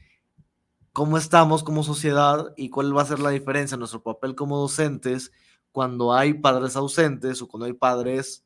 ¿cómo 0.92 1.18
estamos 1.18 1.62
como 1.62 1.82
sociedad 1.82 2.52
y 2.56 2.70
cuál 2.70 2.96
va 2.96 3.02
a 3.02 3.06
ser 3.06 3.18
la 3.18 3.30
diferencia 3.30 3.74
en 3.74 3.80
nuestro 3.80 4.02
papel 4.02 4.34
como 4.34 4.58
docentes 4.58 5.32
cuando 5.72 6.12
hay 6.12 6.34
padres 6.34 6.76
ausentes 6.76 7.42
o 7.42 7.48
cuando 7.48 7.66
hay 7.66 7.72
padres 7.74 8.44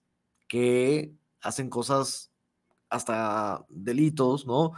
que 0.49 1.15
hacen 1.41 1.71
cosas 1.71 2.31
hasta 2.89 3.65
delitos, 3.69 4.47
¿no? 4.47 4.73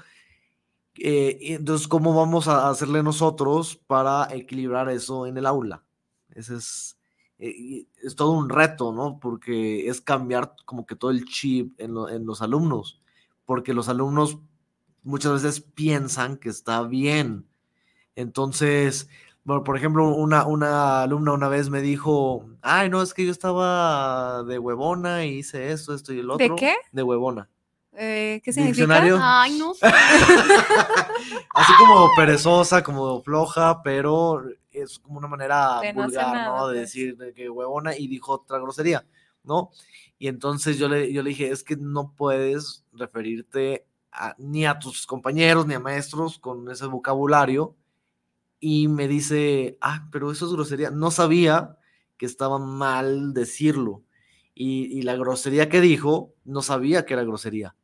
Eh, 0.98 1.38
entonces, 1.54 1.88
¿cómo 1.88 2.14
vamos 2.14 2.48
a 2.48 2.68
hacerle 2.70 3.02
nosotros 3.02 3.76
para 3.86 4.28
equilibrar 4.34 4.88
eso 4.88 5.26
en 5.26 5.36
el 5.36 5.46
aula? 5.46 5.84
Ese 6.30 6.56
es, 6.56 6.98
eh, 7.38 7.86
es 8.02 8.16
todo 8.16 8.32
un 8.32 8.48
reto, 8.48 8.92
¿no? 8.92 9.18
Porque 9.20 9.88
es 9.88 10.00
cambiar 10.00 10.54
como 10.64 10.86
que 10.86 10.96
todo 10.96 11.10
el 11.10 11.26
chip 11.26 11.78
en 11.78 11.94
los 12.26 12.42
alumnos, 12.42 13.00
porque 13.46 13.72
los 13.72 13.88
alumnos 13.88 14.38
muchas 15.02 15.32
veces 15.32 15.60
piensan 15.60 16.36
que 16.36 16.50
está 16.50 16.82
bien. 16.82 17.46
Entonces, 18.16 19.08
bueno, 19.44 19.62
por 19.62 19.76
ejemplo, 19.76 20.08
una, 20.08 20.44
una 20.44 21.02
alumna 21.02 21.32
una 21.32 21.48
vez 21.48 21.70
me 21.70 21.80
dijo, 21.80 22.44
ay, 22.62 22.90
no, 22.90 23.00
es 23.00 23.14
que 23.14 23.24
yo 23.24 23.30
estaba 23.30 24.42
de 24.42 24.58
huevona 24.58 25.24
y 25.24 25.38
hice 25.38 25.70
esto, 25.70 25.94
esto 25.94 26.12
y 26.12 26.18
el 26.18 26.30
otro. 26.30 26.48
¿De 26.48 26.54
qué? 26.56 26.74
De 26.90 27.02
huevona. 27.02 27.48
Eh, 27.98 28.42
¿Qué 28.44 28.52
significa? 28.52 28.86
Diccionario. 28.86 29.18
Ay, 29.22 29.56
no 29.58 29.72
sé. 29.72 29.86
Así 31.54 31.72
como 31.78 32.10
perezosa, 32.16 32.82
como 32.82 33.22
floja, 33.22 33.82
pero 33.82 34.42
es 34.70 34.98
como 34.98 35.18
una 35.18 35.28
manera 35.28 35.80
De 35.80 35.92
no 35.92 36.02
vulgar, 36.02 36.34
nada, 36.34 36.58
¿no? 36.58 36.68
De 36.68 36.80
decir 36.80 37.16
de 37.16 37.32
que 37.32 37.48
huevona 37.48 37.96
y 37.96 38.08
dijo 38.08 38.32
otra 38.32 38.58
grosería, 38.58 39.06
¿no? 39.44 39.70
Y 40.18 40.28
entonces 40.28 40.78
yo 40.78 40.88
le, 40.88 41.12
yo 41.12 41.22
le 41.22 41.30
dije, 41.30 41.50
es 41.50 41.62
que 41.62 41.76
no 41.76 42.12
puedes 42.16 42.84
referirte 42.92 43.86
a- 44.12 44.34
ni 44.38 44.64
a 44.66 44.78
tus 44.78 45.06
compañeros 45.06 45.66
ni 45.66 45.74
a 45.74 45.80
maestros 45.80 46.38
con 46.38 46.70
ese 46.70 46.86
vocabulario. 46.86 47.76
Y 48.58 48.88
me 48.88 49.08
dice, 49.08 49.76
ah, 49.80 50.08
pero 50.10 50.32
eso 50.32 50.46
es 50.46 50.52
grosería. 50.52 50.90
No 50.90 51.10
sabía 51.10 51.76
que 52.16 52.24
estaba 52.26 52.58
mal 52.58 53.34
decirlo. 53.34 54.02
Y, 54.54 54.84
y 54.98 55.02
la 55.02 55.16
grosería 55.16 55.68
que 55.68 55.82
dijo, 55.82 56.32
no 56.44 56.62
sabía 56.62 57.04
que 57.04 57.12
era 57.12 57.24
grosería. 57.24 57.74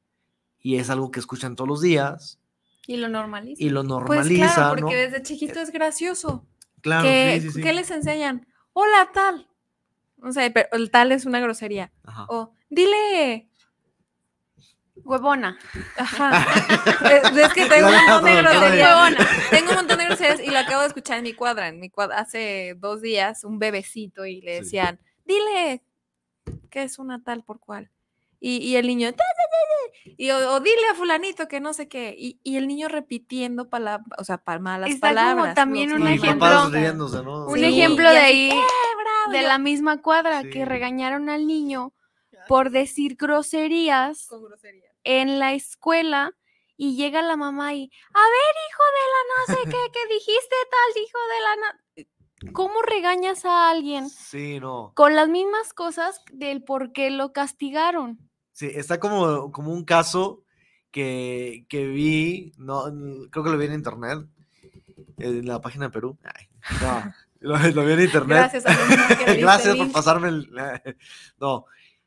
Y 0.59 0.77
es 0.77 0.89
algo 0.89 1.11
que 1.11 1.21
escuchan 1.21 1.55
todos 1.57 1.69
los 1.69 1.83
días 1.83 2.41
Y 2.87 2.97
lo 2.97 3.09
normaliza. 3.09 3.63
y 3.63 3.69
lo 3.69 3.81
Pues 3.83 3.89
normaliza, 3.91 4.55
claro, 4.55 4.77
¿no? 4.77 4.81
porque 4.87 4.97
desde 4.97 5.23
chiquito 5.23 5.61
es 5.61 5.71
gracioso. 5.71 6.47
Claro, 6.81 7.03
¿Qué, 7.05 7.41
sí, 7.43 7.49
sí, 7.49 7.55
sí. 7.57 7.63
qué 7.63 7.73
les 7.75 7.91
enseñan? 7.91 8.47
Hola, 8.73 9.11
tal. 9.13 9.47
O 10.23 10.33
sea, 10.33 10.53
pero 10.53 10.69
el 10.73 10.91
tal 10.91 11.13
es 11.13 11.27
una 11.27 11.41
grosería. 11.41 11.93
Ajá. 12.05 12.27
O 12.29 12.55
dile. 12.71 13.49
Huevona. 15.05 15.59
Ajá. 15.97 16.31
es, 17.11 17.37
es 17.37 17.53
que 17.55 17.67
tengo 17.67 17.89
un 17.89 17.95
montón 17.95 18.25
de 18.25 18.37
groserías. 18.43 18.89
Huevona. 18.95 19.29
Tengo 19.51 19.71
un 19.71 19.77
montón 19.77 19.99
de 19.99 20.05
groserías 20.05 20.41
y 20.41 20.51
lo 20.51 20.59
acabo 20.59 20.83
de 20.83 20.89
escuchar 20.89 21.19
en 21.19 21.25
mi 21.25 21.33
cuadra. 21.33 21.69
En 21.69 21.81
mi 21.81 21.91
cuadra 21.91 22.19
hace 22.21 22.75
dos 22.79 23.01
días, 23.03 23.43
un 23.45 23.59
bebecito 23.59 24.27
y 24.27 24.41
le 24.43 24.57
Sí. 24.59 24.63
decían, 24.65 25.01
dile 25.25 25.83
que 26.71 26.83
es 26.85 26.99
una 26.99 27.23
tal 27.25 27.43
por 27.45 27.59
cual. 27.59 27.91
Y, 28.45 28.57
y 28.57 28.75
el 28.75 28.89
niño, 28.89 29.09
y 30.05 30.31
o, 30.31 30.55
o 30.55 30.59
dile 30.61 30.89
a 30.91 30.95
fulanito 30.95 31.47
que 31.47 31.61
no 31.61 31.73
sé 31.73 31.87
qué, 31.89 32.13
y, 32.19 32.41
y 32.43 32.57
el 32.57 32.67
niño 32.67 32.89
repitiendo 32.89 33.71
palabras, 33.71 34.09
o 34.19 34.25
sea, 34.25 34.39
pa- 34.39 34.59
malas 34.59 34.91
Está 34.91 35.11
como 35.11 35.21
palabras. 35.21 35.55
también 35.55 35.91
los 35.91 36.01
un 36.01 36.09
ejemplo- 36.09 36.69
riéndose, 36.71 37.23
¿no? 37.23 37.47
Un 37.47 37.55
Sí, 37.59 37.65
ejemplo 37.65 38.11
de 38.11 38.19
ahí, 38.19 38.51
"Eh, 38.51 38.55
bravo", 38.97 39.33
de 39.33 39.43
yo- 39.43 39.47
la 39.49 39.59
misma 39.59 40.03
cuadra, 40.03 40.43
que 40.43 40.65
regañaron 40.65 41.29
al 41.31 41.47
niño 41.47 41.93
por 42.49 42.71
decir 42.71 43.15
groserías 43.17 44.27
con 44.27 44.43
en 45.05 45.39
la 45.39 45.53
escuela 45.53 46.33
y 46.77 46.97
llega 46.97 47.23
la 47.23 47.37
mamá 47.37 47.75
y, 47.75 47.93
a 48.13 48.21
ver, 48.21 48.55
hijo 48.69 48.83
de 48.97 49.07
la 49.13 49.23
no 49.31 49.55
sé 49.55 49.71
qué, 49.71 49.93
que 49.93 50.15
dijiste 50.15 50.57
tal, 50.71 51.03
hijo 51.03 51.19
de 51.29 51.41
la 51.45 51.57
na-". 51.57 52.53
¿Cómo 52.53 52.83
regañas 52.83 53.45
a 53.45 53.71
alguien 53.71 54.11
Sí, 54.11 54.59
no. 54.59 54.91
con 54.97 55.15
las 55.15 55.29
mismas 55.29 55.73
cosas 55.75 56.21
del 56.33 56.65
por 56.65 56.93
qué 56.93 57.11
lo 57.11 57.33
castigaron? 57.33 58.19
Sí, 58.53 58.71
está 58.73 59.01
como, 59.01 59.51
como 59.51 59.73
un 59.73 59.85
caso 59.85 60.45
que, 60.91 61.65
que 61.69 61.87
vi, 61.89 62.53
no, 62.59 62.85
creo 63.31 63.45
que 63.45 63.51
lo 63.51 63.59
vi 63.59 63.67
en 63.67 63.75
internet, 63.75 64.27
en 65.19 65.47
la 65.47 65.61
página 65.61 65.87
de 65.87 65.91
Perú. 65.91 66.19
Ay, 66.23 66.47
no, 66.83 67.13
lo, 67.41 67.71
lo 67.71 67.87
vi 67.87 67.93
en 67.93 68.01
internet. 68.03 68.51
Gracias, 68.53 68.65
diste 68.65 69.37
Gracias 69.41 69.77
por 69.77 69.93
pasarme 69.93 70.29
el... 70.29 70.51
No, 71.41 71.65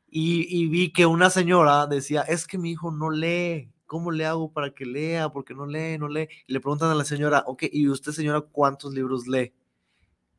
y, 0.08 0.46
y 0.48 0.68
vi 0.68 0.92
que 0.92 1.04
una 1.04 1.30
señora 1.30 1.86
decía, 1.86 2.22
es 2.22 2.46
que 2.46 2.58
mi 2.58 2.70
hijo 2.70 2.92
no 2.92 3.10
lee, 3.10 3.70
¿cómo 3.86 4.12
le 4.12 4.24
hago 4.24 4.52
para 4.52 4.70
que 4.70 4.86
lea? 4.86 5.30
Porque 5.30 5.54
no 5.54 5.66
lee, 5.66 5.98
no 5.98 6.08
lee. 6.08 6.28
Y 6.46 6.52
le 6.52 6.60
preguntan 6.60 6.90
a 6.90 6.94
la 6.94 7.04
señora, 7.04 7.42
ok, 7.46 7.64
¿y 7.72 7.88
usted 7.88 8.12
señora 8.12 8.40
cuántos 8.40 8.94
libros 8.94 9.26
lee? 9.26 9.52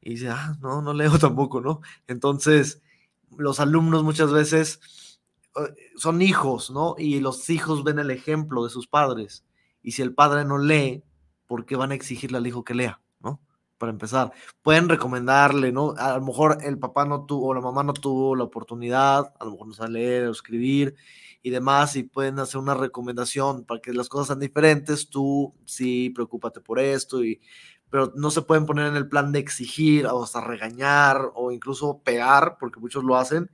Y 0.01 0.11
dice, 0.11 0.29
ah, 0.29 0.55
no, 0.61 0.81
no 0.81 0.93
leo 0.93 1.19
tampoco, 1.19 1.59
¿no? 1.59 1.81
Entonces, 2.07 2.81
los 3.37 3.59
alumnos 3.59 4.03
muchas 4.03 4.31
veces 4.31 4.79
son 5.95 6.21
hijos, 6.21 6.71
¿no? 6.71 6.95
Y 6.97 7.19
los 7.19 7.49
hijos 7.49 7.83
ven 7.83 7.99
el 7.99 8.11
ejemplo 8.11 8.63
de 8.63 8.69
sus 8.69 8.87
padres. 8.87 9.45
Y 9.81 9.91
si 9.91 10.01
el 10.01 10.13
padre 10.13 10.45
no 10.45 10.57
lee, 10.57 11.03
¿por 11.45 11.65
qué 11.65 11.75
van 11.75 11.91
a 11.91 11.95
exigirle 11.95 12.37
al 12.37 12.47
hijo 12.47 12.63
que 12.63 12.73
lea, 12.73 13.01
¿no? 13.19 13.41
Para 13.77 13.91
empezar, 13.91 14.31
pueden 14.61 14.89
recomendarle, 14.89 15.71
¿no? 15.71 15.93
A 15.97 16.17
lo 16.17 16.25
mejor 16.25 16.57
el 16.61 16.77
papá 16.77 17.05
no 17.05 17.25
tuvo, 17.25 17.47
o 17.47 17.53
la 17.53 17.61
mamá 17.61 17.83
no 17.83 17.93
tuvo 17.93 18.35
la 18.35 18.43
oportunidad, 18.43 19.33
a 19.39 19.45
lo 19.45 19.51
mejor 19.51 19.67
no 19.67 19.73
sabe 19.73 19.91
leer 19.91 20.27
o 20.27 20.31
escribir 20.31 20.95
y 21.41 21.49
demás, 21.49 21.95
y 21.95 22.03
pueden 22.03 22.39
hacer 22.39 22.59
una 22.59 22.73
recomendación 22.73 23.63
para 23.63 23.79
que 23.79 23.93
las 23.93 24.09
cosas 24.09 24.27
sean 24.27 24.39
diferentes. 24.39 25.09
Tú 25.09 25.53
sí, 25.65 26.09
preocúpate 26.09 26.59
por 26.59 26.79
esto, 26.79 27.23
y, 27.23 27.39
pero 27.89 28.11
no 28.15 28.31
se 28.31 28.41
pueden 28.41 28.65
poner 28.65 28.87
en 28.87 28.95
el 28.95 29.07
plan 29.07 29.31
de 29.31 29.39
exigir 29.39 30.07
o 30.07 30.23
hasta 30.23 30.41
regañar 30.41 31.31
o 31.35 31.51
incluso 31.51 31.99
pegar, 31.99 32.57
porque 32.59 32.79
muchos 32.79 33.03
lo 33.03 33.15
hacen, 33.15 33.49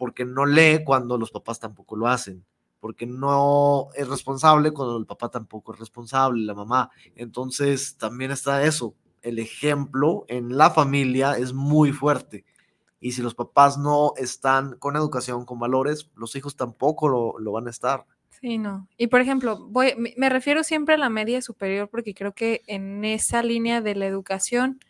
porque 0.00 0.24
no 0.24 0.46
lee 0.46 0.82
cuando 0.82 1.18
los 1.18 1.30
papás 1.30 1.60
tampoco 1.60 1.94
lo 1.94 2.06
hacen, 2.08 2.42
porque 2.80 3.04
no 3.04 3.88
es 3.94 4.08
responsable 4.08 4.70
cuando 4.72 4.96
el 4.96 5.04
papá 5.04 5.28
tampoco 5.28 5.74
es 5.74 5.78
responsable, 5.78 6.42
la 6.46 6.54
mamá. 6.54 6.90
Entonces 7.16 7.98
también 7.98 8.30
está 8.30 8.62
eso, 8.64 8.94
el 9.20 9.38
ejemplo 9.38 10.24
en 10.28 10.56
la 10.56 10.70
familia 10.70 11.36
es 11.36 11.52
muy 11.52 11.92
fuerte. 11.92 12.46
Y 12.98 13.12
si 13.12 13.20
los 13.20 13.34
papás 13.34 13.76
no 13.76 14.14
están 14.16 14.76
con 14.78 14.96
educación, 14.96 15.44
con 15.44 15.58
valores, 15.58 16.10
los 16.16 16.34
hijos 16.34 16.56
tampoco 16.56 17.08
lo, 17.08 17.38
lo 17.38 17.52
van 17.52 17.66
a 17.66 17.70
estar. 17.70 18.06
Sí, 18.30 18.56
no. 18.56 18.88
Y 18.96 19.08
por 19.08 19.20
ejemplo, 19.20 19.58
voy, 19.68 19.92
me- 20.16 20.30
refiero 20.30 20.64
siempre 20.64 20.94
a 20.94 20.98
la 20.98 21.10
media 21.10 21.42
superior 21.42 21.90
porque 21.90 22.14
creo 22.14 22.32
que 22.32 22.62
en 22.66 23.04
esa 23.04 23.42
línea 23.42 23.82
de 23.82 23.94
la 23.96 24.06
educación 24.06 24.80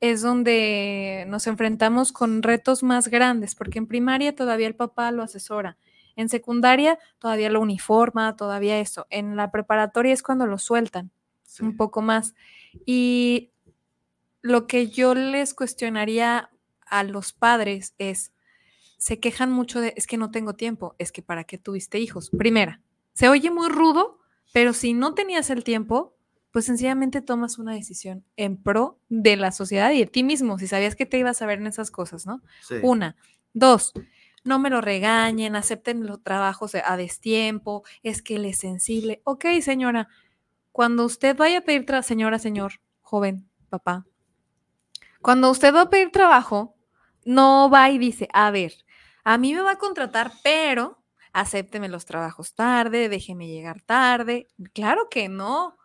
es 0.00 0.22
donde 0.22 1.24
nos 1.28 1.46
enfrentamos 1.46 2.12
con 2.12 2.42
retos 2.42 2.82
más 2.82 3.08
grandes, 3.08 3.54
porque 3.54 3.78
en 3.78 3.86
primaria 3.86 4.34
todavía 4.34 4.66
el 4.66 4.74
papá 4.74 5.10
lo 5.10 5.22
asesora, 5.22 5.78
en 6.16 6.28
secundaria 6.28 6.98
todavía 7.18 7.50
lo 7.50 7.60
uniforma, 7.60 8.36
todavía 8.36 8.78
eso, 8.80 9.06
en 9.10 9.36
la 9.36 9.50
preparatoria 9.50 10.12
es 10.12 10.22
cuando 10.22 10.46
lo 10.46 10.58
sueltan 10.58 11.10
Sí. 11.42 11.62
un 11.62 11.76
poco 11.76 12.02
más. 12.02 12.34
Y 12.84 13.52
lo 14.42 14.66
que 14.66 14.88
yo 14.88 15.14
les 15.14 15.54
cuestionaría 15.54 16.50
a 16.86 17.04
los 17.04 17.32
padres 17.32 17.94
es, 17.98 18.32
se 18.98 19.20
quejan 19.20 19.52
mucho 19.52 19.80
de, 19.80 19.94
es 19.96 20.06
que 20.06 20.16
no 20.16 20.30
tengo 20.30 20.54
tiempo, 20.54 20.94
es 20.98 21.12
que 21.12 21.22
para 21.22 21.44
qué 21.44 21.56
tuviste 21.58 21.98
hijos. 21.98 22.30
Primera, 22.30 22.80
se 23.12 23.28
oye 23.28 23.50
muy 23.50 23.68
rudo, 23.68 24.18
pero 24.52 24.72
si 24.72 24.92
no 24.92 25.14
tenías 25.14 25.50
el 25.50 25.64
tiempo, 25.64 26.15
pues 26.56 26.64
sencillamente 26.64 27.20
tomas 27.20 27.58
una 27.58 27.74
decisión 27.74 28.24
en 28.38 28.56
pro 28.56 28.98
de 29.10 29.36
la 29.36 29.52
sociedad 29.52 29.90
y 29.90 29.98
de 29.98 30.06
ti 30.06 30.24
mismo, 30.24 30.58
si 30.58 30.66
sabías 30.66 30.96
que 30.96 31.04
te 31.04 31.18
ibas 31.18 31.42
a 31.42 31.46
ver 31.46 31.58
en 31.58 31.66
esas 31.66 31.90
cosas, 31.90 32.24
¿no? 32.24 32.40
Sí. 32.62 32.76
Una. 32.82 33.14
Dos, 33.52 33.92
no 34.42 34.58
me 34.58 34.70
lo 34.70 34.80
regañen, 34.80 35.54
acepten 35.54 36.06
los 36.06 36.22
trabajos 36.22 36.74
a 36.74 36.96
destiempo, 36.96 37.84
es 38.02 38.22
que 38.22 38.36
él 38.36 38.46
es 38.46 38.56
sensible. 38.56 39.20
Ok, 39.24 39.44
señora, 39.60 40.08
cuando 40.72 41.04
usted 41.04 41.36
vaya 41.36 41.58
a 41.58 41.60
pedir, 41.60 41.84
tra- 41.84 42.00
señora, 42.00 42.38
señor, 42.38 42.80
joven, 43.02 43.50
papá, 43.68 44.06
cuando 45.20 45.50
usted 45.50 45.74
va 45.74 45.82
a 45.82 45.90
pedir 45.90 46.10
trabajo, 46.10 46.74
no 47.26 47.68
va 47.68 47.90
y 47.90 47.98
dice, 47.98 48.30
a 48.32 48.50
ver, 48.50 48.72
a 49.24 49.36
mí 49.36 49.52
me 49.52 49.60
va 49.60 49.72
a 49.72 49.78
contratar, 49.78 50.32
pero 50.42 51.02
acépteme 51.34 51.90
los 51.90 52.06
trabajos 52.06 52.54
tarde, 52.54 53.10
déjeme 53.10 53.46
llegar 53.46 53.82
tarde. 53.82 54.48
Claro 54.72 55.08
que 55.10 55.28
no. 55.28 55.76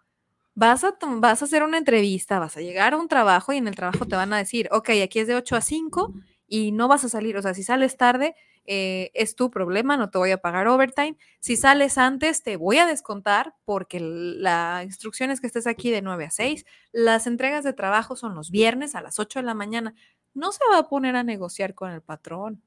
Vas 0.55 0.83
a, 0.83 0.95
vas 1.01 1.41
a 1.41 1.45
hacer 1.45 1.63
una 1.63 1.77
entrevista, 1.77 2.39
vas 2.39 2.57
a 2.57 2.61
llegar 2.61 2.93
a 2.93 2.97
un 2.97 3.07
trabajo 3.07 3.53
y 3.53 3.57
en 3.57 3.67
el 3.67 3.75
trabajo 3.75 4.05
te 4.05 4.15
van 4.15 4.33
a 4.33 4.37
decir, 4.37 4.67
ok, 4.71 4.89
aquí 5.03 5.19
es 5.19 5.27
de 5.27 5.35
8 5.35 5.55
a 5.55 5.61
5 5.61 6.13
y 6.47 6.73
no 6.73 6.87
vas 6.89 7.05
a 7.05 7.09
salir, 7.09 7.37
o 7.37 7.41
sea, 7.41 7.53
si 7.53 7.63
sales 7.63 7.95
tarde, 7.95 8.35
eh, 8.65 9.11
es 9.13 9.35
tu 9.35 9.49
problema, 9.49 9.97
no 9.97 10.09
te 10.09 10.17
voy 10.17 10.31
a 10.31 10.37
pagar 10.37 10.67
overtime. 10.67 11.17
Si 11.39 11.55
sales 11.55 11.97
antes, 11.97 12.43
te 12.43 12.57
voy 12.57 12.77
a 12.77 12.85
descontar 12.85 13.55
porque 13.65 13.99
la 13.99 14.81
instrucción 14.83 15.31
es 15.31 15.41
que 15.41 15.47
estés 15.47 15.67
aquí 15.67 15.89
de 15.89 16.01
9 16.01 16.25
a 16.25 16.31
6. 16.31 16.65
Las 16.91 17.27
entregas 17.27 17.63
de 17.63 17.73
trabajo 17.73 18.15
son 18.15 18.35
los 18.35 18.51
viernes 18.51 18.93
a 18.95 19.01
las 19.01 19.19
8 19.19 19.39
de 19.39 19.45
la 19.45 19.53
mañana. 19.55 19.95
No 20.33 20.51
se 20.51 20.59
va 20.71 20.77
a 20.79 20.89
poner 20.89 21.15
a 21.15 21.23
negociar 21.23 21.73
con 21.73 21.91
el 21.91 22.01
patrón 22.01 22.61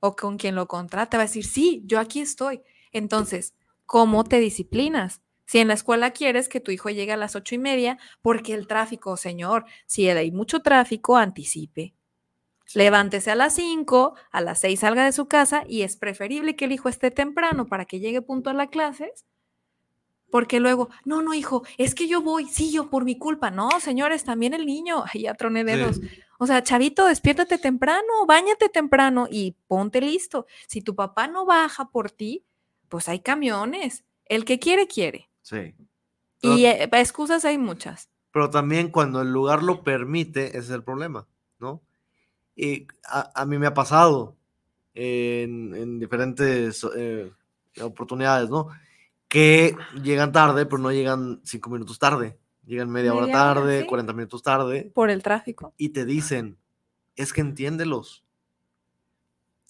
o 0.00 0.16
con 0.16 0.38
quien 0.38 0.54
lo 0.54 0.68
contrata. 0.68 1.16
Va 1.18 1.24
a 1.24 1.26
decir, 1.26 1.44
sí, 1.44 1.82
yo 1.86 2.00
aquí 2.00 2.20
estoy. 2.20 2.62
Entonces, 2.92 3.54
¿cómo 3.86 4.24
te 4.24 4.40
disciplinas? 4.40 5.20
Si 5.48 5.58
en 5.60 5.68
la 5.68 5.74
escuela 5.74 6.10
quieres 6.10 6.46
que 6.46 6.60
tu 6.60 6.70
hijo 6.72 6.90
llegue 6.90 7.12
a 7.12 7.16
las 7.16 7.34
ocho 7.34 7.54
y 7.54 7.58
media, 7.58 7.98
porque 8.20 8.52
el 8.52 8.66
tráfico, 8.66 9.16
señor, 9.16 9.64
si 9.86 10.06
hay 10.06 10.30
mucho 10.30 10.60
tráfico, 10.60 11.16
anticipe. 11.16 11.94
Levántese 12.74 13.30
a 13.30 13.34
las 13.34 13.54
5, 13.54 14.14
a 14.30 14.40
las 14.42 14.58
6 14.58 14.80
salga 14.80 15.06
de 15.06 15.12
su 15.12 15.26
casa 15.26 15.64
y 15.66 15.82
es 15.82 15.96
preferible 15.96 16.54
que 16.54 16.66
el 16.66 16.72
hijo 16.72 16.90
esté 16.90 17.10
temprano 17.10 17.66
para 17.66 17.86
que 17.86 17.98
llegue 17.98 18.20
puntual 18.20 18.60
a 18.60 18.66
clases. 18.66 19.24
Porque 20.30 20.60
luego, 20.60 20.90
no, 21.06 21.22
no, 21.22 21.32
hijo, 21.32 21.62
es 21.78 21.94
que 21.94 22.08
yo 22.08 22.20
voy, 22.20 22.44
sí, 22.44 22.70
yo 22.70 22.90
por 22.90 23.06
mi 23.06 23.16
culpa. 23.16 23.50
No, 23.50 23.80
señores, 23.80 24.24
también 24.24 24.52
el 24.52 24.66
niño. 24.66 25.04
Ya 25.14 25.32
troné 25.32 25.64
dedos. 25.64 25.96
Sí. 25.96 26.10
O 26.38 26.46
sea, 26.46 26.62
chavito, 26.62 27.06
despiértate 27.06 27.56
temprano, 27.56 28.26
bañate 28.26 28.68
temprano 28.68 29.26
y 29.30 29.56
ponte 29.66 30.02
listo. 30.02 30.46
Si 30.66 30.82
tu 30.82 30.94
papá 30.94 31.26
no 31.26 31.46
baja 31.46 31.88
por 31.88 32.10
ti, 32.10 32.44
pues 32.90 33.08
hay 33.08 33.20
camiones. 33.20 34.04
El 34.26 34.44
que 34.44 34.58
quiere, 34.58 34.86
quiere. 34.86 35.27
Sí. 35.48 35.74
Pero- 36.42 36.56
Y 36.58 36.66
eh, 36.66 36.88
excusas 36.92 37.44
hay 37.46 37.56
muchas. 37.58 38.08
pero 38.30 38.50
también 38.50 38.90
cuando 38.90 39.22
el 39.22 39.32
lugar 39.32 39.62
lo 39.62 39.82
permite, 39.82 40.48
ese 40.48 40.58
es 40.58 40.70
el 40.70 40.84
problema, 40.84 41.26
¿no? 41.58 41.80
Y 42.54 42.86
a, 43.04 43.30
a 43.34 43.46
mí 43.46 43.56
me 43.58 43.66
ha 43.66 43.72
pasado 43.74 44.36
en, 44.94 45.74
en 45.74 45.98
diferentes 45.98 46.86
eh, 46.94 47.32
oportunidades, 47.80 48.50
¿no? 48.50 48.68
Que 49.28 49.74
llegan 50.02 50.32
tarde, 50.32 50.66
pero 50.66 50.78
no 50.78 50.92
llegan 50.92 51.40
cinco 51.44 51.70
minutos 51.70 51.98
tarde, 51.98 52.38
llegan 52.66 52.90
media, 52.90 53.12
hora 53.14 53.26
Media 53.26 53.34
hora, 53.42 53.54
tarde, 53.54 53.80
sí. 53.82 53.86
40 53.86 54.12
minutos 54.12 54.42
tarde, 54.42 54.90
Por 54.94 55.08
el 55.10 55.22
tráfico. 55.22 55.72
y 55.78 55.88
te 55.88 56.04
dicen, 56.04 56.58
es 57.16 57.32
que 57.32 57.40
entiéndelos. 57.40 58.22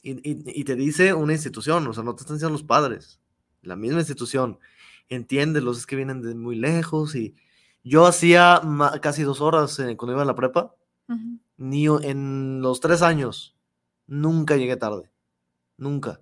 Y, 0.02 0.12
y- 0.28 0.60
y 0.60 0.64
te 0.64 0.74
dice 0.76 1.14
una 1.14 1.32
institución, 1.32 1.86
o 1.86 1.92
sea, 1.92 2.02
no 2.02 2.14
te 2.14 2.22
están 2.22 2.36
diciendo 2.36 2.52
los 2.52 2.62
padres, 2.64 3.20
la 3.62 3.76
misma 3.76 3.98
institución, 4.00 4.58
entiéndelos, 5.08 5.78
es 5.78 5.86
que 5.86 5.96
vienen 5.96 6.22
de 6.22 6.34
muy 6.34 6.56
lejos 6.56 7.14
y 7.14 7.34
yo 7.84 8.06
hacía 8.06 8.60
casi 9.00 9.22
dos 9.22 9.40
horas 9.40 9.78
eh, 9.78 9.96
cuando 9.96 10.12
iba 10.14 10.22
a 10.22 10.26
la 10.26 10.34
prepa, 10.34 10.74
Ujú. 11.08 11.38
ni 11.56 11.88
o- 11.88 12.00
en 12.02 12.60
los 12.60 12.80
tres 12.80 13.02
años, 13.02 13.56
nunca 14.06 14.56
llegué 14.56 14.76
tarde, 14.76 15.10
nunca. 15.76 16.20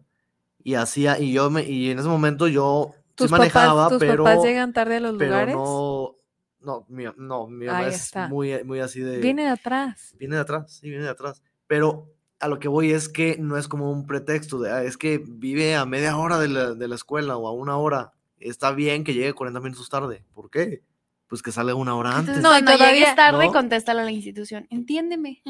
Y 0.62 0.74
hacía, 0.74 1.18
y 1.20 1.32
yo 1.32 1.50
me, 1.50 1.62
y 1.64 1.90
en 1.90 1.98
ese 1.98 2.08
momento 2.08 2.48
yo 2.48 2.90
sí 2.94 3.00
¿Tus, 3.14 3.30
manejaba, 3.30 3.84
papás, 3.84 3.88
tus 3.90 3.98
pero, 3.98 4.24
papás 4.24 4.44
llegan 4.44 4.72
tarde 4.72 4.96
a 4.96 5.00
los 5.00 5.16
pero 5.16 5.30
lugares? 5.30 5.54
no, 5.54 6.16
no, 6.60 6.86
mi, 6.88 7.04
no, 7.16 7.46
mi 7.48 7.66
mamá 7.66 7.86
es 7.88 8.04
está. 8.06 8.28
muy, 8.28 8.62
muy 8.64 8.80
así 8.80 9.00
de... 9.00 9.18
Viene 9.20 9.44
de 9.44 9.50
atrás. 9.50 10.14
Viene 10.18 10.36
de 10.36 10.42
atrás, 10.42 10.72
sí, 10.72 10.88
viene 10.88 11.04
de 11.04 11.10
atrás. 11.10 11.42
Pero 11.66 12.12
a 12.40 12.48
lo 12.48 12.58
que 12.58 12.68
voy 12.68 12.90
es 12.90 13.08
que 13.08 13.36
no 13.38 13.56
es 13.56 13.68
como 13.68 13.90
un 13.90 14.06
pretexto 14.06 14.58
de, 14.58 14.70
"Ah, 14.70 14.82
es 14.84 14.96
que 14.98 15.18
vive 15.26 15.74
a 15.76 15.86
media 15.86 16.16
hora 16.16 16.38
de 16.38 16.48
la, 16.48 16.74
de 16.74 16.88
la 16.88 16.94
escuela 16.94 17.36
o 17.36 17.46
a 17.48 17.52
una 17.52 17.76
hora. 17.76 18.12
Está 18.40 18.72
bien 18.72 19.04
que 19.04 19.14
llegue 19.14 19.32
40 19.34 19.60
minutos 19.60 19.88
tarde. 19.88 20.24
¿Por 20.34 20.50
qué? 20.50 20.82
Pues 21.28 21.42
que 21.42 21.50
salga 21.50 21.74
una 21.74 21.96
hora 21.96 22.10
antes. 22.16 22.36
Entonces, 22.36 22.42
No, 22.44 22.50
y 22.50 22.62
cuando 22.62 22.72
todavía- 22.78 23.00
llegues 23.00 23.16
tarde, 23.16 23.46
¿no? 23.46 23.52
contéstale 23.52 24.00
a 24.00 24.04
la 24.04 24.12
institución. 24.12 24.66
Entiéndeme. 24.70 25.42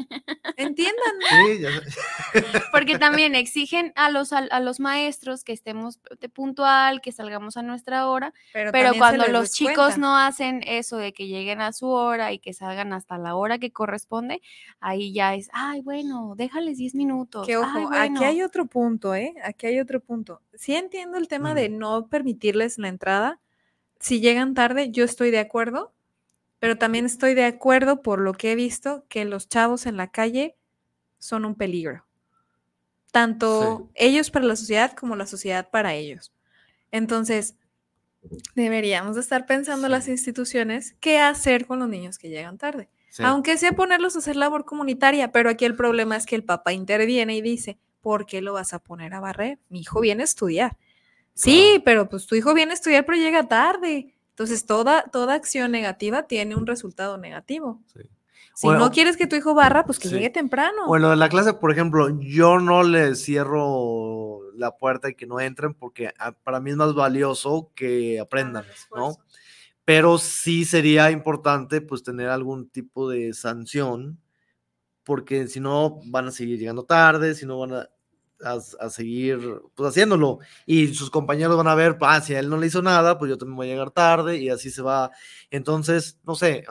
Entiendan. 0.55 1.13
Sí, 1.29 1.61
ya. 1.61 1.69
Porque 2.71 2.97
también 2.97 3.35
exigen 3.35 3.93
a 3.95 4.09
los, 4.09 4.33
al- 4.33 4.49
a, 4.51 4.59
los 4.59 4.79
maestros 4.79 5.43
que 5.43 5.53
estemos 5.53 5.99
de 6.19 6.29
puntual, 6.29 7.01
que 7.01 7.11
salgamos 7.11 7.57
a 7.57 7.61
nuestra 7.61 8.07
hora, 8.07 8.33
Pero, 8.53 8.71
cuando 8.97 9.27
los 9.27 9.51
chicos 9.51 9.97
no 9.97 10.17
hacen 10.17 10.63
eso 10.65 10.97
de 10.97 11.13
que 11.13 11.27
lleguen 11.27 11.61
a 11.61 11.73
su 11.73 11.87
hora 11.89 12.31
y 12.31 12.39
que 12.39 12.53
salgan 12.53 12.91
hasta 12.93 13.17
la 13.17 13.35
hora 13.35 13.59
que 13.59 13.71
corresponde, 13.71 14.41
ahí 14.79 15.13
ya 15.13 15.35
es, 15.35 15.49
ay, 15.53 15.81
bueno, 15.81 16.33
déjales 16.35 16.77
10 16.77 16.95
minutos. 16.95 17.45
Que 17.45 17.57
ojo, 17.57 17.69
ay, 17.75 17.83
aquí 17.83 18.09
bueno". 18.13 18.21
hay 18.25 18.41
otro 18.41 18.65
punto, 18.65 19.13
¿eh? 19.13 19.33
Aquí 19.43 19.67
hay 19.67 19.79
otro 19.79 19.99
punto. 19.99 20.41
Sí 20.55 20.75
entiendo 20.75 21.17
el 21.17 21.27
tema 21.27 21.53
de 21.53 21.69
no 21.69 22.07
permitirles 22.07 22.77
la 22.79 22.87
entrada. 22.87 23.39
Si 23.99 24.19
llegan 24.21 24.53
tarde, 24.53 24.91
yo 24.91 25.03
estoy 25.03 25.31
de 25.31 25.39
acuerdo, 25.39 25.93
pero 26.59 26.77
también 26.77 27.05
estoy 27.05 27.33
de 27.33 27.45
acuerdo 27.45 28.01
por 28.01 28.19
lo 28.19 28.33
que 28.33 28.51
he 28.51 28.55
visto 28.55 29.05
que 29.09 29.25
los 29.25 29.47
chavos 29.49 29.85
en 29.85 29.97
la 29.97 30.07
calle 30.11 30.55
son 31.19 31.45
un 31.45 31.55
peligro. 31.55 32.05
Tanto 33.11 33.89
ellos 33.95 34.29
para 34.29 34.45
la 34.45 34.55
sociedad 34.55 34.93
como 34.93 35.15
la 35.15 35.25
sociedad 35.25 35.69
para 35.71 35.93
ellos. 35.95 36.33
Entonces, 36.91 37.55
deberíamos 38.55 39.15
de 39.15 39.21
estar 39.21 39.45
pensando 39.45 39.87
las 39.87 40.05
Sí. 40.05 40.11
instituciones 40.11 40.95
qué 40.99 41.19
hacer 41.19 41.65
con 41.65 41.79
los 41.79 41.89
niños 41.89 42.17
que 42.17 42.29
llegan 42.29 42.57
tarde. 42.57 42.89
Sí. 43.09 43.23
Aunque 43.23 43.57
sea 43.57 43.71
ponerlos 43.71 44.15
a 44.15 44.19
hacer 44.19 44.35
labor 44.35 44.65
comunitaria, 44.65 45.31
pero 45.31 45.49
aquí 45.49 45.65
el 45.65 45.75
problema 45.75 46.15
es 46.17 46.25
que 46.25 46.35
el 46.35 46.43
papá 46.43 46.73
interviene 46.73 47.35
y 47.35 47.41
dice, 47.41 47.79
¿por 48.01 48.25
qué 48.25 48.41
lo 48.41 48.53
vas 48.53 48.73
a 48.73 48.79
poner 48.79 49.13
a 49.13 49.19
barrer? 49.19 49.59
Mi 49.69 49.79
hijo 49.79 50.01
viene 50.01 50.23
a 50.23 50.25
estudiar. 50.25 50.77
Sí, 51.37 51.81
pero 51.85 52.09
pues 52.09 52.25
tu 52.25 52.35
hijo 52.35 52.53
viene 52.53 52.71
a 52.71 52.73
estudiar, 52.73 53.05
pero 53.05 53.17
llega 53.17 53.47
tarde. 53.47 54.15
Entonces, 54.29 54.65
toda, 54.65 55.03
toda 55.03 55.35
acción 55.35 55.71
negativa 55.71 56.23
tiene 56.23 56.55
un 56.55 56.65
resultado 56.65 57.17
negativo. 57.17 57.81
Sí. 57.93 58.01
Si 58.55 58.65
Bueno, 58.65 58.79
no 58.85 58.91
quieres 58.91 59.17
que 59.17 59.27
tu 59.27 59.35
hijo 59.35 59.53
barra, 59.53 59.85
pues 59.85 59.99
que 59.99 60.07
sí. 60.07 60.15
llegue 60.15 60.31
temprano. 60.31 60.87
Bueno, 60.87 61.13
en 61.13 61.19
la 61.19 61.29
clase, 61.29 61.53
por 61.53 61.71
ejemplo, 61.71 62.19
yo 62.19 62.59
no 62.59 62.81
les 62.81 63.23
cierro 63.23 64.51
la 64.55 64.75
puerta 64.75 65.09
y 65.09 65.13
que 65.13 65.27
no 65.27 65.39
entren 65.39 65.75
porque 65.75 66.11
ah, 66.17 66.31
para 66.31 66.59
mí 66.59 66.71
es 66.71 66.75
más 66.75 66.95
valioso 66.95 67.71
que 67.75 68.19
aprendan, 68.19 68.65
¿no? 68.95 69.15
Pero 69.85 70.17
sí 70.17 70.65
sería 70.65 71.11
importante 71.11 71.81
pues 71.81 72.01
tener 72.01 72.29
algún 72.29 72.67
tipo 72.67 73.07
de 73.07 73.33
sanción 73.33 74.19
porque 75.03 75.47
si 75.47 75.59
no 75.59 75.99
van 76.05 76.27
a 76.27 76.31
seguir 76.31 76.57
llegando 76.57 76.83
tarde, 76.83 77.35
si 77.35 77.45
no 77.45 77.59
van 77.59 77.73
a, 77.73 77.89
a- 78.43 78.85
a 78.85 78.89
seguir 78.89 79.39
pues 79.75 79.89
haciéndolo 79.89 80.39
y 80.65 80.93
sus 80.93 81.09
compañeros 81.09 81.57
van 81.57 81.67
a 81.67 81.75
ver, 81.75 81.97
ah, 82.01 82.21
si 82.21 82.35
a 82.35 82.39
él 82.39 82.49
no 82.49 82.57
le 82.57 82.67
hizo 82.67 82.81
nada, 82.81 83.17
pues 83.17 83.29
yo 83.29 83.37
también 83.37 83.55
voy 83.55 83.67
a 83.67 83.71
llegar 83.71 83.91
tarde 83.91 84.37
y 84.37 84.49
así 84.49 84.69
se 84.69 84.81
va. 84.81 85.11
Entonces, 85.49 86.19
no 86.23 86.35
sé, 86.35 86.57
eh, 86.59 86.65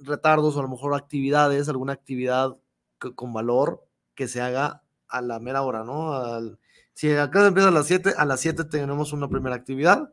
retardos 0.00 0.56
o 0.56 0.60
a 0.60 0.62
lo 0.62 0.68
mejor 0.68 0.94
actividades, 0.94 1.68
alguna 1.68 1.92
actividad 1.94 2.56
co- 2.98 3.14
con 3.14 3.32
valor 3.32 3.84
que 4.14 4.28
se 4.28 4.40
haga 4.40 4.82
a 5.08 5.20
la 5.20 5.40
mera 5.40 5.62
hora, 5.62 5.84
¿no? 5.84 6.12
Al- 6.14 6.58
si 6.92 7.08
la 7.08 7.30
clase 7.30 7.48
empieza 7.48 7.68
a 7.68 7.72
las 7.72 7.86
7, 7.86 8.14
a 8.16 8.24
las 8.24 8.40
7 8.40 8.64
tenemos 8.64 9.12
una 9.12 9.28
primera 9.28 9.54
actividad 9.54 10.12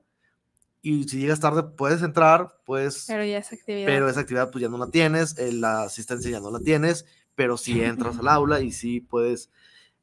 y 0.81 1.05
si 1.05 1.19
llegas 1.19 1.39
tarde 1.39 1.63
puedes 1.63 2.01
entrar, 2.01 2.57
pues, 2.65 3.05
Pero 3.07 3.23
ya 3.23 3.37
esa 3.37 3.55
actividad. 3.55 3.85
pero 3.85 4.09
esa 4.09 4.19
actividad 4.21 4.51
pues 4.51 4.61
ya 4.61 4.67
no 4.69 4.77
la 4.77 4.87
tienes, 4.87 5.37
eh, 5.37 5.53
la 5.53 5.83
asistencia 5.83 6.29
ya 6.31 6.39
no 6.41 6.51
la 6.51 6.59
tienes, 6.59 7.05
pero 7.35 7.55
sí 7.57 7.81
entras 7.81 8.17
al 8.19 8.27
aula 8.27 8.59
y 8.59 8.71
sí 8.71 8.99
puedes 8.99 9.49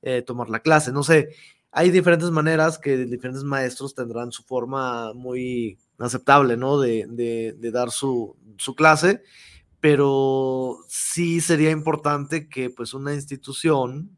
eh, 0.03 0.23
tomar 0.23 0.49
la 0.51 0.61
clase. 0.61 0.93
No 0.93 1.03
sé, 1.03 1.29
hay 1.73 1.91
diferentes 1.91 2.31
maneras 2.31 2.79
que 2.79 2.97
diferentes 2.97 3.45
maestros 3.45 3.95
tendrán 3.95 4.33
su 4.33 4.43
forma 4.43 5.13
muy 5.15 5.79
aceptable, 5.99 6.57
¿no? 6.57 6.79
De, 6.81 7.07
de- 7.09 7.53
de 7.59 7.71
dar 7.71 7.91
su, 7.91 8.37
su 8.59 8.75
clase, 8.75 9.23
pero 9.81 10.79
sí 10.89 11.41
sería 11.41 11.71
importante 11.71 12.49
que 12.49 12.71
pues 12.71 12.93
una 12.95 13.15
institución 13.15 14.17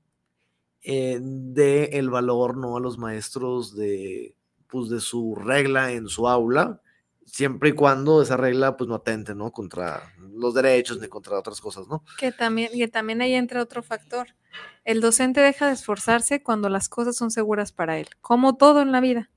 eh, 0.82 1.18
dé 1.22 1.84
el 1.98 2.10
valor, 2.10 2.56
¿no? 2.56 2.76
A 2.76 2.80
los 2.80 2.98
maestros 2.98 3.76
de, 3.76 4.34
pues, 4.68 4.88
de 4.88 5.00
su 5.00 5.34
regla 5.36 5.92
en 5.92 6.08
su 6.08 6.28
aula, 6.28 6.80
siempre 7.24 7.70
y 7.70 7.72
cuando 7.72 8.20
esa 8.22 8.36
regla 8.36 8.76
pues 8.76 8.88
no 8.88 8.96
atente, 8.96 9.34
¿no? 9.34 9.52
Contra 9.52 10.02
los 10.34 10.54
derechos 10.54 11.00
ni 11.00 11.06
contra 11.08 11.38
otras 11.38 11.60
cosas, 11.60 11.86
¿no? 11.86 12.02
Que 12.18 12.32
también, 12.32 12.72
que 12.72 12.88
también 12.88 13.22
ahí 13.22 13.34
entra 13.34 13.62
otro 13.62 13.82
factor. 13.82 14.28
El 14.84 15.00
docente 15.00 15.40
deja 15.40 15.66
de 15.66 15.74
esforzarse 15.74 16.42
cuando 16.42 16.68
las 16.68 16.88
cosas 16.88 17.16
son 17.16 17.30
seguras 17.30 17.72
para 17.72 17.98
él, 17.98 18.08
como 18.20 18.56
todo 18.56 18.82
en 18.82 18.92
la 18.92 19.00
vida. 19.00 19.30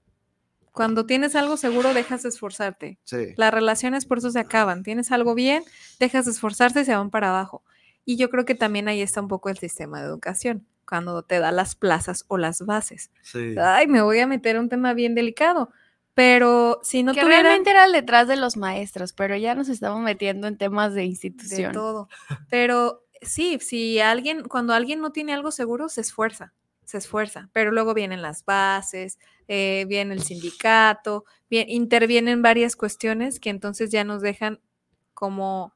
Cuando 0.71 1.05
tienes 1.05 1.35
algo 1.35 1.55
seguro, 1.55 1.93
dejas 1.93 2.23
de 2.23 2.29
esforzarte. 2.29 2.99
Sí. 3.05 3.33
Las 3.37 3.53
relaciones 3.53 4.05
por 4.05 4.17
eso 4.17 4.31
se 4.31 4.39
acaban. 4.39 4.83
Tienes 4.83 5.11
algo 5.11 5.33
bien, 5.33 5.63
dejas 5.99 6.25
de 6.25 6.31
esforzarse 6.31 6.81
y 6.81 6.85
se 6.85 6.95
van 6.95 7.11
para 7.11 7.29
abajo. 7.29 7.63
Y 8.03 8.17
yo 8.17 8.29
creo 8.29 8.43
que 8.43 8.55
también 8.55 8.87
ahí 8.87 9.01
está 9.01 9.21
un 9.21 9.27
poco 9.27 9.49
el 9.49 9.57
sistema 9.57 10.01
de 10.01 10.07
educación, 10.07 10.67
cuando 10.85 11.23
te 11.23 11.39
da 11.39 11.51
las 11.51 11.75
plazas 11.75 12.25
o 12.27 12.37
las 12.37 12.65
bases. 12.65 13.09
Sí. 13.21 13.55
Ay, 13.57 13.87
me 13.87 14.01
voy 14.01 14.19
a 14.19 14.27
meter 14.27 14.57
a 14.57 14.59
un 14.59 14.69
tema 14.69 14.93
bien 14.93 15.15
delicado, 15.15 15.69
pero 16.13 16.79
si 16.83 17.03
no 17.03 17.13
que 17.13 17.21
tuvieran 17.21 17.43
realmente 17.43 17.69
era 17.71 17.85
el 17.85 17.91
detrás 17.91 18.27
de 18.27 18.35
los 18.35 18.57
maestros, 18.57 19.13
pero 19.13 19.35
ya 19.37 19.55
nos 19.55 19.69
estamos 19.69 20.01
metiendo 20.01 20.47
en 20.47 20.57
temas 20.57 20.93
de 20.93 21.01
de 21.01 21.05
institución. 21.07 21.71
todo. 21.71 22.09
Pero 22.49 23.04
sí, 23.21 23.59
si 23.59 23.99
alguien, 23.99 24.43
cuando 24.43 24.73
alguien 24.73 25.01
no 25.01 25.11
tiene 25.11 25.33
algo 25.33 25.51
seguro, 25.51 25.89
se 25.89 26.01
esfuerza, 26.01 26.53
se 26.83 26.97
esfuerza, 26.97 27.49
pero 27.53 27.71
luego 27.71 27.93
vienen 27.93 28.21
las 28.21 28.45
bases, 28.45 29.19
eh, 29.47 29.85
viene 29.87 30.13
el 30.13 30.23
sindicato, 30.23 31.25
intervienen 31.49 32.41
varias 32.41 32.75
cuestiones 32.75 33.39
que 33.39 33.49
entonces 33.49 33.91
ya 33.91 34.03
nos 34.03 34.21
dejan 34.21 34.59
como 35.13 35.73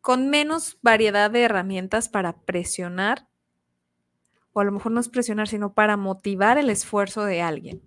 con 0.00 0.30
menos 0.30 0.78
variedad 0.82 1.30
de 1.30 1.42
herramientas 1.42 2.08
para 2.08 2.32
presionar, 2.32 3.28
o 4.52 4.60
a 4.60 4.64
lo 4.64 4.72
mejor 4.72 4.92
no 4.92 5.00
es 5.00 5.08
presionar, 5.08 5.48
sino 5.48 5.74
para 5.74 5.96
motivar 5.96 6.58
el 6.58 6.70
esfuerzo 6.70 7.24
de 7.24 7.42
alguien. 7.42 7.82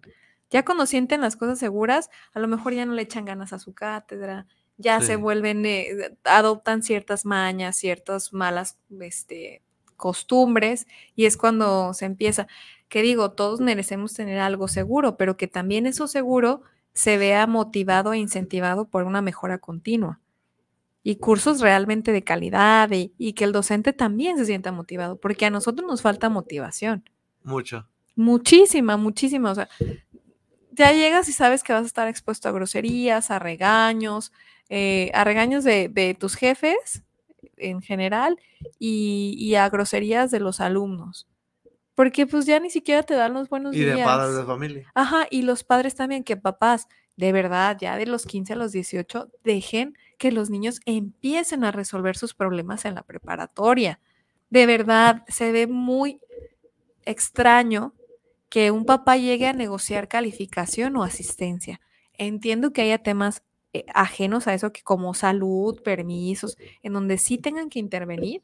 Ya 0.51 0.63
cuando 0.63 0.85
sienten 0.85 1.21
las 1.21 1.35
cosas 1.35 1.57
seguras, 1.59 2.09
a 2.33 2.39
lo 2.39 2.47
mejor 2.47 2.73
ya 2.73 2.85
no 2.85 2.93
le 2.93 3.01
echan 3.01 3.25
ganas 3.25 3.53
a 3.53 3.59
su 3.59 3.73
cátedra, 3.73 4.45
ya 4.81 4.99
Sí. 4.99 5.07
se 5.07 5.15
vuelven, 5.15 5.65
eh, 5.65 6.17
adoptan 6.23 6.83
ciertas 6.83 7.25
mañas, 7.25 7.75
ciertas 7.77 8.33
malas 8.33 8.77
este, 8.99 9.61
costumbres, 9.97 10.87
y 11.15 11.25
es 11.25 11.37
cuando 11.37 11.93
se 11.93 12.05
empieza, 12.05 12.47
que 12.89 13.01
digo, 13.01 13.31
todos 13.31 13.61
merecemos 13.61 14.13
tener 14.13 14.39
algo 14.39 14.67
seguro, 14.67 15.15
pero 15.17 15.37
que 15.37 15.47
también 15.47 15.85
eso 15.87 16.07
seguro 16.07 16.61
se 16.93 17.17
vea 17.17 17.47
motivado 17.47 18.11
e 18.11 18.17
incentivado 18.17 18.85
por 18.85 19.03
una 19.03 19.21
mejora 19.21 19.59
continua. 19.59 20.19
Y 21.03 21.15
cursos 21.15 21.61
realmente 21.61 22.11
de 22.11 22.23
calidad 22.23 22.91
y, 22.91 23.13
y 23.17 23.33
que 23.33 23.43
el 23.45 23.53
docente 23.53 23.93
también 23.93 24.37
se 24.37 24.45
sienta 24.45 24.71
motivado, 24.71 25.15
porque 25.19 25.45
a 25.45 25.49
nosotros 25.49 25.87
nos 25.87 26.01
falta 26.01 26.29
motivación. 26.29 27.09
Mucho. 27.43 27.87
Muchísima, 28.15 28.97
muchísima. 28.97 29.51
O 29.51 29.55
sea, 29.55 29.69
ya 30.71 30.91
llegas 30.93 31.27
y 31.29 31.33
sabes 31.33 31.63
que 31.63 31.73
vas 31.73 31.83
a 31.83 31.87
estar 31.87 32.07
expuesto 32.07 32.49
a 32.49 32.51
groserías, 32.51 33.31
a 33.31 33.39
regaños, 33.39 34.31
eh, 34.69 35.11
a 35.13 35.23
regaños 35.23 35.63
de, 35.63 35.89
de 35.89 36.13
tus 36.13 36.35
jefes 36.35 37.03
en 37.57 37.81
general 37.81 38.37
y, 38.79 39.35
y 39.37 39.55
a 39.55 39.69
groserías 39.69 40.31
de 40.31 40.39
los 40.39 40.59
alumnos. 40.59 41.27
Porque 41.95 42.25
pues 42.25 42.45
ya 42.45 42.59
ni 42.59 42.69
siquiera 42.69 43.03
te 43.03 43.13
dan 43.15 43.33
los 43.33 43.49
buenos 43.49 43.75
Y 43.75 43.79
de 43.81 43.93
días. 43.95 44.07
padres 44.07 44.35
de 44.35 44.43
familia. 44.45 44.91
Ajá, 44.95 45.27
y 45.29 45.41
los 45.43 45.63
padres 45.63 45.93
también, 45.95 46.23
que 46.23 46.37
papás, 46.37 46.87
de 47.17 47.31
verdad, 47.33 47.77
ya 47.79 47.97
de 47.97 48.05
los 48.07 48.25
15 48.25 48.53
a 48.53 48.55
los 48.55 48.71
18, 48.71 49.29
dejen 49.43 49.95
que 50.17 50.31
los 50.31 50.49
niños 50.49 50.79
empiecen 50.85 51.63
a 51.63 51.71
resolver 51.71 52.15
sus 52.17 52.33
problemas 52.33 52.85
en 52.85 52.95
la 52.95 53.03
preparatoria. 53.03 53.99
De 54.49 54.65
verdad, 54.65 55.23
se 55.27 55.51
ve 55.51 55.67
muy 55.67 56.21
extraño 57.05 57.93
que 58.51 58.69
un 58.69 58.85
papá 58.85 59.15
llegue 59.15 59.47
a 59.47 59.53
negociar 59.53 60.09
calificación 60.09 60.97
o 60.97 61.03
asistencia. 61.03 61.79
Entiendo 62.13 62.73
que 62.73 62.81
haya 62.81 62.97
temas 62.99 63.43
eh, 63.73 63.85
ajenos 63.95 64.45
a 64.47 64.53
eso, 64.53 64.73
que 64.73 64.81
como 64.83 65.13
salud, 65.13 65.81
permisos, 65.81 66.57
en 66.83 66.91
donde 66.91 67.17
sí 67.17 67.37
tengan 67.37 67.69
que 67.69 67.79
intervenir, 67.79 68.43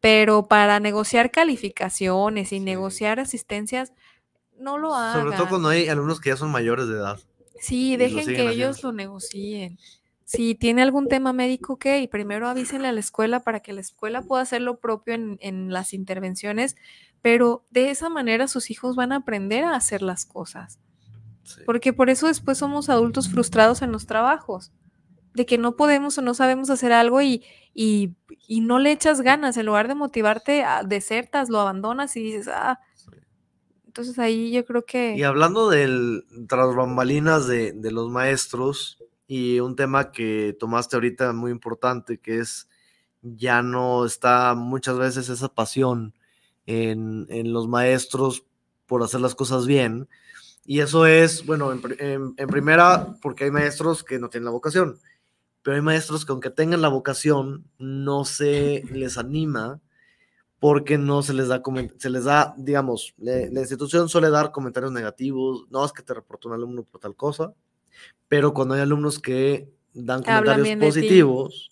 pero 0.00 0.46
para 0.46 0.78
negociar 0.78 1.32
calificaciones 1.32 2.52
y 2.52 2.58
Sí. 2.58 2.60
negociar 2.60 3.18
asistencias, 3.18 3.92
no 4.56 4.78
lo 4.78 4.94
hagan. 4.94 5.22
Sobre 5.24 5.36
todo 5.36 5.48
cuando 5.48 5.68
hay 5.70 5.88
alumnos 5.88 6.20
que 6.20 6.30
ya 6.30 6.36
son 6.36 6.52
mayores 6.52 6.86
de 6.86 6.94
edad. 6.94 7.18
Sí, 7.58 7.96
dejen 7.96 8.26
que 8.26 8.48
ellos 8.48 8.84
lo 8.84 8.92
negocien. 8.92 9.78
Si 10.24 10.54
tiene 10.54 10.82
algún 10.82 11.08
tema 11.08 11.32
médico, 11.32 11.74
ok, 11.74 11.86
primero 12.10 12.48
avísenle 12.48 12.88
a 12.88 12.92
la 12.92 13.00
escuela 13.00 13.40
para 13.40 13.60
que 13.60 13.72
la 13.74 13.80
escuela 13.82 14.22
pueda 14.22 14.42
hacer 14.42 14.62
lo 14.62 14.78
propio 14.80 15.14
en, 15.14 15.36
en 15.40 15.70
las 15.72 15.92
intervenciones, 15.92 16.76
pero 17.20 17.64
de 17.70 17.90
esa 17.90 18.08
manera 18.08 18.48
sus 18.48 18.70
hijos 18.70 18.96
van 18.96 19.12
a 19.12 19.16
aprender 19.16 19.64
a 19.64 19.76
hacer 19.76 20.00
las 20.02 20.24
cosas. 20.24 20.78
Sí. 21.42 21.60
Porque 21.66 21.92
por 21.92 22.08
eso 22.08 22.26
después 22.26 22.56
somos 22.56 22.88
adultos 22.88 23.28
frustrados 23.28 23.82
en 23.82 23.92
los 23.92 24.06
trabajos, 24.06 24.72
de 25.34 25.44
que 25.44 25.58
no 25.58 25.76
podemos 25.76 26.16
o 26.16 26.22
no 26.22 26.32
sabemos 26.32 26.70
hacer 26.70 26.92
algo 26.92 27.20
y, 27.20 27.44
y, 27.74 28.14
y 28.46 28.60
no 28.62 28.78
le 28.78 28.92
echas 28.92 29.20
ganas, 29.20 29.56
en 29.58 29.66
lugar 29.66 29.88
de 29.88 29.94
motivarte, 29.94 30.64
a- 30.64 30.84
desertas, 30.84 31.50
lo 31.50 31.60
abandonas 31.60 32.16
y 32.16 32.22
dices, 32.22 32.48
ah, 32.48 32.78
entonces 33.86 34.18
ahí 34.18 34.52
yo 34.52 34.64
creo 34.64 34.84
que... 34.86 35.16
Y 35.16 35.22
hablando 35.22 35.68
del 35.70 36.24
tras 36.48 36.74
bambalinas 36.74 37.46
de, 37.46 37.72
de 37.72 37.90
los 37.92 38.10
maestros, 38.10 38.98
y 39.26 39.60
un 39.60 39.76
tema 39.76 40.12
que 40.12 40.56
tomaste 40.58 40.96
ahorita 40.96 41.32
muy 41.32 41.50
importante, 41.50 42.18
que 42.18 42.38
es 42.38 42.68
ya 43.22 43.62
no 43.62 44.04
está 44.04 44.54
muchas 44.54 44.98
veces 44.98 45.28
esa 45.28 45.48
pasión 45.48 46.14
en, 46.66 47.26
en 47.30 47.52
los 47.52 47.68
maestros 47.68 48.44
por 48.86 49.02
hacer 49.02 49.20
las 49.20 49.34
cosas 49.34 49.66
bien. 49.66 50.08
Y 50.66 50.80
eso 50.80 51.06
es, 51.06 51.44
bueno, 51.44 51.72
en, 51.72 52.34
en, 52.36 52.48
primera, 52.48 53.16
porque 53.20 53.44
hay 53.44 53.50
maestros 53.50 54.04
que 54.04 54.18
no 54.18 54.28
tienen 54.28 54.46
la 54.46 54.50
vocación, 54.50 54.98
pero 55.62 55.76
hay 55.76 55.82
maestros 55.82 56.24
que 56.24 56.32
aunque 56.32 56.50
tengan 56.50 56.82
la 56.82 56.88
vocación, 56.88 57.64
no 57.78 58.24
se 58.24 58.82
les 58.90 59.18
anima 59.18 59.80
porque 60.58 60.96
no 60.96 61.22
se 61.22 61.34
les 61.34 61.48
da, 61.48 61.62
se 61.98 62.08
les 62.08 62.24
da, 62.24 62.54
digamos, 62.56 63.14
la 63.18 63.60
institución 63.60 64.08
suele 64.08 64.30
dar 64.30 64.52
comentarios 64.52 64.92
negativos, 64.92 65.66
no 65.70 65.84
es 65.84 65.92
que 65.92 66.02
te 66.02 66.14
reportó 66.14 66.48
un 66.48 66.54
alumno 66.54 66.84
por 66.84 67.00
tal 67.00 67.14
cosa, 67.14 67.52
pero 68.28 68.52
cuando 68.54 68.74
hay 68.74 68.80
alumnos 68.80 69.18
que 69.18 69.72
dan 69.92 70.22
comentarios 70.22 70.78
positivos, 70.78 71.70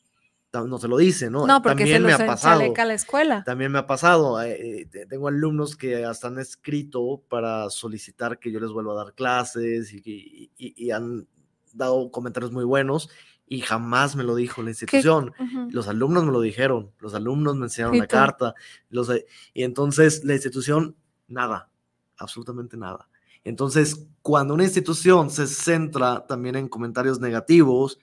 no 0.53 0.79
se 0.79 0.87
lo 0.89 0.99
dice, 0.99 1.31
¿no? 1.31 1.47
No, 1.47 1.63
porque 1.63 1.85
También 1.85 2.03
se 2.03 2.07
me 2.07 2.13
ha 2.13 2.27
pasado. 2.27 2.75
a 2.77 2.85
la 2.85 2.95
escuela. 2.95 3.43
También 3.45 3.73
me 3.73 3.79
ha 3.79 3.87
pasado. 3.87 4.41
eh, 4.43 4.87
eh, 4.93 5.07
tengo 5.09 5.29
alumnos 5.29 5.77
que 5.77 6.05
hasta 6.05 6.29
han 6.29 6.39
escrito 6.39 7.23
para 7.29 7.71
solicitar 7.71 8.39
que 8.39 8.53
yo 8.53 8.61
les 8.61 8.71
vuelva 8.71 8.93
a 8.93 9.05
dar 9.05 9.15
clases 9.15 9.93
y, 9.95 10.03
y, 10.05 10.51
y, 10.59 10.75
y 10.87 10.91
han 10.91 11.27
dado 11.73 12.11
comentarios 12.11 12.53
muy 12.53 12.65
buenos 12.65 13.09
y 13.47 13.61
jamás 13.61 14.15
me 14.15 14.25
lo 14.25 14.35
dijo 14.35 14.63
la 14.63 14.71
institución. 14.71 15.33
Uh 15.39 15.43
-huh. 15.43 15.71
Los 15.73 15.89
alumnos 15.89 16.25
me 16.25 16.33
lo 16.33 16.41
dijeron, 16.41 16.93
los 17.01 17.15
alumnos 17.15 17.57
me 17.57 17.65
enseñaron 17.67 17.95
¿Y 17.95 18.01
la 18.01 18.07
carta, 18.07 18.55
los, 18.91 19.11
y 19.55 19.63
entonces 19.63 20.23
la 20.25 20.35
institución, 20.35 20.97
nada, 21.29 21.71
absolutamente 22.17 22.77
nada. 22.77 23.09
Entonces, 23.45 24.09
cuando 24.23 24.55
una 24.55 24.65
institución 24.65 25.31
se 25.31 25.47
centra 25.47 26.27
también 26.27 26.57
en 26.57 26.69
comentarios 26.69 27.21
negativos, 27.21 27.99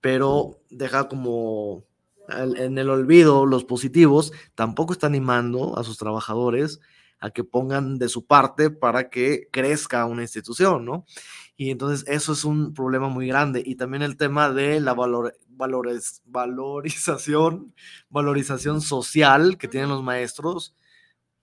pero 0.00 0.60
deja 0.70 1.08
como 1.08 1.84
en 2.28 2.78
el 2.78 2.90
olvido 2.90 3.46
los 3.46 3.64
positivos, 3.64 4.32
tampoco 4.54 4.92
está 4.92 5.06
animando 5.06 5.78
a 5.78 5.84
sus 5.84 5.98
trabajadores 5.98 6.80
a 7.20 7.30
que 7.30 7.44
pongan 7.44 7.98
de 7.98 8.08
su 8.08 8.26
parte 8.26 8.70
para 8.70 9.08
que 9.08 9.48
crezca 9.52 10.06
una 10.06 10.22
institución, 10.22 10.84
¿no? 10.84 11.06
Y 11.56 11.70
entonces 11.70 12.04
eso 12.08 12.32
es 12.32 12.44
un 12.44 12.74
problema 12.74 13.08
muy 13.08 13.28
grande. 13.28 13.62
Y 13.64 13.76
también 13.76 14.02
el 14.02 14.16
tema 14.16 14.50
de 14.50 14.80
la 14.80 14.94
valor, 14.94 15.38
valores, 15.48 16.22
valorización, 16.24 17.74
valorización 18.10 18.80
social 18.80 19.56
que 19.56 19.68
tienen 19.68 19.90
los 19.90 20.02
maestros, 20.02 20.74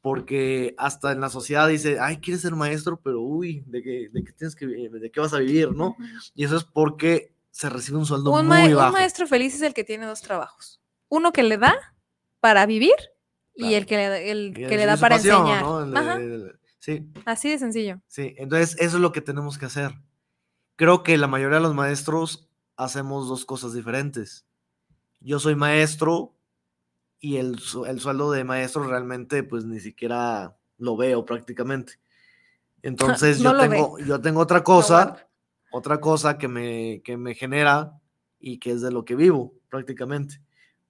porque 0.02 0.76
hasta 0.78 1.12
en 1.12 1.22
la 1.22 1.30
sociedad 1.30 1.68
dice, 1.68 1.97
ay, 2.00 2.18
quieres 2.18 2.41
ser 2.41 2.56
maestro, 2.56 3.00
pero 3.02 3.22
uy, 3.22 3.64
¿de 3.68 3.82
qué, 3.82 4.10
de 4.12 4.24
qué 4.24 4.32
tienes 4.32 4.56
que, 4.56 4.66
de 4.66 5.12
qué 5.12 5.20
vas 5.20 5.34
a 5.34 5.39
vivir, 5.39 5.72
no? 5.72 5.95
Y 6.34 6.45
eso 6.45 6.56
es 6.56 6.64
porque 6.64 7.34
se 7.52 7.70
recibe 7.70 7.97
un 7.97 8.06
sueldo 8.06 8.32
un, 8.32 8.47
muy 8.47 8.74
bajo. 8.74 8.88
un 8.88 8.93
maestro 8.93 9.28
feliz 9.28 9.56
es 9.56 9.62
el 9.62 9.74
que 9.74 9.84
tiene 9.84 10.06
dos 10.06 10.22
trabajos. 10.22 10.82
Uno 11.10 11.34
que 11.34 11.43
le 11.43 11.58
da 11.58 11.76
para 12.39 12.66
vivir 12.66 12.95
claro. 13.56 13.72
y 13.72 13.76
el 13.76 13.86
que 13.86 13.97
le, 13.97 14.32
el 14.32 14.54
que 14.54 14.78
le 14.78 14.86
da 14.86 14.95
para 14.95 15.18
pasión, 15.18 15.41
enseñar. 15.47 15.64
¿no? 15.64 15.84
el, 15.84 16.22
el, 16.22 16.32
el, 16.32 16.60
sí. 16.80 17.06
Así 17.26 17.50
de 17.50 17.60
sencillo. 17.60 18.02
Sí, 18.08 18.36
entonces 18.38 18.78
eso 18.80 18.97
es 18.97 19.02
lo 19.02 19.12
que 19.12 19.22
tenemos 19.22 19.58
que 19.58 19.66
hacer. 19.66 19.91
Creo 20.78 21.04
que 21.04 21.18
la 21.18 21.28
mayoría 21.28 21.58
de 21.58 21.64
los 21.64 21.76
maestros 21.76 22.50
hacemos 22.78 23.28
dos 23.28 23.43
cosas 23.43 23.74
diferentes. 23.74 24.45
Yo 25.20 25.39
soy 25.39 25.56
maestro 25.56 26.39
y 27.20 27.38
el, 27.38 27.59
el 27.88 27.99
sueldo 27.99 28.32
de 28.32 28.43
maestro 28.43 28.88
realmente 28.88 29.43
pues 29.43 29.65
ni 29.65 29.80
siquiera 29.80 30.55
lo 30.78 30.95
veo 30.97 31.26
prácticamente. 31.26 31.99
Entonces 32.82 33.39
no 33.41 33.53
yo, 33.53 33.70
tengo, 33.70 33.99
yo 33.99 34.22
tengo 34.22 34.39
otra 34.39 34.63
cosa, 34.63 35.05
no, 35.05 35.78
otra 35.78 35.99
cosa 35.99 36.38
que 36.38 36.47
me, 36.47 37.01
que 37.03 37.17
me 37.17 37.36
genera 37.36 37.99
y 38.39 38.57
que 38.59 38.72
es 38.72 38.82
de 38.82 38.91
lo 38.91 39.05
que 39.05 39.15
vivo 39.15 39.53
prácticamente. 39.70 40.41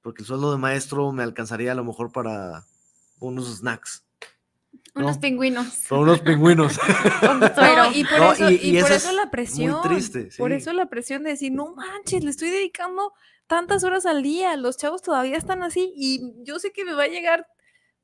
Porque 0.01 0.21
el 0.21 0.27
sueldo 0.27 0.51
de 0.51 0.57
maestro 0.57 1.11
me 1.11 1.23
alcanzaría 1.23 1.71
a 1.73 1.75
lo 1.75 1.83
mejor 1.83 2.11
para 2.11 2.65
unos 3.19 3.57
snacks. 3.57 4.05
¿No? 4.99 5.05
Unos 5.05 5.17
pingüinos. 5.17 5.67
Para 5.89 6.01
unos 6.01 6.21
pingüinos. 6.21 6.79
no, 7.23 7.91
y 7.93 8.03
por, 8.03 8.33
eso, 8.33 8.49
y, 8.49 8.55
y 8.55 8.77
y 8.77 8.81
por 8.81 8.91
eso 8.91 9.11
la 9.13 9.31
presión. 9.31 9.71
Muy 9.71 9.81
triste. 9.81 10.31
Sí. 10.31 10.37
Por 10.37 10.51
eso 10.51 10.73
la 10.73 10.87
presión 10.87 11.23
de 11.23 11.31
decir, 11.31 11.51
no 11.51 11.73
manches, 11.75 12.23
le 12.23 12.29
estoy 12.29 12.49
dedicando 12.49 13.13
tantas 13.47 13.83
horas 13.83 14.05
al 14.05 14.21
día, 14.21 14.55
los 14.57 14.77
chavos 14.77 15.01
todavía 15.01 15.35
están 15.35 15.63
así 15.63 15.91
y 15.95 16.33
yo 16.43 16.59
sé 16.59 16.71
que 16.71 16.85
me 16.85 16.93
va 16.93 17.03
a 17.03 17.07
llegar 17.07 17.47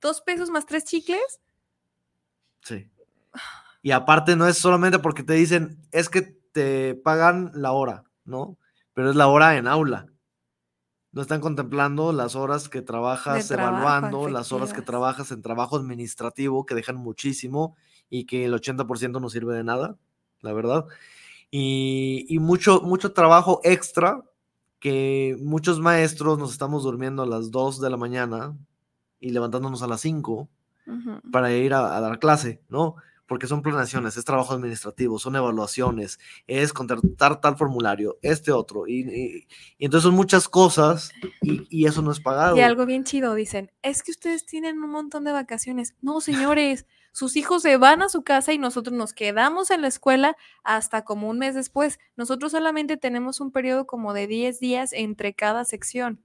dos 0.02 0.22
pesos 0.22 0.50
más 0.50 0.66
tres 0.66 0.86
chicles. 0.86 1.39
Sí. 2.64 2.89
Y 3.84 3.91
aparte 3.91 4.36
no 4.36 4.48
es 4.48 4.58
solamente 4.58 4.98
porque 4.98 5.22
te 5.22 5.34
dicen, 5.34 5.78
es 5.91 6.10
que 6.10 6.24
te 6.24 6.96
pagan 6.96 7.52
la 7.54 7.74
hora, 7.74 8.06
¿no? 8.24 8.58
Pero 8.93 9.12
es 9.12 9.16
la 9.16 9.28
hora 9.28 9.58
en 9.58 9.68
aula. 9.68 10.08
No 11.16 11.22
están 11.22 11.39
contemplando 11.39 12.11
las 12.11 12.36
horas 12.36 12.68
que 12.68 12.82
trabajas 12.82 13.47
trabajo, 13.47 13.72
evaluando, 13.72 14.18
efectivas. 14.18 14.34
las 14.34 14.51
horas 14.51 14.74
que 14.74 14.82
trabajas 14.82 15.32
en 15.32 15.41
trabajo 15.41 15.78
administrativo, 15.78 16.66
que 16.66 16.76
dejan 16.76 16.97
muchísimo 16.97 17.78
y 18.09 18.26
que 18.26 18.43
el 18.43 18.53
80% 18.53 19.22
no 19.22 19.30
sirve 19.30 19.55
de 19.55 19.63
nada, 19.63 19.97
la 20.41 20.51
verdad. 20.51 20.86
Y, 21.49 22.26
y 22.28 22.39
mucho, 22.39 22.82
mucho 22.82 23.13
trabajo 23.13 23.61
extra 23.63 24.26
que 24.80 25.38
muchos 25.39 25.80
maestros 25.80 26.38
nos 26.38 26.51
estamos 26.51 26.84
durmiendo 26.84 27.24
a 27.24 27.28
las 27.28 27.49
2 27.49 27.80
de 27.80 27.89
la 27.89 27.95
mañana 27.95 28.53
y 29.22 29.30
levantándonos 29.30 29.82
a 29.84 29.88
las 29.88 30.01
5 30.01 30.34
uh 30.34 30.49
-huh. 30.91 31.32
para 31.32 31.53
ir 31.53 31.74
a, 31.74 31.95
a, 31.95 32.01
dar 32.01 32.20
clase, 32.20 32.61
¿no? 32.68 32.95
Porque 33.28 33.47
son 33.47 33.61
planeaciones, 33.61 34.17
es 34.17 34.26
trabajo 34.26 34.53
administrativo, 34.53 35.17
son 35.17 35.36
evaluaciones, 35.36 36.19
es 36.47 36.73
contratar 36.73 37.41
tal 37.41 37.57
formulario, 37.57 38.17
este 38.21 38.51
otro, 38.51 38.88
y, 38.88 38.99
y, 38.99 39.47
y 39.78 39.86
entonces 39.86 40.03
son 40.03 40.15
muchas 40.15 40.47
cosas 40.47 41.11
y, 41.41 41.65
y, 41.69 41.88
eso 41.88 42.01
no 42.01 42.11
es 42.11 42.19
pagado. 42.19 42.55
Y 42.55 42.61
algo 42.61 42.86
bien 42.86 43.03
chido, 43.03 43.34
dicen, 43.34 43.71
es 43.82 44.03
que 44.03 44.11
ustedes 44.11 44.45
tienen 44.45 44.82
un 44.84 44.91
montón 44.91 45.23
de 45.23 45.32
vacaciones. 45.32 45.95
No, 46.01 46.21
señores, 46.21 46.86
sus 47.15 47.38
hijos 47.38 47.61
se 47.61 47.78
van 47.78 48.01
a 48.01 48.09
su 48.09 48.23
casa 48.23 48.51
y 48.51 48.57
nosotros 48.57 48.93
nos 48.93 49.13
quedamos 49.13 49.71
en 49.71 49.82
la 49.82 49.88
escuela 49.88 50.36
hasta 50.65 51.05
como 51.05 51.30
un 51.30 51.39
mes 51.39 51.55
después. 51.55 51.97
Nosotros 52.17 52.51
solamente 52.51 52.97
tenemos 52.97 53.39
un 53.39 53.51
periodo 53.51 53.88
como 53.88 54.13
de 54.13 54.28
10 54.28 54.59
días 54.59 54.91
entre 54.91 55.34
cada 55.34 55.63
sección. 55.63 56.19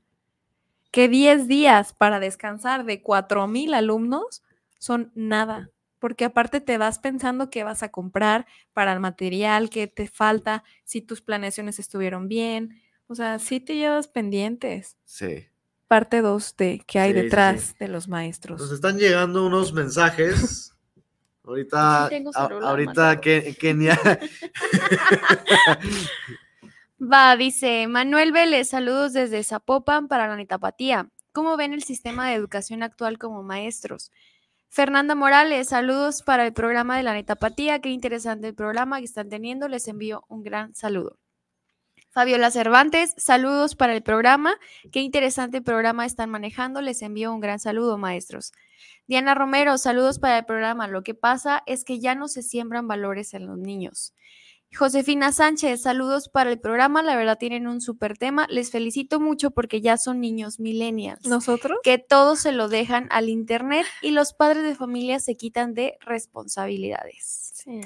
Que 0.90 1.08
10 1.08 1.46
días 1.46 1.92
para 1.92 2.18
descansar 2.18 2.84
de 2.84 3.02
4,000 3.02 3.72
alumnos 3.74 4.42
son 4.80 5.12
nada. 5.14 5.70
Porque 6.00 6.24
aparte 6.24 6.60
te 6.60 6.78
vas 6.78 6.98
pensando 6.98 7.50
qué 7.50 7.62
vas 7.62 7.84
a 7.84 7.90
comprar 7.90 8.46
para 8.72 8.92
el 8.92 8.98
material, 8.98 9.70
qué 9.70 9.86
te 9.86 10.08
falta, 10.08 10.64
si 10.82 11.00
tus 11.02 11.20
planeaciones 11.22 11.78
estuvieron 11.78 12.26
bien. 12.26 12.80
O 13.06 13.14
sea, 13.14 13.38
sí 13.38 13.60
te 13.60 13.76
llevas 13.76 14.08
pendientes. 14.08 14.96
Sí. 15.04 15.46
Parte 15.86 16.22
2 16.22 16.56
de 16.56 16.82
qué 16.86 16.98
hay 17.00 17.12
Sí, 17.12 17.20
detrás 17.20 17.60
sí. 17.62 17.74
de 17.78 17.88
los 17.88 18.08
maestros. 18.08 18.60
Nos 18.60 18.72
están 18.72 18.98
llegando 18.98 19.46
unos 19.46 19.72
mensajes. 19.72 20.74
Ahorita, 21.44 22.08
Sí 22.08 22.14
tengo 22.16 22.30
a- 22.34 22.46
celular, 22.46 22.70
ahorita 22.70 23.20
Kenia. 23.20 23.98
Va, 27.02 27.34
dice 27.36 27.86
Manuel 27.88 28.30
Vélez, 28.32 28.68
saludos 28.68 29.12
desde 29.14 29.42
Zapopan 29.42 30.06
para 30.06 30.28
la 30.28 30.36
Netapatía. 30.36 31.08
¿Cómo 31.32 31.56
ven 31.56 31.72
el 31.72 31.82
sistema 31.82 32.28
de 32.28 32.34
educación 32.34 32.82
actual 32.82 33.18
como 33.18 33.42
maestros? 33.42 34.12
Fernanda 34.72 35.16
Morales, 35.16 35.66
saludos 35.66 36.22
para 36.22 36.46
el 36.46 36.52
programa 36.52 36.96
de 36.96 37.02
la 37.02 37.12
Netapatía. 37.12 37.80
Qué 37.80 37.88
interesante 37.88 38.46
el 38.46 38.54
programa 38.54 39.00
que 39.00 39.04
están 39.04 39.28
teniendo. 39.28 39.66
Les 39.66 39.88
envío 39.88 40.24
un 40.28 40.44
gran 40.44 40.76
saludo. 40.76 41.18
Fabiola 42.10 42.52
Cervantes, 42.52 43.14
saludos 43.16 43.74
para 43.74 43.94
el 43.94 44.02
programa. 44.04 44.54
Qué 44.92 45.00
interesante 45.00 45.60
programa 45.60 46.06
están 46.06 46.30
manejando. 46.30 46.82
Les 46.82 47.02
envío 47.02 47.34
un 47.34 47.40
gran 47.40 47.58
saludo, 47.58 47.98
maestros. 47.98 48.52
Diana 49.08 49.34
Romero, 49.34 49.76
saludos 49.76 50.20
para 50.20 50.38
el 50.38 50.44
programa. 50.44 50.86
Lo 50.86 51.02
que 51.02 51.14
pasa 51.14 51.64
es 51.66 51.84
que 51.84 51.98
ya 51.98 52.14
no 52.14 52.28
se 52.28 52.42
siembran 52.42 52.86
valores 52.86 53.34
en 53.34 53.48
los 53.48 53.58
niños. 53.58 54.14
Josefina 54.76 55.32
Sánchez, 55.32 55.82
saludos 55.82 56.28
para 56.28 56.50
el 56.50 56.60
programa. 56.60 57.02
La 57.02 57.16
verdad 57.16 57.38
tienen 57.38 57.66
un 57.66 57.80
súper 57.80 58.16
tema. 58.16 58.46
Les 58.48 58.70
felicito 58.70 59.20
mucho 59.20 59.50
porque 59.50 59.80
ya 59.80 59.96
son 59.96 60.20
niños 60.20 60.60
millennials. 60.60 61.26
¿Nosotros? 61.26 61.78
Que 61.82 61.98
todo 61.98 62.36
se 62.36 62.52
lo 62.52 62.68
dejan 62.68 63.08
al 63.10 63.28
internet 63.28 63.86
y 64.00 64.12
los 64.12 64.32
padres 64.32 64.62
de 64.62 64.76
familia 64.76 65.18
se 65.18 65.36
quitan 65.36 65.74
de 65.74 65.98
responsabilidades. 66.00 67.52
Sí. 67.54 67.80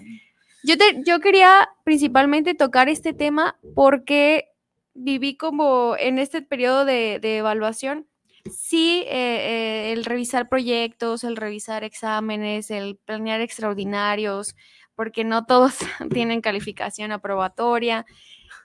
Yo, 0.63 0.77
te, 0.77 1.03
yo 1.07 1.21
quería 1.21 1.71
principalmente 1.85 2.55
tocar 2.55 2.89
este 2.89 3.13
tema 3.13 3.59
porque 3.75 4.51
viví 4.93 5.37
como 5.37 5.97
en 5.99 6.19
este 6.19 6.43
periodo 6.43 6.85
de, 6.85 7.19
de 7.21 7.39
evaluación. 7.39 8.07
Sí, 8.51 9.03
eh, 9.07 9.09
eh, 9.09 9.93
el 9.93 10.05
revisar 10.05 10.51
proyectos, 10.51 11.25
el 11.25 11.37
revisar 11.37 11.83
exámenes, 11.83 12.71
el 12.71 12.97
planear 12.97 13.41
extraordinarios, 13.41 14.55
porque 14.95 15.25
no 15.25 15.45
todos 15.45 15.77
tienen 16.13 16.41
calificación 16.41 17.13
aprobatoria. 17.13 18.07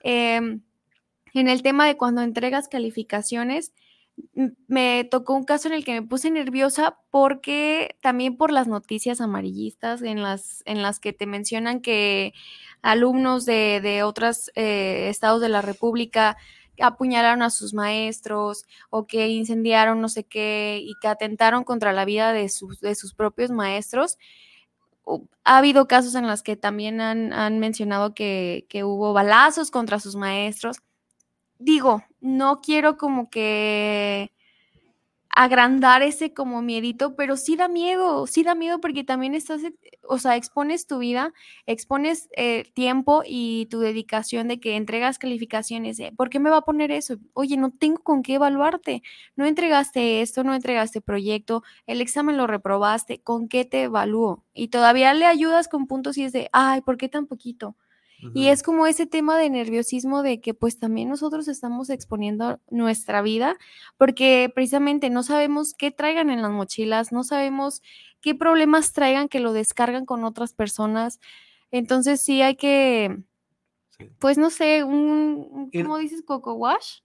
Eh, 0.02 0.36
en 1.32 1.48
el 1.48 1.62
tema 1.62 1.86
de 1.86 1.96
cuando 1.96 2.22
entregas 2.22 2.68
calificaciones, 2.68 3.72
me 4.66 5.04
tocó 5.04 5.34
un 5.34 5.44
caso 5.44 5.68
en 5.68 5.74
el 5.74 5.84
que 5.84 5.92
me 5.92 6.06
puse 6.06 6.30
nerviosa 6.30 6.98
porque 7.10 7.96
también 8.02 8.36
por 8.36 8.52
las 8.52 8.68
noticias 8.68 9.20
amarillistas 9.20 10.02
en 10.02 10.22
las, 10.22 10.62
en 10.66 10.82
las 10.82 11.00
que 11.00 11.12
te 11.12 11.26
mencionan 11.26 11.80
que 11.80 12.34
alumnos 12.82 13.46
de, 13.46 13.80
de 13.82 14.02
otros 14.02 14.50
estados 14.54 15.40
de 15.40 15.48
la 15.48 15.62
República 15.62 16.36
apuñalaron 16.80 17.42
a 17.42 17.50
sus 17.50 17.74
maestros 17.74 18.66
o 18.90 19.06
que 19.06 19.28
incendiaron 19.28 20.00
no 20.00 20.08
sé 20.08 20.24
qué 20.24 20.80
y 20.82 20.94
que 21.00 21.08
atentaron 21.08 21.64
contra 21.64 21.92
la 21.92 22.04
vida 22.04 22.32
de 22.32 22.48
sus, 22.48 22.80
de 22.80 22.94
sus 22.94 23.14
propios 23.14 23.50
maestros. 23.50 24.18
Ha 25.44 25.58
habido 25.58 25.88
casos 25.88 26.14
en 26.14 26.26
los 26.26 26.42
que 26.42 26.56
también 26.56 27.00
han, 27.00 27.32
han 27.32 27.58
mencionado 27.58 28.14
que, 28.14 28.66
que 28.68 28.84
hubo 28.84 29.12
balazos 29.12 29.70
contra 29.70 30.00
sus 30.00 30.16
maestros. 30.16 30.78
Digo, 31.58 32.04
no 32.20 32.60
quiero 32.60 32.96
como 32.96 33.30
que 33.30 34.32
agrandar 35.42 36.02
ese 36.02 36.34
como 36.34 36.60
miedito, 36.62 37.16
pero 37.16 37.36
sí 37.36 37.56
da 37.56 37.68
miedo, 37.68 38.26
sí 38.26 38.42
da 38.42 38.54
miedo 38.54 38.80
porque 38.80 39.04
también 39.04 39.34
estás, 39.34 39.64
ex- 39.64 39.76
o 40.08 40.18
sea, 40.18 40.36
expones 40.36 40.86
tu 40.86 40.98
vida, 40.98 41.32
expones 41.66 42.28
eh, 42.36 42.64
tiempo 42.74 43.22
y 43.26 43.66
tu 43.66 43.80
dedicación 43.80 44.48
de 44.48 44.60
que 44.60 44.76
entregas 44.76 45.18
calificaciones. 45.18 45.98
¿Por 46.16 46.28
qué 46.30 46.40
me 46.40 46.50
va 46.50 46.58
a 46.58 46.62
poner 46.62 46.90
eso? 46.92 47.16
Oye, 47.32 47.56
no 47.56 47.70
tengo 47.72 48.02
con 48.02 48.22
qué 48.22 48.34
evaluarte. 48.34 49.02
No 49.36 49.46
entregaste 49.46 50.20
esto, 50.22 50.44
no 50.44 50.54
entregaste 50.54 51.00
proyecto, 51.00 51.62
el 51.86 52.00
examen 52.00 52.36
lo 52.36 52.46
reprobaste, 52.46 53.22
¿con 53.22 53.48
qué 53.48 53.64
te 53.64 53.84
evalúo? 53.84 54.44
Y 54.54 54.68
todavía 54.68 55.14
le 55.14 55.26
ayudas 55.26 55.68
con 55.68 55.86
puntos 55.86 56.18
y 56.18 56.24
es 56.24 56.32
de, 56.32 56.48
ay, 56.52 56.80
¿por 56.82 56.96
qué 56.96 57.08
tan 57.08 57.26
poquito? 57.26 57.76
Y 58.34 58.48
es 58.48 58.62
como 58.62 58.86
ese 58.86 59.06
tema 59.06 59.38
de 59.38 59.48
nerviosismo 59.50 60.22
de 60.22 60.40
que 60.40 60.52
pues 60.54 60.78
también 60.78 61.08
nosotros 61.08 61.48
estamos 61.48 61.88
exponiendo 61.90 62.60
nuestra 62.70 63.22
vida 63.22 63.56
porque 63.96 64.50
precisamente 64.54 65.08
no 65.10 65.22
sabemos 65.22 65.74
qué 65.74 65.90
traigan 65.90 66.28
en 66.30 66.42
las 66.42 66.50
mochilas, 66.50 67.12
no 67.12 67.24
sabemos 67.24 67.82
qué 68.20 68.34
problemas 68.34 68.92
traigan 68.92 69.28
que 69.28 69.40
lo 69.40 69.52
descargan 69.52 70.04
con 70.04 70.24
otras 70.24 70.52
personas. 70.52 71.18
Entonces 71.70 72.20
sí 72.20 72.42
hay 72.42 72.56
que, 72.56 73.22
Sí. 73.98 74.10
pues 74.18 74.38
no 74.38 74.50
sé, 74.50 74.82
un, 74.84 75.68
Y- 75.72 75.82
¿cómo 75.82 75.98
dices? 75.98 76.22
Coco 76.26 76.54
wash 76.54 77.00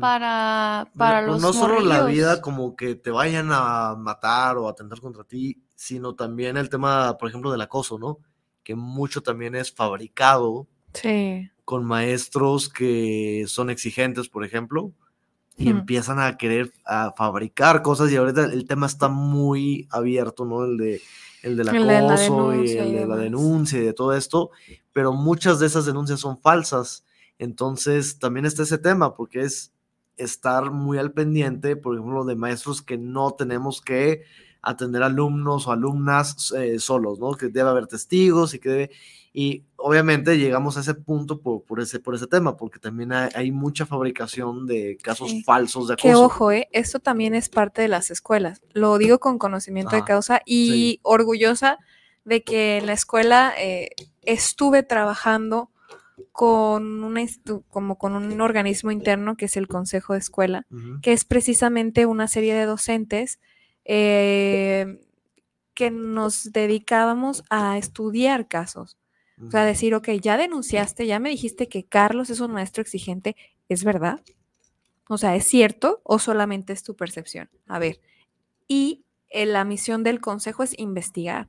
para, 0.00 0.90
para 0.96 1.22
no, 1.22 1.32
los 1.34 1.42
no 1.42 1.52
solo 1.52 1.80
la 1.80 2.04
vida 2.04 2.40
como 2.40 2.74
que 2.76 2.94
te 2.96 3.10
vayan 3.10 3.50
a 3.52 3.94
matar 3.96 4.56
o 4.56 4.68
atentar 4.68 5.00
contra 5.00 5.24
ti, 5.24 5.62
sino 5.74 6.14
también 6.14 6.56
el 6.56 6.68
tema, 6.68 7.16
por 7.18 7.28
ejemplo, 7.28 7.50
del 7.52 7.60
acoso, 7.60 7.98
¿no? 7.98 8.18
Que 8.62 8.74
mucho 8.74 9.22
también 9.22 9.54
es 9.54 9.72
fabricado 9.72 10.66
Sí. 10.94 11.48
con 11.64 11.84
maestros 11.84 12.68
que 12.68 13.44
son 13.46 13.70
exigentes, 13.70 14.28
por 14.28 14.44
ejemplo, 14.44 14.92
y 15.56 15.68
empiezan 15.68 16.18
a 16.18 16.36
querer 16.38 16.72
a 16.84 17.12
fabricar 17.16 17.82
cosas 17.82 18.10
y 18.10 18.16
ahorita 18.16 18.46
el 18.46 18.66
tema 18.66 18.86
está 18.86 19.08
muy 19.08 19.86
abierto, 19.90 20.44
¿no? 20.44 20.64
El 20.64 20.76
de 20.78 21.00
el 21.42 21.56
del 21.56 21.68
El 21.68 21.74
de 21.74 21.84
la 21.86 21.98
acoso 21.98 22.54
y 22.54 22.56
denuncia 22.58 22.84
el 22.84 22.92
de 22.92 23.06
la 23.06 23.16
denuncia 23.16 23.78
y 23.78 23.84
de 23.84 23.92
todo 23.92 24.14
esto, 24.14 24.50
pero 24.92 25.12
muchas 25.12 25.58
de 25.58 25.66
esas 25.66 25.86
denuncias 25.86 26.20
son 26.20 26.40
falsas. 26.40 27.04
Entonces, 27.38 28.18
también 28.18 28.44
está 28.46 28.62
ese 28.64 28.76
tema, 28.78 29.14
porque 29.14 29.40
es 29.42 29.72
estar 30.18 30.70
muy 30.70 30.98
al 30.98 31.12
pendiente, 31.12 31.76
por 31.76 31.94
ejemplo, 31.94 32.24
de 32.24 32.36
maestros 32.36 32.82
que 32.82 32.98
no 32.98 33.30
tenemos 33.30 33.80
que 33.80 34.24
atender 34.62 35.02
alumnos 35.02 35.66
o 35.66 35.72
alumnas 35.72 36.52
eh, 36.56 36.78
solos, 36.78 37.18
¿no? 37.18 37.32
Que 37.32 37.48
debe 37.48 37.68
haber 37.70 37.86
testigos 37.86 38.54
y 38.54 38.58
que 38.58 38.68
debe- 38.68 38.90
y 39.32 39.62
obviamente 39.76 40.38
llegamos 40.38 40.76
a 40.76 40.80
ese 40.80 40.94
punto 40.94 41.40
por, 41.40 41.62
por 41.62 41.78
ese, 41.80 42.00
por 42.00 42.16
ese 42.16 42.26
tema, 42.26 42.56
porque 42.56 42.80
también 42.80 43.12
hay, 43.12 43.28
hay 43.34 43.52
mucha 43.52 43.86
fabricación 43.86 44.66
de 44.66 44.98
casos 45.00 45.30
Sí. 45.30 45.42
falsos 45.44 45.86
de 45.86 45.94
Que 45.96 46.10
acoso. 46.10 46.24
ojo, 46.24 46.50
¿eh? 46.52 46.68
esto 46.72 46.98
también 46.98 47.34
es 47.36 47.48
parte 47.48 47.80
de 47.80 47.86
las 47.88 48.10
escuelas. 48.10 48.60
Lo 48.72 48.98
digo 48.98 49.20
con 49.20 49.38
conocimiento 49.38 49.92
de 49.92 49.98
Ajá, 49.98 50.06
causa 50.06 50.42
y 50.44 50.68
sí. 50.70 51.00
orgullosa 51.04 51.78
de 52.24 52.42
que 52.42 52.78
en 52.78 52.86
la 52.86 52.92
escuela 52.92 53.52
eh, 53.56 53.90
estuve 54.22 54.82
trabajando 54.82 55.70
con 56.32 57.02
una 57.04 57.22
como 57.68 57.98
con 57.98 58.14
un 58.14 58.40
organismo 58.40 58.90
interno 58.90 59.36
que 59.36 59.46
es 59.46 59.56
el 59.56 59.68
Consejo 59.68 60.12
de 60.14 60.18
Escuela, 60.18 60.66
que 61.02 61.12
es 61.12 61.24
precisamente 61.24 62.04
una 62.06 62.28
serie 62.28 62.54
de 62.54 62.64
docentes 62.66 63.38
eh, 63.84 65.00
que 65.74 65.90
nos 65.90 66.52
dedicábamos 66.52 67.44
a 67.50 67.78
estudiar 67.78 68.48
casos. 68.48 68.98
O 69.46 69.50
sea, 69.50 69.64
decir, 69.64 69.94
ok, 69.94 70.10
ya 70.20 70.36
denunciaste, 70.36 71.06
ya 71.06 71.18
me 71.18 71.30
dijiste 71.30 71.66
que 71.66 71.84
Carlos 71.84 72.28
es 72.28 72.40
un 72.40 72.52
maestro 72.52 72.82
exigente, 72.82 73.36
¿es 73.70 73.84
verdad? 73.84 74.20
O 75.08 75.16
sea, 75.16 75.34
¿es 75.34 75.46
cierto 75.46 76.02
o 76.04 76.18
solamente 76.18 76.74
es 76.74 76.82
tu 76.82 76.94
percepción? 76.94 77.48
A 77.66 77.78
ver, 77.78 78.00
y 78.68 79.02
eh, 79.30 79.46
la 79.46 79.64
misión 79.64 80.02
del 80.02 80.20
consejo 80.20 80.62
es 80.62 80.78
investigar 80.78 81.48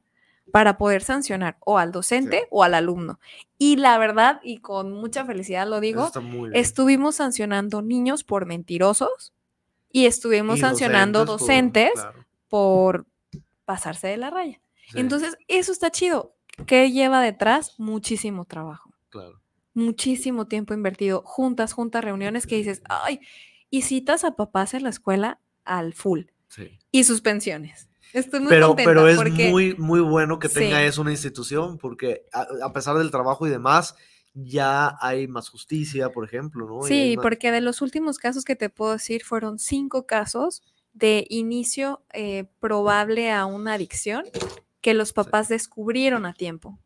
para 0.52 0.78
poder 0.78 1.04
sancionar 1.04 1.58
o 1.60 1.78
al 1.78 1.92
docente 1.92 2.48
o 2.50 2.64
al 2.64 2.76
alumno. 2.76 3.20
Y 3.58 3.76
la 3.76 3.98
verdad, 3.98 4.40
y 4.44 4.60
con 4.60 4.94
mucha 4.94 5.26
felicidad 5.26 5.68
lo 5.68 5.80
digo, 5.80 6.10
estuvimos 6.54 7.16
sancionando 7.16 7.82
niños 7.82 8.24
por 8.24 8.46
mentirosos 8.46 9.34
y 9.94 10.06
estuvimos 10.06 10.58
Y 10.58 10.62
sancionando 10.62 11.26
docentes 11.26 11.92
por- 11.92 12.00
docentes 12.00 12.02
claro, 12.02 12.26
por 12.48 13.06
pasarse 13.66 14.08
de 14.08 14.18
la 14.18 14.30
raya. 14.30 14.62
sí, 14.92 15.00
Entonces, 15.00 15.38
eso 15.48 15.72
está 15.72 15.92
chido. 15.92 16.36
¿Qué 16.68 16.92
lleva 16.92 17.22
detrás? 17.22 17.80
Muchísimo 17.80 18.46
trabajo, 18.46 18.92
claro. 19.10 19.42
muchísimo 19.74 20.48
tiempo 20.48 20.74
invertido, 20.74 21.22
juntas, 21.26 21.74
juntas, 21.74 22.04
reuniones 22.04 22.46
que 22.46 22.58
dices, 22.58 22.82
ay, 22.90 23.20
y 23.70 23.84
citas 23.84 24.24
a 24.26 24.36
papás 24.36 24.74
en 24.74 24.84
la 24.84 24.90
escuela 24.90 25.40
al 25.64 25.94
full 25.94 26.24
Sí. 26.50 26.78
y 26.92 27.04
suspensiones. 27.06 27.88
Estoy 28.12 28.42
muy 28.42 28.50
Pero, 28.50 28.68
contenta 28.68 28.90
pero 28.92 29.08
es 29.08 29.16
porque 29.16 29.50
muy, 29.50 29.74
muy 29.76 30.02
bueno 30.02 30.38
que 30.40 30.50
tenga 30.50 30.80
Sí. 30.80 30.84
eso 30.86 31.02
una 31.02 31.12
institución, 31.12 31.78
porque 31.78 32.26
a, 32.34 32.46
a 32.66 32.74
pesar 32.74 32.98
del 32.98 33.10
trabajo 33.12 33.48
y 33.48 33.50
demás, 33.50 33.96
ya 34.34 34.98
hay 35.02 35.28
más 35.28 35.50
justicia, 35.50 36.10
por 36.10 36.26
ejemplo, 36.26 36.66
¿no? 36.68 36.82
Sí, 36.84 37.16
más- 37.18 37.24
porque 37.24 37.52
de 37.52 37.62
los 37.62 37.82
últimos 37.82 38.18
casos 38.18 38.46
que 38.46 38.56
te 38.56 38.70
puedo 38.70 38.94
decir 38.94 39.24
fueron 39.24 39.60
cinco 39.60 40.06
casos 40.06 40.64
de 40.94 41.26
inicio 41.30 42.04
eh, 42.14 42.46
probable 42.60 43.32
a 43.32 43.46
una 43.46 43.74
adicción 43.74 44.24
que 44.82 44.94
los 44.94 45.14
papás 45.14 45.48
descubrieron 45.48 46.26
a 46.26 46.34
tiempo. 46.34 46.80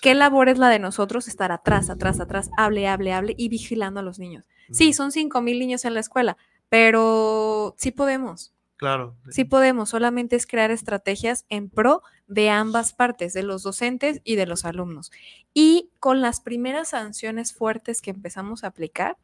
¿Qué 0.00 0.14
labor 0.14 0.48
es 0.48 0.58
la 0.58 0.68
de 0.68 0.78
nosotros? 0.78 1.26
Estar 1.28 1.50
atrás, 1.52 1.90
atrás, 1.90 2.20
atrás, 2.20 2.50
hable, 2.56 2.86
hable, 2.86 3.12
hable 3.12 3.34
y 3.36 3.48
vigilando 3.48 4.00
a 4.00 4.02
los 4.02 4.18
niños. 4.18 4.44
Sí, 4.70 4.92
son 4.92 5.10
cinco 5.12 5.40
mil 5.42 5.58
niños 5.58 5.84
en 5.84 5.94
la 5.94 6.00
escuela, 6.00 6.36
pero 6.68 7.74
sí 7.78 7.90
podemos, 7.90 8.52
Claro. 8.78 9.16
sí 9.28 9.44
podemos. 9.44 9.90
Solamente 9.90 10.36
es 10.36 10.46
crear 10.46 10.70
estrategias 10.70 11.44
en 11.48 11.68
pro 11.68 12.02
de 12.28 12.48
ambas 12.48 12.92
partes, 12.92 13.32
de 13.32 13.42
los 13.42 13.64
docentes 13.64 14.20
y 14.22 14.36
de 14.36 14.46
los 14.46 14.64
alumnos. 14.64 15.10
Y 15.52 15.90
con 15.98 16.20
las 16.20 16.40
primeras 16.40 16.90
sanciones 16.90 17.52
fuertes 17.52 18.00
que 18.00 18.10
empezamos 18.10 18.62
a 18.62 18.68
aplicar, 18.68 19.16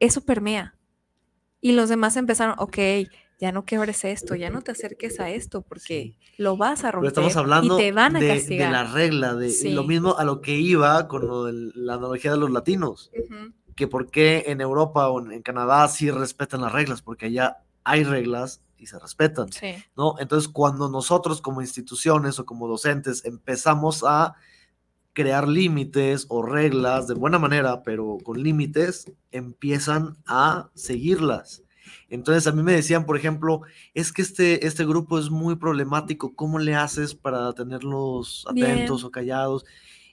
eso 0.00 0.22
permea. 0.22 0.74
Y 1.60 1.72
los 1.72 1.88
demás 1.88 2.16
empezaron, 2.16 2.56
ok, 2.58 2.78
ya 3.38 3.52
no 3.52 3.64
quebres 3.64 4.04
esto, 4.04 4.34
ya 4.34 4.50
no 4.50 4.60
te 4.62 4.72
acerques 4.72 5.20
a 5.20 5.30
esto, 5.30 5.62
porque 5.62 6.16
lo 6.36 6.56
vas 6.56 6.80
a 6.80 6.88
Pero 6.88 6.92
romper 6.92 7.08
estamos 7.08 7.36
hablando 7.36 7.78
y 7.78 7.82
te 7.82 7.92
van 7.92 8.16
a 8.16 8.20
de, 8.20 8.58
la 8.58 8.84
regla, 8.84 9.34
de 9.34 9.50
Sí. 9.50 9.72
lo 9.72 9.84
mismo 9.84 10.18
a 10.18 10.24
lo 10.24 10.40
que 10.40 10.56
iba 10.56 11.06
con 11.08 11.26
lo 11.26 11.44
de 11.44 11.70
la 11.74 11.94
analogía 11.94 12.32
de 12.32 12.38
los 12.38 12.50
latinos, 12.50 13.10
que 13.76 13.86
por 13.86 14.10
qué 14.10 14.44
en 14.48 14.60
Europa 14.60 15.08
o 15.08 15.30
en 15.30 15.42
Canadá 15.42 15.86
sí 15.88 16.10
respetan 16.10 16.60
las 16.60 16.72
reglas, 16.72 17.02
porque 17.02 17.26
allá 17.26 17.58
hay 17.84 18.04
reglas 18.04 18.60
y 18.80 18.86
se 18.86 18.98
respetan. 18.98 19.52
Sí. 19.52 19.74
¿no? 19.96 20.14
Entonces, 20.18 20.48
cuando 20.48 20.88
nosotros 20.88 21.40
como 21.40 21.60
instituciones 21.60 22.38
o 22.38 22.46
como 22.46 22.66
docentes 22.66 23.24
empezamos 23.24 24.02
a 24.06 24.34
crear 25.12 25.46
límites 25.48 26.26
o 26.28 26.42
reglas 26.42 27.06
de 27.08 27.14
buena 27.14 27.38
manera, 27.38 27.82
pero 27.82 28.18
con 28.22 28.42
límites, 28.42 29.12
empiezan 29.32 30.16
a 30.26 30.70
seguirlas. 30.74 31.62
Entonces, 32.08 32.46
a 32.46 32.52
mí 32.52 32.62
me 32.62 32.72
decían, 32.72 33.04
por 33.06 33.16
ejemplo, 33.16 33.62
es 33.94 34.12
que 34.12 34.22
este, 34.22 34.66
este 34.66 34.84
grupo 34.86 35.18
es 35.18 35.30
muy 35.30 35.56
problemático, 35.56 36.34
¿cómo 36.34 36.58
le 36.58 36.74
haces 36.74 37.14
para 37.14 37.52
tenerlos 37.52 38.46
Bien. 38.54 38.70
atentos 38.70 39.04
o 39.04 39.10
callados? 39.10 39.64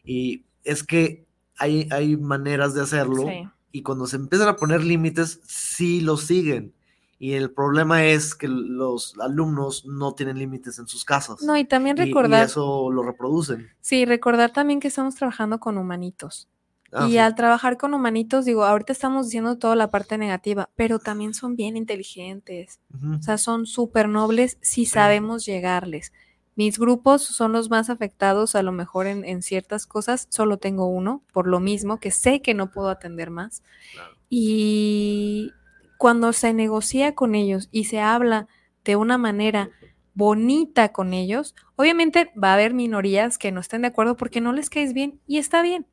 Y 0.04 0.46
es 0.64 0.84
que 0.84 1.26
hay, 1.58 1.88
hay 1.92 2.18
maneras 2.18 2.74
de 2.74 2.82
hacerlo 2.82 3.24
Sí. 3.28 3.48
y 3.72 3.82
cuando 3.84 4.08
se 4.08 4.16
empiezan 4.16 4.48
a 4.48 4.56
poner 4.56 4.84
límites, 4.84 5.42
sí 5.46 6.02
los 6.02 6.22
siguen. 6.22 6.74
Y 7.20 7.34
el 7.34 7.50
problema 7.52 8.06
es 8.06 8.36
que 8.36 8.48
los 8.48 9.16
alumnos 9.20 9.86
no 9.86 10.14
tienen 10.14 10.38
límites 10.38 10.78
en 10.78 10.88
sus 10.88 11.04
casas. 11.04 11.42
No, 11.42 11.58
y 11.58 11.66
también 11.66 11.98
y- 11.98 12.02
y 12.02 12.06
recordar, 12.06 12.46
eso 12.46 12.92
lo 12.92 13.02
reproducen. 13.04 13.70
sí, 13.82 14.06
recordar 14.06 14.52
también 14.54 14.80
que 14.80 14.88
estamos 14.90 15.16
trabajando 15.16 15.60
con 15.60 15.78
humanitos. 15.78 16.48
Ah, 16.94 17.06
y 17.08 17.12
sí. 17.14 17.18
al 17.18 17.36
trabajar 17.36 17.78
con 17.78 17.94
humanitos, 17.94 18.46
digo, 18.46 18.64
ahorita 18.64 18.94
estamos 18.94 19.26
diciendo 19.26 19.58
toda 19.58 19.76
la 19.76 19.90
parte 19.92 20.18
negativa, 20.18 20.70
pero 20.76 21.00
también 21.00 21.34
son 21.34 21.56
bien 21.56 21.76
inteligentes. 21.76 22.80
Ujú. 22.96 23.16
O 23.16 23.22
sea, 23.22 23.38
son 23.38 23.66
súper 23.66 24.08
nobles 24.08 24.58
si 24.62 24.86
sabemos 24.86 25.46
llegarles. 25.46 26.14
Mis 26.56 26.80
grupos 26.80 27.24
son 27.24 27.52
los 27.52 27.70
más 27.70 27.90
afectados, 27.90 28.56
a 28.56 28.64
lo 28.64 28.72
mejor 28.72 29.06
en, 29.06 29.26
en 29.26 29.42
ciertas 29.42 29.86
cosas. 29.86 30.28
Solo 30.30 30.58
tengo 30.58 30.86
uno, 30.88 31.22
por 31.34 31.46
lo 31.48 31.60
mismo, 31.60 32.00
que 32.00 32.10
sé 32.10 32.42
que 32.42 32.54
no 32.54 32.72
puedo 32.72 32.90
atender 32.90 33.32
más. 33.32 33.64
Claro. 33.94 34.16
Y 34.30 35.52
cuando 35.98 36.34
se 36.34 36.54
negocia 36.54 37.16
con 37.16 37.36
ellos 37.36 37.70
y 37.72 37.86
se 37.86 38.00
habla 38.00 38.48
de 38.84 38.96
una 38.96 39.18
manera 39.18 39.70
bonita 40.14 40.92
con 40.92 41.14
ellos, 41.14 41.56
obviamente 41.76 42.32
va 42.42 42.52
a 42.52 42.54
haber 42.54 42.74
minorías 42.74 43.38
que 43.38 43.52
no 43.52 43.60
estén 43.60 43.82
de 43.82 43.90
acuerdo 43.90 44.18
porque 44.18 44.42
no 44.42 44.54
les 44.54 44.70
caes 44.70 44.94
bien 44.94 45.20
y 45.28 45.38
está 45.38 45.62
bien, 45.62 45.86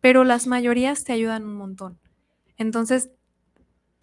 pero 0.00 0.24
las 0.24 0.46
mayorías 0.46 1.04
te 1.04 1.12
ayudan 1.12 1.44
un 1.44 1.56
montón. 1.56 1.98
Entonces, 2.56 3.10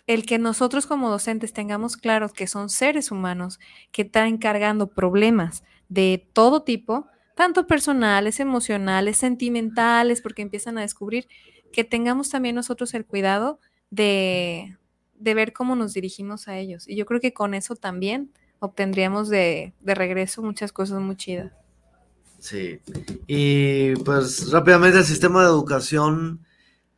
el 0.08 0.26
que 0.26 0.38
nosotros 0.38 0.86
como 0.86 1.10
docentes 1.10 1.52
tengamos 1.52 1.98
claros 1.98 2.32
que 2.32 2.48
son 2.48 2.70
seres 2.70 3.12
humanos 3.12 3.60
que 3.92 4.04
están 4.04 4.38
cargando 4.38 4.88
problemas 4.88 5.64
de 5.90 6.30
todo 6.34 6.64
tipo, 6.64 7.08
tanto 7.36 7.68
personales, 7.68 8.40
emocionales, 8.40 9.18
sentimentales, 9.18 10.22
porque 10.22 10.42
empiezan 10.42 10.78
a 10.78 10.82
descubrir 10.82 11.28
que 11.74 11.84
tengamos 11.84 12.30
también 12.30 12.56
nosotros 12.56 12.94
el 12.94 13.06
cuidado 13.06 13.60
de, 13.90 14.78
de 15.18 15.34
ver 15.34 15.54
cómo 15.54 15.76
nos 15.76 15.94
dirigimos 15.94 16.48
a 16.48 16.58
ellos. 16.58 16.88
Y 16.88 16.96
yo 16.96 17.06
creo 17.06 17.20
que 17.20 17.34
con 17.34 17.54
eso 17.54 17.76
también 17.76 18.32
obtendríamos 18.60 19.30
de, 19.30 19.74
de 19.82 19.96
regreso 19.96 20.42
muchas 20.42 20.72
cosas 20.72 21.02
muy 21.02 21.16
chidas. 21.16 21.52
Sí. 22.40 22.80
Y 23.28 23.96
pues 24.04 24.52
rápidamente 24.52 25.00
el 25.00 25.06
sistema 25.06 25.42
de 25.42 25.50
educación 25.50 26.46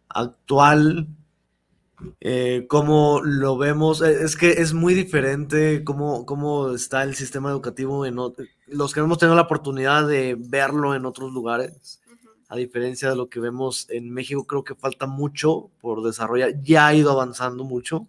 actual, 0.09 1.07
eh, 2.19 2.65
cómo 2.67 3.21
lo 3.23 3.57
vemos, 3.57 4.01
eh, 4.01 4.23
es 4.23 4.35
que 4.35 4.51
es 4.51 4.73
muy 4.73 4.93
diferente 4.93 5.83
cómo, 5.83 6.25
cómo 6.25 6.71
está 6.71 7.03
el 7.03 7.15
sistema 7.15 7.49
educativo 7.49 8.05
en 8.05 8.15
los 8.67 8.93
que 8.93 8.99
hemos 8.99 9.17
tenido 9.17 9.35
la 9.35 9.43
oportunidad 9.43 10.07
de 10.07 10.35
verlo 10.37 10.95
en 10.95 11.05
otros 11.05 11.31
lugares. 11.31 12.01
A 12.49 12.55
diferencia 12.55 13.09
de 13.09 13.15
lo 13.15 13.29
que 13.29 13.39
vemos 13.39 13.89
en 13.89 14.09
México, 14.09 14.45
creo 14.45 14.63
que 14.63 14.75
falta 14.75 15.05
mucho 15.05 15.69
por 15.81 16.01
desarrollar. 16.03 16.61
Ya 16.63 16.87
ha 16.87 16.95
ido 16.95 17.11
avanzando 17.11 17.63
mucho 17.63 18.07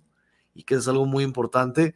y 0.55 0.63
que 0.63 0.77
es 0.77 0.87
algo 0.89 1.07
muy 1.07 1.25
importante, 1.25 1.95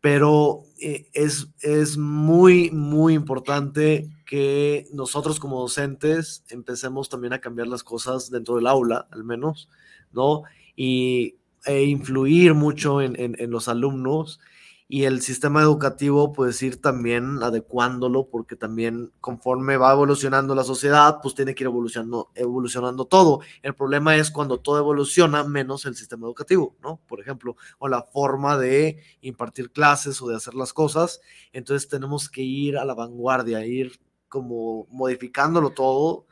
pero 0.00 0.62
eh, 0.80 1.08
es, 1.12 1.48
es 1.60 1.96
muy, 1.96 2.70
muy 2.70 3.14
importante 3.14 4.10
que 4.26 4.86
nosotros 4.92 5.40
como 5.40 5.60
docentes 5.60 6.44
empecemos 6.50 7.08
también 7.08 7.32
a 7.32 7.40
cambiar 7.40 7.68
las 7.68 7.82
cosas 7.82 8.30
dentro 8.30 8.56
del 8.56 8.66
aula, 8.66 9.06
al 9.10 9.24
menos, 9.24 9.68
¿no? 10.12 10.42
Y 10.76 11.36
e 11.66 11.84
influir 11.84 12.52
mucho 12.52 13.00
en, 13.00 13.18
en, 13.18 13.36
en 13.38 13.50
los 13.50 13.68
alumnos 13.68 14.40
y 14.94 15.06
el 15.06 15.22
sistema 15.22 15.60
educativo, 15.60 16.32
pues 16.32 16.62
ir 16.62 16.80
también 16.80 17.42
adecuándolo, 17.42 18.28
porque 18.28 18.54
también 18.54 19.10
conforme 19.20 19.76
va 19.76 19.92
evolucionando 19.92 20.54
la 20.54 20.62
sociedad, 20.62 21.18
pues 21.20 21.34
tiene 21.34 21.56
que 21.56 21.64
ir 21.64 21.66
evolucionando, 21.66 22.30
evolucionando 22.36 23.04
todo. 23.04 23.40
El 23.64 23.74
problema 23.74 24.14
es 24.14 24.30
cuando 24.30 24.60
todo 24.60 24.78
evoluciona, 24.78 25.42
menos 25.42 25.84
el 25.84 25.96
sistema 25.96 26.28
educativo, 26.28 26.76
¿no? 26.80 27.00
Por 27.08 27.18
ejemplo, 27.18 27.56
o 27.80 27.88
la 27.88 28.04
forma 28.04 28.56
de 28.56 29.02
impartir 29.20 29.72
clases 29.72 30.22
o 30.22 30.28
de 30.28 30.36
hacer 30.36 30.54
las 30.54 30.72
cosas. 30.72 31.20
Entonces 31.52 31.88
tenemos 31.88 32.28
que 32.28 32.42
ir 32.42 32.78
a 32.78 32.84
la 32.84 32.94
vanguardia, 32.94 33.66
ir 33.66 33.98
como 34.28 34.86
modificándolo 34.92 35.70
todo 35.70 36.26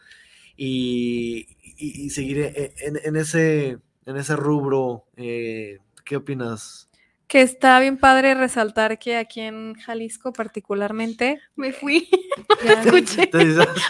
y, 0.57 1.49
y, 1.79 2.11
seguir 2.11 2.53
en, 2.55 2.97
en, 3.03 3.17
ese, 3.17 3.81
en 4.07 4.17
ese 4.17 4.37
rubro. 4.37 5.07
Eh, 5.17 5.79
¿Qué 6.05 6.15
opinas? 6.15 6.92
Que 7.33 7.41
está 7.41 7.81
bien 7.81 7.97
padre 7.97 8.35
resaltar 8.35 8.99
que 8.99 9.17
aquí 9.17 9.41
en 9.41 9.73
Jalisco 9.73 10.35
particularmente 10.35 11.41
me 11.57 11.73
fui, 11.73 12.07
no 12.67 12.71
escuché. 12.71 13.31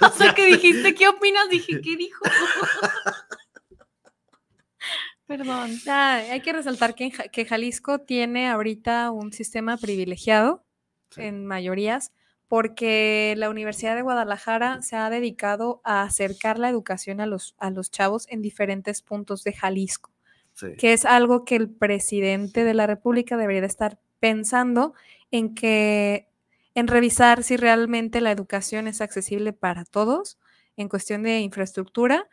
Hasta 0.01 0.32
que 0.32 0.47
dijiste, 0.47 0.95
¿qué 0.95 1.09
opinas? 1.09 1.49
Dije, 1.51 1.80
¿qué 1.80 1.97
dijo? 1.97 2.22
Perdón. 5.26 5.72
Ah, 5.88 6.22
hay 6.30 6.40
que 6.40 6.53
resaltar 6.53 6.95
que, 6.95 7.11
que, 7.11 7.45
Jalisco 7.45 7.99
tiene 7.99 8.49
ahorita 8.49 9.11
un 9.11 9.32
sistema 9.32 9.76
privilegiado 9.76 10.64
sí. 11.11 11.22
en 11.22 11.45
mayorías 11.45 12.12
porque 12.47 13.34
la 13.36 13.51
Universidad 13.51 13.97
de 13.97 14.03
Guadalajara 14.03 14.82
se 14.82 14.95
ha 14.95 15.11
dedicado 15.11 15.80
a 15.82 16.03
acercar 16.03 16.61
la 16.61 16.68
educación 16.68 17.20
a 17.20 17.26
los, 17.26 17.57
a 17.59 17.70
los 17.70 17.90
chavos 17.90 18.28
en 18.28 18.40
diferentes 18.40 19.03
puntos 19.03 19.43
de 19.43 19.53
Jalisco. 19.53 20.11
Sí. 20.55 20.76
que 20.78 20.92
es 20.92 21.05
algo 21.05 21.44
que 21.44 21.57
el 21.57 21.70
presidente 21.70 22.64
de 22.64 22.74
la 22.74 22.86
República 22.86 23.36
debería 23.36 23.62
de 23.62 23.66
estar 23.66 23.98
pensando 24.20 24.94
en 25.30 25.55
que 25.55 26.28
en 26.74 26.88
revisar 26.88 27.42
si 27.42 27.57
realmente 27.57 28.20
la 28.20 28.30
educación 28.30 28.86
es 28.86 29.00
accesible 29.00 29.53
para 29.53 29.84
todos 29.84 30.38
en 30.76 30.88
cuestión 30.88 31.22
de 31.22 31.40
infraestructura 31.40 32.28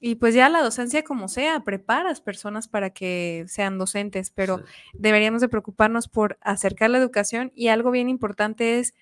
y 0.00 0.16
pues 0.16 0.34
ya 0.34 0.48
la 0.48 0.62
docencia 0.62 1.02
como 1.02 1.28
sea, 1.28 1.60
preparas 1.64 2.20
personas 2.20 2.68
para 2.68 2.90
que 2.90 3.44
sean 3.48 3.78
docentes, 3.78 4.30
pero 4.30 4.58
sí. 4.58 4.64
deberíamos 4.94 5.40
de 5.40 5.48
preocuparnos 5.48 6.08
por 6.08 6.38
acercar 6.40 6.90
la 6.90 6.98
educación 6.98 7.50
y 7.54 7.68
algo 7.68 7.90
bien 7.90 8.08
importante 8.08 8.78
es 8.78 8.94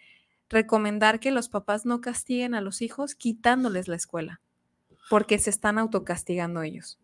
recomendar 0.49 1.21
que 1.21 1.33
los 1.33 1.49
papás 1.49 1.85
no 1.85 2.01
castiguen 2.01 2.55
a 2.55 2.61
los 2.61 2.81
hijos 2.81 3.14
quitándoles 3.14 3.89
la 3.89 3.97
escuela, 3.97 4.41
porque 5.11 5.39
se 5.39 5.51
están 5.51 5.79
autocastigando 5.79 6.62
ellos. 6.62 6.99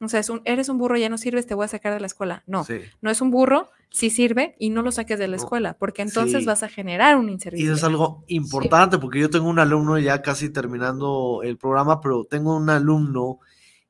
O 0.00 0.08
sea, 0.08 0.20
es 0.20 0.30
un, 0.30 0.40
eres 0.44 0.68
un 0.70 0.78
burro, 0.78 0.96
ya 0.96 1.10
no 1.10 1.18
sirves, 1.18 1.46
te 1.46 1.54
voy 1.54 1.66
a 1.66 1.68
sacar 1.68 1.92
de 1.92 2.00
la 2.00 2.06
escuela. 2.06 2.42
No, 2.46 2.64
sí. 2.64 2.80
no 3.02 3.10
es 3.10 3.20
un 3.20 3.30
burro, 3.30 3.68
sí 3.90 4.08
sirve 4.08 4.54
y 4.58 4.70
no 4.70 4.82
lo 4.82 4.92
saques 4.92 5.18
de 5.18 5.28
la 5.28 5.36
escuela, 5.36 5.76
porque 5.78 6.00
entonces 6.00 6.40
sí. 6.40 6.46
vas 6.46 6.62
a 6.62 6.68
generar 6.68 7.16
un 7.18 7.28
inservible. 7.28 7.64
Y 7.64 7.66
eso 7.66 7.76
es 7.76 7.84
algo 7.84 8.24
importante, 8.28 8.96
sí. 8.96 9.00
porque 9.00 9.20
yo 9.20 9.28
tengo 9.28 9.48
un 9.48 9.58
alumno 9.58 9.98
ya 9.98 10.22
casi 10.22 10.48
terminando 10.48 11.42
el 11.42 11.58
programa, 11.58 12.00
pero 12.00 12.24
tengo 12.24 12.56
un 12.56 12.70
alumno 12.70 13.40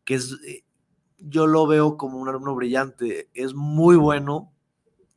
que 0.05 0.15
es, 0.15 0.37
eh, 0.47 0.65
yo 1.19 1.47
lo 1.47 1.67
veo 1.69 1.97
como 1.97 2.19
un 2.19 2.29
alumno 2.29 2.57
brillante, 2.57 3.29
es 3.33 3.55
muy 3.55 3.95
bueno, 3.95 4.53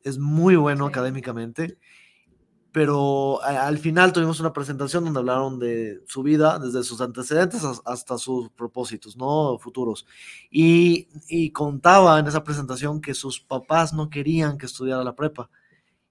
es 0.04 0.18
muy 0.18 0.54
bueno 0.54 0.86
académicamente, 0.86 1.78
pero 2.74 3.40
al 3.40 3.78
final 3.78 4.12
tuvimos 4.12 4.40
una 4.40 4.52
presentación 4.52 5.04
donde 5.04 5.20
hablaron 5.20 5.60
de 5.60 6.02
su 6.08 6.24
vida, 6.24 6.58
desde 6.58 6.82
sus 6.82 7.00
antecedentes 7.00 7.62
hasta 7.84 8.18
sus 8.18 8.50
propósitos, 8.50 9.16
¿no? 9.16 9.56
Futuros. 9.60 10.04
Y, 10.50 11.06
y, 11.28 11.50
contaba 11.50 12.18
en 12.18 12.26
esa 12.26 12.42
presentación 12.42 13.00
que 13.00 13.14
sus 13.14 13.40
papás 13.40 13.92
no 13.92 14.10
querían 14.10 14.58
que 14.58 14.66
estudiara 14.66 15.04
la 15.04 15.14
prepa. 15.14 15.48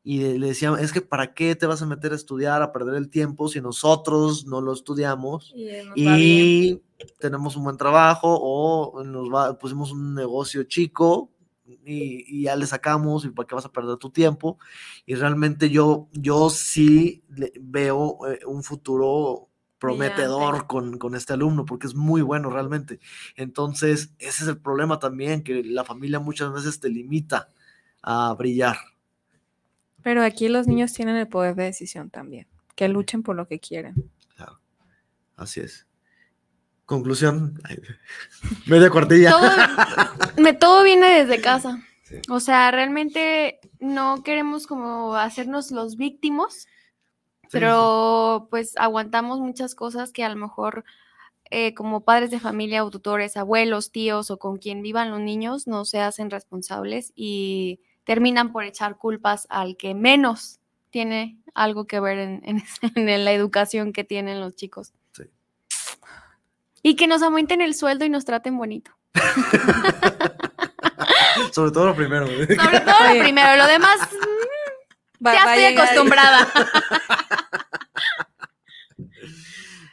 Y 0.06 0.38
le 0.38 0.48
decían, 0.48 0.80
es 0.80 0.94
que 0.94 1.02
¿para 1.02 1.34
qué 1.34 1.54
te 1.58 1.66
vas 1.66 1.82
a 1.82 1.86
meter 1.86 2.14
a 2.14 2.16
estudiar, 2.16 2.62
a 2.62 2.72
perder 2.72 2.96
el 2.96 3.10
tiempo 3.10 3.50
si 3.50 3.60
nosotros 3.60 4.46
no 4.46 4.62
lo 4.62 4.72
estudiamos 4.72 5.54
y, 5.58 6.06
y 6.06 6.82
tenemos 7.20 7.58
un 7.58 7.66
buen 7.66 7.76
trabajo 7.76 8.40
o 8.42 9.04
nos 9.04 9.30
va, 9.30 9.58
pusimos 9.58 9.92
un 9.92 10.16
negocio 10.16 10.64
chico 10.64 11.33
y, 11.86 12.40
y, 12.40 12.44
ya 12.44 12.56
le 12.56 12.66
sacamos 12.66 13.26
y 13.26 13.30
para 13.30 13.48
qué 13.48 13.56
vas 13.56 13.66
a 13.66 13.72
perder 13.72 13.98
tu 13.98 14.10
tiempo. 14.10 14.58
Y 15.06 15.16
realmente 15.16 15.70
yo 15.70 16.08
yo 16.12 16.50
sí 16.50 17.24
veo 17.62 18.20
eh, 18.28 18.40
un 18.46 18.64
futuro 18.64 19.50
prometedor 19.80 20.66
con, 20.68 20.98
con, 20.98 21.14
este 21.14 21.34
alumno 21.34 21.66
porque 21.66 21.88
es 21.88 21.96
muy 21.96 22.22
bueno 22.22 22.50
realmente. 22.50 23.00
Entonces 23.36 24.14
ese 24.20 24.44
es 24.44 24.48
el 24.48 24.58
problema 24.58 25.00
también 25.00 25.44
que 25.44 25.64
la 25.64 25.84
familia 25.84 26.20
muchas 26.20 26.54
veces 26.54 26.80
te 26.80 26.90
limita 26.90 27.50
a 28.02 28.34
brillar. 28.34 28.78
Pero 30.02 30.24
aquí 30.24 30.48
los 30.50 30.68
niños 30.68 30.94
tienen 30.94 31.16
el 31.16 31.28
poder 31.28 31.56
de 31.56 31.64
decisión 31.64 32.10
también 32.10 32.48
que 32.76 32.88
luchen 32.88 33.24
por 33.24 33.36
lo 33.36 33.48
que 33.48 33.60
quieren. 33.60 33.94
Claro. 34.36 34.60
así 35.36 35.60
es 35.60 35.86
Conclusión, 36.86 37.62
media 38.66 38.90
cuartilla. 38.90 39.32
Todo, 39.32 39.52
me, 40.38 40.54
todo 40.54 40.84
viene 40.84 41.24
desde 41.24 41.42
casa. 41.42 41.82
Sí. 42.04 42.18
O 42.30 42.40
sea, 42.40 42.72
realmente 42.72 43.60
no 43.80 44.24
queremos 44.24 44.68
como 44.68 45.16
hacernos 45.16 45.72
los 45.72 45.96
víctimos, 45.96 46.54
sí, 46.54 46.68
pero 47.52 48.42
sí. 48.42 48.48
pues 48.50 48.74
aguantamos 48.78 49.40
muchas 49.40 49.76
cosas 49.76 50.12
que 50.12 50.24
a 50.24 50.30
lo 50.30 50.36
mejor 50.36 50.84
eh, 51.56 51.74
como 51.74 52.04
padres 52.04 52.32
de 52.32 52.40
familia 52.40 52.84
o 52.84 52.90
tutores, 52.90 53.38
abuelos, 53.38 53.92
tíos 53.92 54.32
o 54.32 54.40
con 54.40 54.58
quien 54.58 54.82
vivan 54.82 55.12
los 55.12 55.20
niños 55.20 55.68
no 55.68 55.86
se 55.86 56.00
hacen 56.02 56.32
responsables 56.32 57.14
y 57.16 57.80
terminan 58.06 58.52
por 58.52 58.64
echar 58.64 58.98
culpas 58.98 59.46
al 59.50 59.78
que 59.78 59.94
menos 59.94 60.60
tiene 60.90 61.38
algo 61.54 61.86
que 61.86 62.00
ver 62.00 62.18
en, 62.18 62.42
en, 62.44 62.64
en 62.96 63.26
la 63.26 63.34
educación 63.34 63.94
que 63.94 64.04
tienen 64.04 64.42
los 64.42 64.56
chicos. 64.56 64.94
Y 66.84 66.96
que 66.96 67.08
nos 67.08 67.24
aumenten 67.24 67.62
el 67.62 67.74
sueldo 67.74 68.06
y 68.06 68.10
nos 68.10 68.26
traten 68.26 68.58
bonito. 68.58 68.92
Sobre 71.52 71.72
todo 71.72 71.88
lo 71.88 71.96
primero. 71.96 72.28
Sobre 72.28 72.46
todo 72.46 73.14
lo 73.14 73.20
primero. 73.22 73.56
Lo 73.56 73.68
demás, 73.68 73.98
va, 75.26 75.34
ya 75.34 75.56
estoy 75.56 75.78
acostumbrada. 75.78 76.48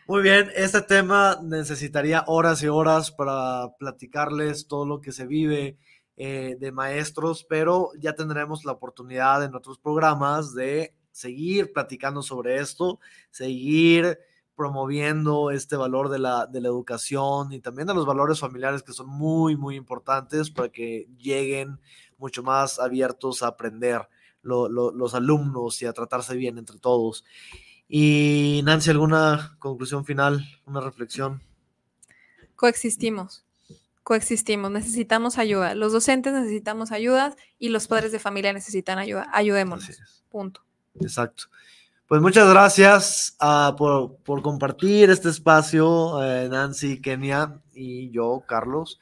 Muy 0.07 0.23
bien, 0.23 0.51
este 0.57 0.83
tema 0.83 1.39
necesitaría 1.41 2.25
horas 2.27 2.65
y 2.65 2.69
horas 2.69 3.13
para 3.13 3.69
platicarles 3.79 4.67
todo 4.67 4.85
lo 4.85 5.01
que 5.01 5.13
se 5.13 5.25
vive 5.25 5.79
eh, 6.17 6.57
de 6.59 6.73
maestros, 6.73 7.47
pero 7.49 7.93
ya 7.97 8.17
tendremos 8.17 8.65
la 8.65 8.73
oportunidad 8.73 9.45
en 9.45 9.55
otros 9.55 9.79
programas 9.79 10.53
de 10.53 10.97
seguir 11.13 11.73
platicando 11.73 12.23
sobre 12.23 12.59
esto, 12.59 12.99
seguir 13.31 14.19
promoviendo 14.61 15.51
este 15.51 15.75
valor 15.77 16.11
de 16.11 16.19
la, 16.19 16.45
de 16.47 16.61
la 16.61 16.69
educación 16.69 17.51
y 17.55 17.61
también 17.61 17.89
de 17.89 17.95
los 17.95 18.05
valores 18.05 18.39
familiares 18.41 18.83
que 18.83 18.93
son 18.93 19.09
muy, 19.09 19.57
muy 19.57 19.75
importantes 19.75 20.51
para 20.51 20.69
que 20.69 21.09
lleguen 21.17 21.81
mucho 22.19 22.43
más 22.43 22.79
abiertos 22.79 23.43
a 23.43 23.47
aprender 23.47 24.07
lo- 24.43 24.69
lo- 24.69 24.91
los 24.93 25.15
alumnos 25.15 25.81
y 25.81 25.87
a 25.87 25.95
tratarse 25.95 26.37
bien 26.37 26.59
entre 26.59 26.79
todos. 26.79 27.25
Y 27.89 28.61
Nancy, 28.65 28.91
¿alguna 28.91 29.57
conclusión 29.59 30.05
final, 30.05 30.45
una 30.67 30.81
reflexión? 30.83 31.41
Coexistimos. 32.55 33.45
Coexistimos. 34.03 34.71
Necesitamos 34.71 35.39
ayuda. 35.39 35.75
Los 35.75 35.93
docentes 35.93 36.35
necesitamos 36.35 36.93
ayuda 36.93 37.35
y 37.59 37.71
los 37.71 37.89
padres 37.89 38.13
de 38.13 38.19
familia 38.19 38.53
necesitan 38.53 38.99
ayuda. 38.99 39.27
Ayudémonos. 39.33 39.89
Punto. 40.29 40.63
Exacto. 41.01 41.45
Pues 42.11 42.23
muchas 42.23 42.51
gracias 42.51 43.37
ah, 43.39 43.77
por, 43.79 44.17
por 44.25 44.43
compartir 44.43 45.11
este 45.11 45.29
espacio, 45.29 46.21
eh, 46.21 46.49
Nancy, 46.49 47.01
Kenia 47.01 47.61
y 47.73 48.11
yo, 48.11 48.43
Carlos. 48.49 48.99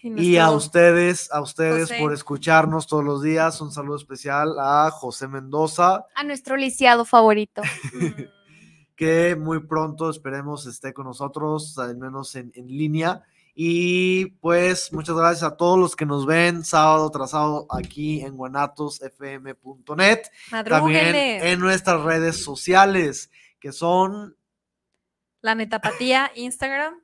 Y 0.00 0.36
a 0.36 0.48
ustedes, 0.52 1.28
a 1.32 1.40
ustedes 1.40 1.88
José. 1.88 1.98
por 2.00 2.12
escucharnos 2.12 2.86
todos 2.86 3.02
los 3.02 3.20
días. 3.20 3.60
Un 3.60 3.72
saludo 3.72 3.96
especial 3.96 4.54
a 4.60 4.92
José 4.92 5.26
Mendoza, 5.26 6.06
A 6.14 6.22
nuestro 6.22 6.56
lisiado 6.56 7.04
favorito. 7.04 7.62
Que 8.94 9.34
muy 9.34 9.58
pronto 9.66 10.08
esperemos 10.08 10.64
esté 10.66 10.92
con 10.92 11.06
nosotros, 11.06 11.76
al 11.78 11.96
menos 11.96 12.36
en, 12.36 12.52
en 12.54 12.68
línea. 12.68 13.24
Y 13.54 14.26
pues 14.40 14.92
muchas 14.92 15.14
gracias 15.14 15.42
a 15.42 15.56
todos 15.56 15.78
los 15.78 15.94
que 15.94 16.06
nos 16.06 16.24
ven 16.24 16.64
sábado 16.64 17.10
tras 17.10 17.32
sábado 17.32 17.66
aquí 17.70 18.22
en 18.22 18.36
guanatosfm.net. 18.36 20.22
También 20.50 21.14
en 21.14 21.60
nuestras 21.60 22.00
redes 22.02 22.42
sociales, 22.42 23.30
que 23.60 23.72
son 23.72 24.36
La 25.42 25.54
netapatía, 25.54 26.32
Instagram, 26.34 26.94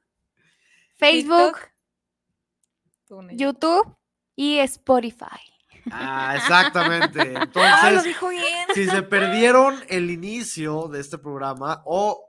Facebook, 0.96 1.58
TikTok. 3.08 3.30
YouTube 3.32 3.96
y 4.34 4.58
Spotify. 4.60 5.26
Ah, 5.90 6.34
exactamente. 6.36 7.20
Ah, 7.34 7.34
lo 7.34 7.42
Entonces, 7.42 8.04
dijo 8.04 8.28
bien. 8.28 8.44
si 8.74 8.86
se 8.86 9.02
perdieron 9.02 9.82
el 9.88 10.10
inicio 10.10 10.88
de 10.88 11.00
este 11.00 11.18
programa 11.18 11.82
o 11.84 12.27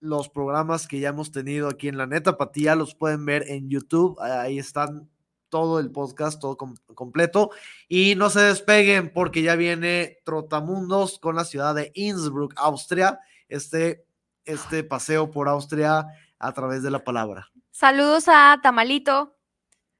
los 0.00 0.28
programas 0.28 0.86
que 0.86 1.00
ya 1.00 1.08
hemos 1.10 1.32
tenido 1.32 1.68
aquí 1.68 1.88
en 1.88 1.96
la 1.98 2.06
neta 2.06 2.36
Patía, 2.36 2.74
los 2.74 2.94
pueden 2.94 3.24
ver 3.24 3.44
en 3.48 3.68
YouTube. 3.68 4.18
Ahí 4.20 4.58
están 4.58 5.08
todo 5.48 5.80
el 5.80 5.90
podcast, 5.90 6.40
todo 6.40 6.56
com- 6.56 6.76
completo. 6.94 7.50
Y 7.88 8.14
no 8.16 8.30
se 8.30 8.40
despeguen 8.40 9.12
porque 9.12 9.42
ya 9.42 9.56
viene 9.56 10.18
Trotamundos 10.24 11.18
con 11.18 11.34
la 11.36 11.44
ciudad 11.44 11.74
de 11.74 11.90
Innsbruck, 11.94 12.54
Austria. 12.56 13.18
Este, 13.48 14.04
este 14.44 14.84
paseo 14.84 15.30
por 15.30 15.48
Austria 15.48 16.06
a 16.38 16.52
través 16.52 16.82
de 16.82 16.90
la 16.90 17.02
palabra. 17.02 17.50
Saludos 17.70 18.24
a 18.28 18.58
Tamalito, 18.62 19.36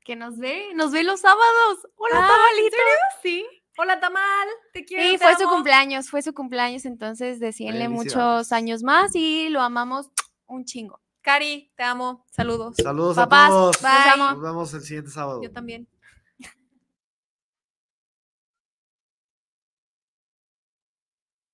que 0.05 0.17
nos 0.17 0.37
ve, 0.39 0.67
nos 0.75 0.93
ve 0.93 1.03
los 1.03 1.21
sábados. 1.21 1.89
Hola, 1.97 2.17
Ah, 2.17 2.21
¿en 2.21 2.27
Tamalito. 2.29 2.77
serio? 2.77 3.45
Sí. 3.51 3.58
Hola, 3.81 4.01
Tamal. 4.01 4.49
Te 4.73 4.85
quiero. 4.85 5.05
Sí, 5.05 5.13
te 5.13 5.25
fue 5.25 5.37
su 5.37 5.49
cumpleaños, 5.49 6.11
fue 6.11 6.21
su 6.21 6.35
cumpleaños, 6.35 6.85
entonces 6.85 7.39
decíanle 7.39 7.89
muchos 7.89 8.51
años 8.51 8.83
más 8.83 9.15
y 9.15 9.49
lo 9.51 9.63
amamos 9.63 10.11
un 10.47 10.65
chingo. 10.65 11.01
Cari, 11.23 11.71
te 11.77 11.85
amo. 11.85 12.27
Saludos. 12.29 12.75
Saludos 12.83 13.15
Papás, 13.15 13.47
a 13.47 13.53
todos. 13.53 13.81
bye. 13.81 13.91
Los 13.93 14.15
amo. 14.15 14.31
Nos 14.33 14.43
vemos 14.43 14.75
el 14.75 14.81
siguiente 14.81 15.11
sábado. 15.13 15.41
Yo 15.43 15.53
también. 15.53 15.87